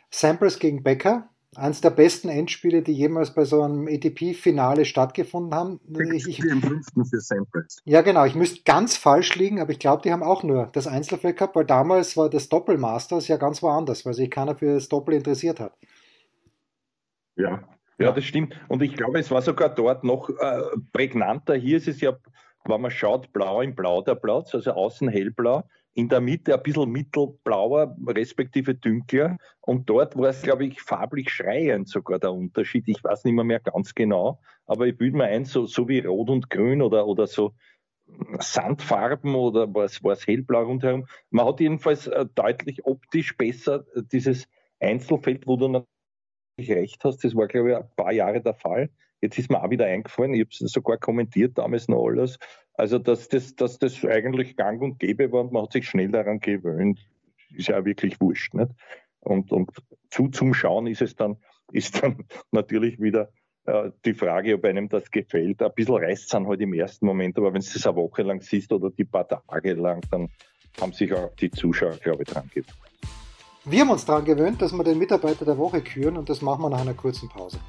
Samples 0.10 0.58
gegen 0.58 0.82
Becker, 0.82 1.30
eines 1.56 1.82
der 1.82 1.90
besten 1.90 2.30
Endspiele, 2.30 2.82
die 2.82 2.94
jemals 2.94 3.34
bei 3.34 3.46
so 3.46 3.62
einem 3.62 3.88
ATP-Finale 3.88 4.86
stattgefunden 4.86 5.54
haben. 5.54 5.80
Ich, 6.14 6.28
ich, 6.28 6.40
im 6.40 6.62
fünften 6.62 7.06
für 7.06 7.20
Samples. 7.20 7.78
Ja, 7.86 8.02
genau. 8.02 8.26
Ich 8.26 8.36
müsste 8.36 8.64
ganz 8.64 8.98
falsch 8.98 9.36
liegen, 9.36 9.60
aber 9.60 9.72
ich 9.72 9.80
glaube, 9.80 10.02
die 10.04 10.12
haben 10.12 10.24
auch 10.24 10.44
nur 10.44 10.70
das 10.74 10.88
Einzelfeld 10.88 11.38
gehabt, 11.38 11.56
weil 11.56 11.66
damals 11.66 12.18
war 12.18 12.30
das 12.30 12.50
Doppelmasters 12.50 13.28
ja 13.28 13.38
ganz 13.38 13.62
woanders, 13.62 14.06
weil 14.06 14.14
sich 14.14 14.30
keiner 14.30 14.56
für 14.56 14.74
das 14.76 14.90
Doppel 14.90 15.16
interessiert 15.16 15.60
hat. 15.60 15.74
Ja, 17.36 17.64
ja, 17.98 18.12
das 18.12 18.26
stimmt. 18.26 18.54
Und 18.68 18.82
ich 18.82 18.96
glaube, 18.96 19.20
es 19.20 19.32
war 19.32 19.42
sogar 19.42 19.70
dort 19.70 20.04
noch 20.04 20.30
äh, 20.30 20.62
prägnanter. 20.92 21.56
Hier 21.56 21.78
ist 21.78 21.88
es 21.88 22.02
ja, 22.02 22.18
wenn 22.66 22.82
man 22.82 22.92
schaut, 22.92 23.32
blau 23.32 23.62
in 23.62 23.76
blau 23.76 24.02
der 24.02 24.16
Platz, 24.16 24.54
also 24.54 24.72
außen 24.72 25.08
hellblau 25.08 25.64
in 25.96 26.10
der 26.10 26.20
Mitte 26.20 26.54
ein 26.54 26.62
bisschen 26.62 26.92
mittelblauer, 26.92 27.96
respektive 28.06 28.76
dünkler. 28.76 29.38
Und 29.62 29.90
dort 29.90 30.18
war 30.18 30.30
es, 30.30 30.42
glaube 30.42 30.66
ich, 30.66 30.82
farblich 30.82 31.30
schreiend 31.30 31.88
sogar 31.88 32.20
der 32.20 32.34
Unterschied. 32.34 32.84
Ich 32.88 33.02
weiß 33.02 33.24
nicht 33.24 33.34
mehr, 33.34 33.46
mehr 33.46 33.62
ganz 33.62 33.96
genau, 33.96 34.42
aber 34.66 34.88
ich 34.88 34.98
bilde 34.98 35.18
mir 35.18 35.26
ein, 35.26 35.46
so, 35.46 35.66
so 35.66 35.88
wie 35.88 36.00
Rot 36.00 36.30
und 36.30 36.50
Grün 36.50 36.82
oder, 36.82 37.08
oder 37.08 37.28
so 37.28 37.54
Sandfarben 38.40 39.36
oder 39.36 39.74
was 39.74 40.04
war 40.04 40.14
es 40.14 40.28
hellblau 40.28 40.64
rundherum. 40.64 41.08
Man 41.30 41.46
hat 41.46 41.60
jedenfalls 41.62 42.08
äh, 42.08 42.26
deutlich 42.36 42.86
optisch 42.86 43.36
besser 43.38 43.86
äh, 43.96 44.02
dieses 44.04 44.48
Einzelfeld, 44.80 45.48
wo 45.48 45.56
du 45.56 45.70
natürlich 45.70 45.88
recht 46.70 47.04
hast, 47.06 47.24
das 47.24 47.36
war, 47.36 47.48
glaube 47.48 47.72
ich, 47.72 47.78
ein 47.78 47.90
paar 47.96 48.12
Jahre 48.12 48.42
der 48.42 48.54
Fall. 48.54 48.90
Jetzt 49.22 49.40
ist 49.40 49.50
mir 49.50 49.64
auch 49.64 49.70
wieder 49.70 49.86
eingefallen, 49.86 50.34
ich 50.34 50.42
habe 50.42 50.50
es 50.52 50.72
sogar 50.72 50.98
kommentiert 50.98 51.58
damals 51.58 51.88
noch 51.88 52.06
alles, 52.06 52.38
also, 52.78 53.00
dass 53.00 53.30
das, 53.30 53.56
dass 53.56 53.80
das 53.80 54.04
eigentlich 54.04 54.56
gang 54.58 54.82
und 54.82 55.00
gäbe 55.00 55.32
war 55.32 55.42
und 55.42 55.54
man 55.54 55.64
hat 55.64 55.74
sich 55.74 55.88
schnell 55.88 56.10
daran 56.10 56.40
gewöhnt, 56.40 57.00
ist 57.56 57.70
ja 57.70 57.86
wirklich 57.86 58.20
wurscht. 58.20 58.54
Nicht? 58.54 58.72
Und, 59.22 59.52
und 59.52 59.72
zu 60.10 60.28
zum 60.30 60.54
Schauen 60.54 60.88
ist 60.88 61.02
es 61.02 61.16
dann, 61.16 61.38
ist 61.72 62.04
dann 62.04 62.26
natürlich 62.52 63.00
wieder 63.00 63.30
äh, 63.66 63.92
die 64.04 64.14
Frage, 64.14 64.56
ob 64.56 64.66
einem 64.66 64.90
das 64.90 65.10
gefällt. 65.10 65.62
Ein 65.62 65.74
bisschen 65.74 65.96
reißt 65.96 66.24
es 66.24 66.30
dann 66.30 66.48
halt 66.48 66.62
im 66.62 66.74
ersten 66.74 67.06
Moment, 67.06 67.38
aber 67.38 67.54
wenn 67.54 67.62
du 67.62 67.68
das 67.74 67.88
eine 67.88 67.96
Woche 67.96 68.24
lang 68.24 68.42
siehst 68.42 68.72
oder 68.72 68.90
die 68.92 69.06
paar 69.06 69.28
Tage 69.28 69.74
lang, 69.74 70.02
dann 70.12 70.30
haben 70.80 70.94
sich 70.94 71.14
auch 71.14 71.34
die 71.36 71.50
Zuschauer, 71.50 71.96
glaube 71.98 72.24
ich, 72.24 72.30
dran 72.30 72.50
gewöhnt. 72.50 72.76
Wir 73.64 73.82
haben 73.82 73.90
uns 73.90 74.06
daran 74.06 74.26
gewöhnt, 74.26 74.62
dass 74.62 74.74
wir 74.74 74.84
den 74.84 75.00
Mitarbeiter 75.00 75.44
der 75.46 75.58
Woche 75.58 75.82
küren 75.82 76.18
und 76.18 76.30
das 76.30 76.42
machen 76.42 76.62
wir 76.62 76.70
nach 76.70 76.82
einer 76.82 76.94
kurzen 76.94 77.30
Pause. 77.30 77.60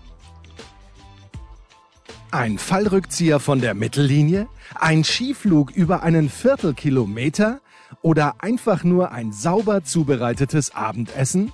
Ein 2.33 2.59
Fallrückzieher 2.59 3.39
von 3.39 3.61
der 3.61 3.75
Mittellinie? 3.75 4.49
Ein 4.75 5.05
Skiflug 5.05 5.71
über 5.71 6.03
einen 6.03 6.29
Viertelkilometer? 6.29 7.61
Oder 8.03 8.35
einfach 8.41 8.83
nur 8.83 9.13
ein 9.13 9.33
sauber 9.33 9.85
zubereitetes 9.85 10.75
Abendessen? 10.75 11.53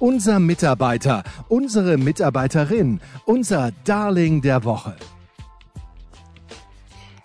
Unser 0.00 0.40
Mitarbeiter, 0.40 1.22
unsere 1.48 1.98
Mitarbeiterin, 1.98 3.00
unser 3.26 3.70
Darling 3.84 4.42
der 4.42 4.64
Woche. 4.64 4.96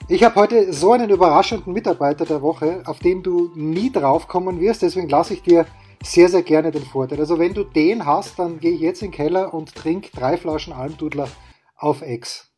Ich 0.08 0.24
habe 0.24 0.36
heute 0.36 0.72
so 0.72 0.92
einen 0.92 1.10
überraschenden 1.10 1.74
Mitarbeiter 1.74 2.26
der 2.26 2.44
Woche, 2.44 2.84
auf 2.86 3.00
den 3.00 3.24
du 3.24 3.52
nie 3.56 3.92
drauf 3.92 4.28
kommen 4.28 4.60
wirst. 4.60 4.84
Deswegen 4.84 5.10
lasse 5.10 5.34
ich 5.34 5.42
dir 5.42 5.66
sehr, 6.04 6.30
sehr 6.30 6.44
gerne 6.44 6.72
den 6.72 6.86
Vorteil. 6.86 7.20
Also 7.20 7.40
wenn 7.40 7.56
du 7.56 7.64
den 7.64 8.06
hast, 8.06 8.38
dann 8.38 8.60
gehe 8.60 8.72
ich 8.72 8.82
jetzt 8.82 9.02
in 9.02 9.10
den 9.10 9.16
Keller 9.16 9.54
und 9.54 9.74
trinke 9.74 10.12
drei 10.16 10.38
Flaschen 10.38 10.74
Almdudler 10.74 11.28
auf 11.76 12.02
Ex. 12.04 12.53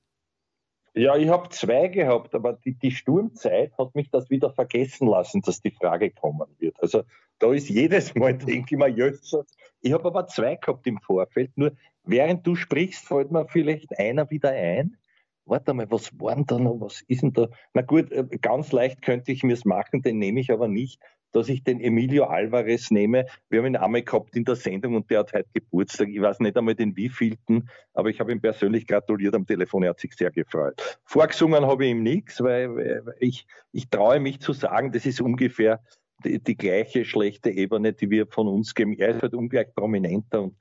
Ja, 0.98 1.18
ich 1.18 1.28
habe 1.28 1.50
zwei 1.50 1.90
gehabt, 1.90 2.34
aber 2.36 2.54
die, 2.54 2.74
die, 2.74 2.92
Sturmzeit 2.92 3.78
hat 3.78 3.96
mich 3.96 4.10
das 4.12 4.30
wieder 4.30 4.50
vergessen 4.54 5.08
lassen, 5.08 5.42
dass 5.42 5.62
die 5.62 5.72
Frage 5.72 6.10
kommen 6.10 6.48
wird. 6.60 6.82
Also 6.82 7.04
da 7.40 7.52
ist 7.52 7.68
jedes 7.68 8.16
Mal, 8.16 8.34
denke 8.38 8.76
ich 8.76 8.80
mir, 8.80 8.88
Jössers. 8.88 9.46
Ich 9.82 9.92
habe 9.92 10.06
aber 10.06 10.26
zwei 10.28 10.56
gehabt 10.56 10.88
im 10.88 11.00
Vorfeld, 11.00 11.52
nur 11.58 11.74
während 12.06 12.48
du 12.48 12.56
sprichst, 12.56 13.06
fällt 13.06 13.30
mir 13.30 13.46
vielleicht 13.50 14.00
einer 14.00 14.30
wieder 14.30 14.52
ein. 14.52 14.96
Warte 15.44 15.74
mal, 15.74 15.92
was 15.92 16.18
war 16.18 16.34
denn 16.34 16.46
da 16.46 16.58
noch? 16.58 16.80
Was 16.80 17.02
ist 17.02 17.24
denn 17.24 17.34
da? 17.34 17.50
Na 17.74 17.82
gut, 17.82 18.12
äh, 18.14 18.26
ganz 18.42 18.72
leicht 18.72 19.02
könnte 19.02 19.34
ich 19.34 19.44
mir 19.44 19.54
es 19.54 19.66
machen, 19.66 20.02
den 20.02 20.18
nehme 20.18 20.40
ich 20.40 20.50
aber 20.50 20.70
nicht 20.70 21.02
dass 21.36 21.50
ich 21.50 21.63
den 21.63 21.82
Emilio 21.82 22.26
Alvarez 22.26 22.91
nehme. 22.91 23.26
Wir 23.50 23.60
haben 23.60 23.67
ihn 23.67 23.76
einmal 23.76 24.04
gehabt 24.04 24.38
in 24.38 24.45
der 24.45 24.56
Sendung 24.56 24.95
und 24.95 25.12
der 25.12 25.19
hat 25.19 25.34
heute 25.34 25.50
Geburtstag. 25.54 26.08
Ich 26.08 26.21
weiß 26.21 26.39
nicht 26.39 26.56
einmal 26.56 26.76
den 26.76 26.95
wievielten, 26.95 27.69
aber 27.93 28.10
ich 28.10 28.21
habe 28.21 28.32
ihm 28.32 28.39
persönlich 28.39 28.88
gratuliert 28.88 29.36
am 29.36 29.45
Telefon. 29.45 29.84
Er 29.84 29.89
hat 29.89 30.00
sich 30.00 30.13
sehr 30.15 30.32
gefreut. 30.32 30.82
Vorgesungen 31.04 31.65
habe 31.65 31.86
ich 31.86 31.91
ihm 31.91 32.04
nichts, 32.04 32.41
weil 32.41 33.04
ich, 33.19 33.45
ich 33.74 33.89
traue 33.89 34.21
mich 34.21 34.39
zu 34.39 34.54
sagen, 34.54 34.93
das 34.93 35.06
ist 35.06 35.19
ungefähr 35.19 35.82
die, 36.24 36.39
die 36.39 36.56
gleiche 36.56 37.04
schlechte 37.04 37.50
Ebene, 37.50 37.91
die 37.91 38.10
wir 38.10 38.28
von 38.28 38.48
uns 38.48 38.74
geben. 38.74 38.93
Er 38.93 39.10
ist 39.10 39.21
halt 39.21 39.34
ungleich 39.34 39.76
prominenter 39.76 40.41
und 40.41 40.56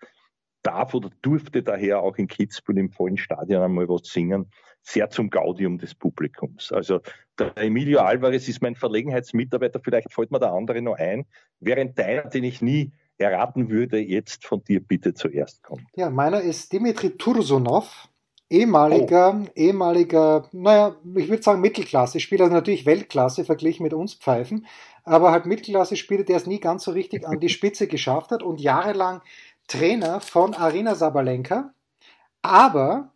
darf 0.64 0.94
oder 0.94 1.10
durfte 1.22 1.62
daher 1.62 2.00
auch 2.00 2.16
in 2.16 2.26
Kitzbühel 2.26 2.78
im 2.78 2.90
vollen 2.90 3.16
Stadion 3.16 3.62
einmal 3.62 3.88
was 3.88 4.08
singen 4.08 4.46
sehr 4.84 5.08
zum 5.10 5.30
Gaudium 5.30 5.78
des 5.78 5.94
Publikums. 5.94 6.70
Also 6.70 7.00
der 7.38 7.56
Emilio 7.56 8.00
Alvarez 8.00 8.48
ist 8.48 8.62
mein 8.62 8.74
Verlegenheitsmitarbeiter, 8.74 9.80
vielleicht 9.82 10.12
fällt 10.12 10.30
mir 10.30 10.38
der 10.38 10.52
andere 10.52 10.82
noch 10.82 10.96
ein, 10.96 11.24
während 11.60 11.98
deiner, 11.98 12.24
den 12.24 12.44
ich 12.44 12.60
nie 12.60 12.92
erraten 13.16 13.70
würde, 13.70 13.98
jetzt 13.98 14.44
von 14.44 14.62
dir 14.62 14.80
bitte 14.80 15.14
zuerst 15.14 15.62
kommt. 15.62 15.84
Ja, 15.96 16.10
meiner 16.10 16.40
ist 16.40 16.72
Dimitri 16.72 17.16
Tursonov, 17.16 18.08
ehemaliger, 18.50 19.40
oh. 19.42 19.50
ehemaliger, 19.54 20.48
naja, 20.52 20.96
ich 21.16 21.28
würde 21.28 21.42
sagen 21.42 21.60
Mittelklasse-Spieler, 21.60 22.44
also 22.44 22.54
natürlich 22.54 22.86
Weltklasse 22.86 23.44
verglichen 23.44 23.84
mit 23.84 23.94
uns 23.94 24.14
Pfeifen, 24.14 24.66
aber 25.04 25.32
halt 25.32 25.46
Mittelklasse-Spieler, 25.46 26.24
der 26.24 26.36
es 26.36 26.46
nie 26.46 26.60
ganz 26.60 26.84
so 26.84 26.90
richtig 26.90 27.26
an 27.26 27.40
die 27.40 27.48
Spitze 27.48 27.86
geschafft 27.86 28.30
hat 28.32 28.42
und 28.42 28.60
jahrelang 28.60 29.22
Trainer 29.68 30.20
von 30.20 30.54
Arena 30.54 30.94
Sabalenka, 30.94 31.72
aber 32.42 33.12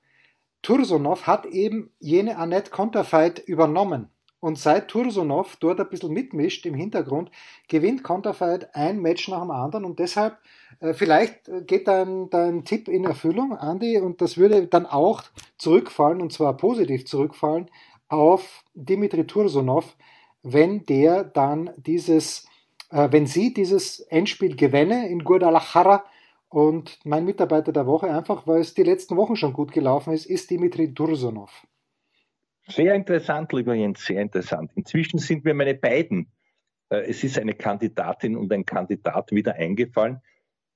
Tursonov 0.62 1.26
hat 1.26 1.46
eben 1.46 1.90
jene 2.00 2.36
Annette 2.36 2.70
Konterfeit 2.70 3.38
übernommen. 3.38 4.10
Und 4.40 4.56
seit 4.56 4.88
Tursonov 4.88 5.56
dort 5.56 5.80
ein 5.80 5.88
bisschen 5.88 6.12
mitmischt 6.12 6.64
im 6.64 6.74
Hintergrund, 6.74 7.30
gewinnt 7.68 8.04
Konterfeit 8.04 8.74
ein 8.74 9.00
Match 9.00 9.28
nach 9.28 9.40
dem 9.40 9.50
anderen. 9.50 9.84
Und 9.84 9.98
deshalb, 9.98 10.38
äh, 10.78 10.94
vielleicht 10.94 11.50
geht 11.66 11.88
dein, 11.88 12.30
dein 12.30 12.64
Tipp 12.64 12.86
in 12.86 13.04
Erfüllung, 13.04 13.56
Andi, 13.56 13.98
und 13.98 14.20
das 14.20 14.36
würde 14.36 14.68
dann 14.68 14.86
auch 14.86 15.24
zurückfallen, 15.58 16.20
und 16.22 16.32
zwar 16.32 16.56
positiv 16.56 17.04
zurückfallen, 17.06 17.68
auf 18.08 18.64
Dimitri 18.74 19.26
Tursonov, 19.26 19.96
wenn 20.42 20.86
der 20.86 21.24
dann 21.24 21.70
dieses, 21.76 22.46
äh, 22.90 23.08
wenn 23.10 23.26
sie 23.26 23.52
dieses 23.52 24.00
Endspiel 24.00 24.54
gewinne 24.54 25.08
in 25.08 25.24
Guadalajara, 25.24 26.04
und 26.48 26.98
mein 27.04 27.24
Mitarbeiter 27.24 27.72
der 27.72 27.86
Woche, 27.86 28.10
einfach 28.10 28.46
weil 28.46 28.60
es 28.60 28.74
die 28.74 28.82
letzten 28.82 29.16
Wochen 29.16 29.36
schon 29.36 29.52
gut 29.52 29.72
gelaufen 29.72 30.12
ist, 30.12 30.26
ist 30.26 30.50
Dimitri 30.50 30.92
Dursonov. 30.92 31.66
Sehr 32.66 32.94
interessant, 32.94 33.52
lieber 33.52 33.74
Jens, 33.74 34.04
sehr 34.04 34.20
interessant. 34.20 34.70
Inzwischen 34.74 35.18
sind 35.18 35.44
mir 35.44 35.54
meine 35.54 35.74
beiden, 35.74 36.30
äh, 36.90 37.08
es 37.08 37.24
ist 37.24 37.38
eine 37.38 37.54
Kandidatin 37.54 38.36
und 38.36 38.52
ein 38.52 38.64
Kandidat 38.64 39.32
wieder 39.32 39.54
eingefallen. 39.54 40.20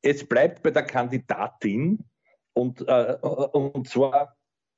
Es 0.02 0.26
bleibt 0.26 0.62
bei 0.62 0.70
der 0.70 0.84
Kandidatin 0.84 2.04
und, 2.54 2.86
äh, 2.86 3.16
und 3.22 3.88
zwar 3.88 4.36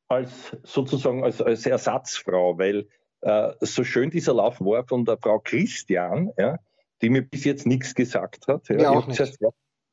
als 0.08 0.56
sozusagen 0.64 1.24
als, 1.24 1.40
als 1.40 1.66
Ersatzfrau, 1.66 2.58
weil 2.58 2.88
äh, 3.22 3.52
so 3.60 3.84
schön 3.84 4.10
dieser 4.10 4.34
Lauf 4.34 4.60
war 4.60 4.86
von 4.86 5.04
der 5.04 5.16
Frau 5.18 5.38
Christian, 5.38 6.30
ja, 6.36 6.58
die 7.00 7.10
mir 7.10 7.22
bis 7.22 7.44
jetzt 7.44 7.66
nichts 7.66 7.94
gesagt 7.94 8.46
hat. 8.48 8.68
Ja, 8.68 8.90
auch 8.90 9.06
nicht. 9.06 9.16
Zuerst, 9.16 9.38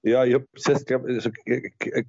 ja, 0.03 0.25
ich 0.25 0.33
habe 0.33 0.47
es 0.53 0.65
heißt, 0.67 0.87
glaube 0.87 1.09
also 1.09 1.29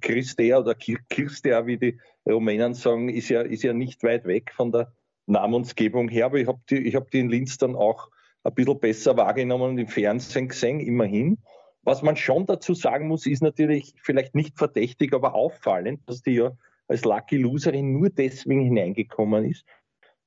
Christea 0.01 0.59
oder 0.59 0.75
Kirstea, 0.75 1.65
wie 1.65 1.77
die 1.77 1.99
Rumänen 2.25 2.73
sagen, 2.73 3.09
ist 3.09 3.29
ja, 3.29 3.41
ist 3.41 3.63
ja 3.63 3.73
nicht 3.73 4.03
weit 4.03 4.25
weg 4.25 4.51
von 4.55 4.71
der 4.71 4.93
Namensgebung 5.27 6.09
her, 6.09 6.25
aber 6.25 6.39
ich 6.39 6.47
habe 6.47 6.59
die, 6.69 6.95
hab 6.95 7.11
die 7.11 7.19
in 7.19 7.29
Linz 7.29 7.57
dann 7.57 7.75
auch 7.75 8.09
ein 8.43 8.53
bisschen 8.53 8.79
besser 8.79 9.15
wahrgenommen 9.15 9.71
und 9.71 9.77
im 9.77 9.87
Fernsehen 9.87 10.49
gesehen, 10.49 10.79
immerhin. 10.79 11.37
Was 11.83 12.01
man 12.01 12.15
schon 12.15 12.45
dazu 12.45 12.73
sagen 12.73 13.07
muss, 13.07 13.25
ist 13.25 13.41
natürlich 13.41 13.93
vielleicht 14.01 14.35
nicht 14.35 14.57
verdächtig, 14.57 15.13
aber 15.13 15.35
auffallend, 15.35 16.01
dass 16.07 16.21
die 16.21 16.35
ja 16.35 16.51
als 16.87 17.03
Lucky 17.05 17.37
Loserin 17.37 17.93
nur 17.93 18.09
deswegen 18.09 18.61
hineingekommen 18.61 19.49
ist, 19.49 19.65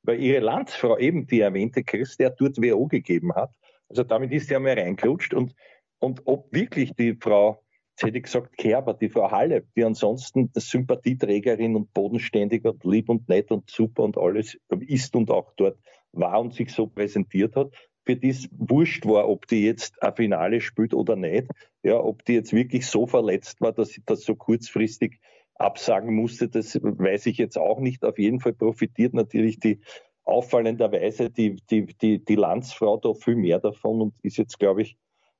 weil 0.02 0.20
ihre 0.20 0.40
Landsfrau 0.40 0.98
eben 0.98 1.26
die 1.26 1.40
erwähnte 1.40 1.82
Christa 1.82 2.30
dort 2.30 2.58
WO 2.58 2.86
gegeben 2.86 3.34
hat. 3.34 3.50
Also 3.88 4.02
damit 4.02 4.32
ist 4.32 4.48
sie 4.48 4.56
einmal 4.56 4.78
reingerutscht 4.78 5.34
und 5.34 5.54
und 5.98 6.22
ob 6.26 6.52
wirklich 6.52 6.94
die 6.94 7.14
Frau, 7.14 7.62
jetzt 7.92 8.06
hätte 8.06 8.18
ich 8.18 8.24
gesagt 8.24 8.56
Kerber, 8.56 8.94
die 8.94 9.08
Frau 9.08 9.30
Halle, 9.30 9.64
die 9.76 9.84
ansonsten 9.84 10.50
Sympathieträgerin 10.54 11.76
und 11.76 11.92
bodenständig 11.92 12.64
und 12.64 12.84
lieb 12.84 13.08
und 13.08 13.28
nett 13.28 13.50
und 13.50 13.70
super 13.70 14.04
und 14.04 14.18
alles 14.18 14.58
ist 14.80 15.16
und 15.16 15.30
auch 15.30 15.52
dort 15.56 15.78
war 16.12 16.40
und 16.40 16.54
sich 16.54 16.72
so 16.72 16.86
präsentiert 16.86 17.56
hat, 17.56 17.72
für 18.04 18.16
die 18.16 18.30
es 18.30 18.48
wurscht 18.52 19.04
war, 19.06 19.28
ob 19.28 19.46
die 19.46 19.64
jetzt 19.64 20.02
ein 20.02 20.14
Finale 20.14 20.60
spielt 20.60 20.94
oder 20.94 21.16
nicht, 21.16 21.48
ja, 21.82 21.98
ob 21.98 22.24
die 22.24 22.34
jetzt 22.34 22.52
wirklich 22.52 22.86
so 22.86 23.06
verletzt 23.06 23.60
war, 23.60 23.72
dass 23.72 23.90
sie 23.90 24.02
das 24.06 24.22
so 24.22 24.36
kurzfristig 24.36 25.18
absagen 25.54 26.14
musste, 26.14 26.48
das 26.48 26.78
weiß 26.82 27.26
ich 27.26 27.38
jetzt 27.38 27.58
auch 27.58 27.80
nicht. 27.80 28.04
Auf 28.04 28.18
jeden 28.18 28.40
Fall 28.40 28.52
profitiert 28.52 29.14
natürlich 29.14 29.58
die 29.58 29.80
auffallenderweise 30.24 31.30
die, 31.30 31.56
die, 31.70 31.86
die, 31.86 32.24
die 32.24 32.34
Landsfrau 32.34 32.98
da 32.98 33.14
viel 33.14 33.36
mehr 33.36 33.60
davon 33.60 34.02
und 34.02 34.14
ist 34.22 34.36
jetzt, 34.38 34.58
glaube 34.58 34.82
ich, 34.82 34.96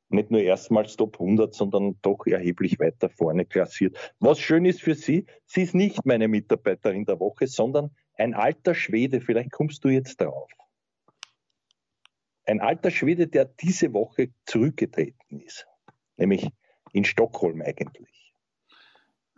nicht 0.09 0.31
nur 0.31 0.41
erstmals 0.41 0.97
Top 0.97 1.21
100, 1.21 1.55
sondern 1.55 1.97
doch 2.03 2.27
erheblich 2.27 2.79
weiter 2.79 3.09
vorne 3.09 3.45
klassiert. 3.45 4.15
Was 4.21 4.39
schön 4.39 4.65
ist 4.65 4.81
für 4.81 4.95
Sie, 4.95 5.27
sie 5.47 5.63
ist 5.63 5.75
nicht 5.75 6.05
meine 6.05 6.29
Mitarbeiterin 6.29 7.05
der 7.05 7.21
Woche, 7.21 7.47
sondern 7.47 7.91
ein 8.17 8.35
alter 8.35 8.75
Schwede, 8.75 9.21
vielleicht 9.21 9.53
kommst 9.53 9.85
du 9.85 9.89
jetzt 9.89 10.21
drauf. 10.21 10.51
Ein 12.45 12.61
alter 12.61 12.91
Schwede, 12.91 13.27
der 13.27 13.45
diese 13.45 13.93
Woche 13.93 14.31
zurückgetreten 14.47 15.41
ist, 15.41 15.67
nämlich 16.17 16.49
in 16.93 17.05
Stockholm 17.05 17.61
eigentlich. 17.61 18.33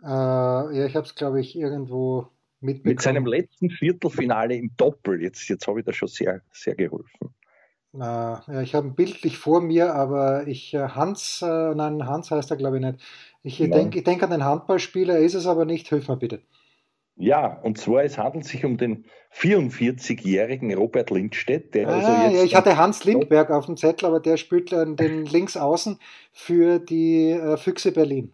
Äh, 0.03 0.07
ja, 0.07 0.85
ich 0.85 0.95
habe 0.95 1.05
es, 1.05 1.15
glaube 1.15 1.41
ich, 1.41 1.57
irgendwo 1.57 2.27
mitbekommen. 2.61 2.93
Mit 2.93 3.01
seinem 3.01 3.25
letzten 3.25 3.69
Viertelfinale 3.69 4.55
im 4.55 4.71
Doppel, 4.77 5.21
jetzt, 5.21 5.47
jetzt 5.49 5.67
habe 5.67 5.79
ich 5.79 5.85
da 5.85 5.91
schon 5.91 6.07
sehr, 6.07 6.41
sehr 6.51 6.75
geholfen. 6.75 7.33
Äh, 7.93 7.97
ja, 7.99 8.61
ich 8.61 8.75
habe 8.75 8.87
ein 8.87 8.95
bildlich 8.95 9.37
vor 9.37 9.61
mir, 9.61 9.95
aber 9.95 10.47
ich, 10.47 10.73
äh, 10.73 10.89
Hans, 10.89 11.41
äh, 11.41 11.75
nein, 11.75 12.05
Hans 12.05 12.29
heißt 12.29 12.51
er 12.51 12.57
glaube 12.57 12.77
ich 12.77 12.83
nicht. 12.83 12.99
Ich 13.41 13.57
denke 13.57 14.03
denk 14.03 14.21
an 14.21 14.31
den 14.31 14.43
Handballspieler, 14.43 15.15
er 15.15 15.21
ist 15.21 15.33
es 15.33 15.47
aber 15.47 15.65
nicht. 15.65 15.87
Hilf 15.87 16.07
mir 16.07 16.17
bitte. 16.17 16.41
Ja, 17.15 17.59
und 17.63 17.77
zwar 17.77 18.03
es 18.03 18.17
handelt 18.17 18.45
sich 18.45 18.63
um 18.63 18.77
den 18.77 19.05
44-jährigen 19.33 20.73
Robert 20.73 21.09
Lindstedt, 21.09 21.73
der 21.73 21.87
also 21.87 22.07
ah, 22.07 22.11
also 22.11 22.25
jetzt. 22.27 22.37
Ja, 22.37 22.43
ich 22.45 22.55
hatte 22.55 22.77
Hans 22.77 23.03
Lindberg 23.03 23.49
auf 23.51 23.65
dem 23.65 23.75
Zettel, 23.75 24.05
aber 24.05 24.19
der 24.19 24.37
spielt 24.37 24.71
den 24.71 25.25
Linksaußen 25.25 25.99
für 26.31 26.79
die 26.79 27.37
Füchse 27.57 27.91
Berlin. 27.91 28.31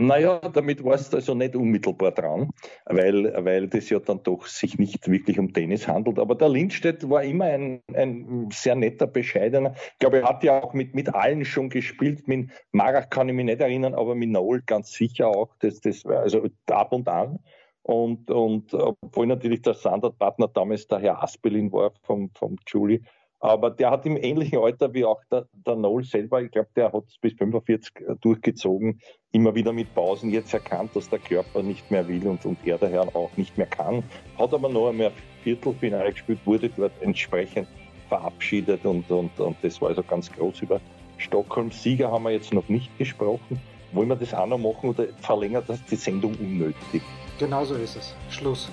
Naja, 0.00 0.38
damit 0.38 0.84
warst 0.84 1.12
du 1.12 1.16
also 1.16 1.34
nicht 1.34 1.56
unmittelbar 1.56 2.12
dran, 2.12 2.50
weil, 2.84 3.34
weil 3.44 3.66
das 3.66 3.90
ja 3.90 3.98
dann 3.98 4.22
doch 4.22 4.46
sich 4.46 4.78
nicht 4.78 5.10
wirklich 5.10 5.40
um 5.40 5.52
Tennis 5.52 5.88
handelt. 5.88 6.20
Aber 6.20 6.36
der 6.36 6.48
Lindstedt 6.48 7.10
war 7.10 7.24
immer 7.24 7.46
ein, 7.46 7.82
ein 7.92 8.48
sehr 8.52 8.76
netter, 8.76 9.08
bescheidener. 9.08 9.74
Ich 9.74 9.98
glaube, 9.98 10.20
er 10.20 10.28
hat 10.28 10.44
ja 10.44 10.62
auch 10.62 10.72
mit, 10.72 10.94
mit 10.94 11.12
allen 11.12 11.44
schon 11.44 11.68
gespielt. 11.68 12.28
Mit 12.28 12.50
Marach 12.70 13.10
kann 13.10 13.28
ich 13.28 13.34
mich 13.34 13.46
nicht 13.46 13.60
erinnern, 13.60 13.94
aber 13.94 14.14
mit 14.14 14.30
Noel 14.30 14.62
ganz 14.64 14.92
sicher 14.92 15.26
auch. 15.26 15.56
Das, 15.58 15.80
das 15.80 16.04
war 16.04 16.20
also 16.20 16.46
ab 16.66 16.92
und 16.92 17.08
an. 17.08 17.40
Und, 17.82 18.30
und 18.30 18.74
obwohl 18.74 19.26
natürlich 19.26 19.62
der 19.62 19.74
Standardpartner 19.74 20.46
damals 20.46 20.86
der 20.86 21.00
Herr 21.00 21.22
Aspelin 21.24 21.72
war 21.72 21.90
vom, 22.02 22.30
vom 22.34 22.56
Julie, 22.68 23.00
aber 23.40 23.70
der 23.70 23.90
hat 23.90 24.04
im 24.04 24.16
ähnlichen 24.16 24.58
Alter 24.58 24.92
wie 24.94 25.04
auch 25.04 25.20
der, 25.30 25.46
der 25.52 25.76
Noel 25.76 26.04
selber, 26.04 26.42
ich 26.42 26.50
glaube, 26.50 26.68
der 26.74 26.92
hat 26.92 27.04
es 27.06 27.18
bis 27.18 27.34
45 27.34 27.92
durchgezogen, 28.20 29.00
immer 29.32 29.54
wieder 29.54 29.72
mit 29.72 29.94
Pausen 29.94 30.30
jetzt 30.30 30.52
erkannt, 30.52 30.94
dass 30.94 31.08
der 31.08 31.20
Körper 31.20 31.62
nicht 31.62 31.90
mehr 31.90 32.06
will 32.08 32.26
und, 32.26 32.44
und 32.44 32.58
er 32.64 32.78
daher 32.78 33.02
auch 33.14 33.30
nicht 33.36 33.56
mehr 33.56 33.66
kann. 33.66 34.02
Hat 34.38 34.52
aber 34.52 34.68
noch 34.68 34.88
einmal 34.88 35.12
Viertelfinale 35.44 36.12
gespielt, 36.12 36.40
wurde 36.44 36.68
dort 36.68 36.92
entsprechend 37.00 37.68
verabschiedet 38.08 38.84
und, 38.84 39.08
und, 39.10 39.38
und 39.38 39.56
das 39.62 39.80
war 39.80 39.90
also 39.90 40.02
ganz 40.02 40.32
groß 40.32 40.62
über 40.62 40.80
Stockholm. 41.18 41.70
Sieger 41.70 42.10
haben 42.10 42.24
wir 42.24 42.30
jetzt 42.30 42.52
noch 42.52 42.68
nicht 42.68 42.96
gesprochen. 42.98 43.60
Wollen 43.92 44.08
wir 44.08 44.16
das 44.16 44.34
auch 44.34 44.46
noch 44.46 44.58
machen 44.58 44.90
oder 44.90 45.06
verlängert 45.20 45.68
das 45.68 45.84
die 45.84 45.96
Sendung 45.96 46.34
unnötig? 46.34 47.02
Genau 47.38 47.64
so 47.64 47.74
ist 47.74 47.96
es. 47.96 48.14
Schluss. 48.30 48.70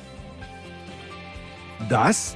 Das 1.90 2.36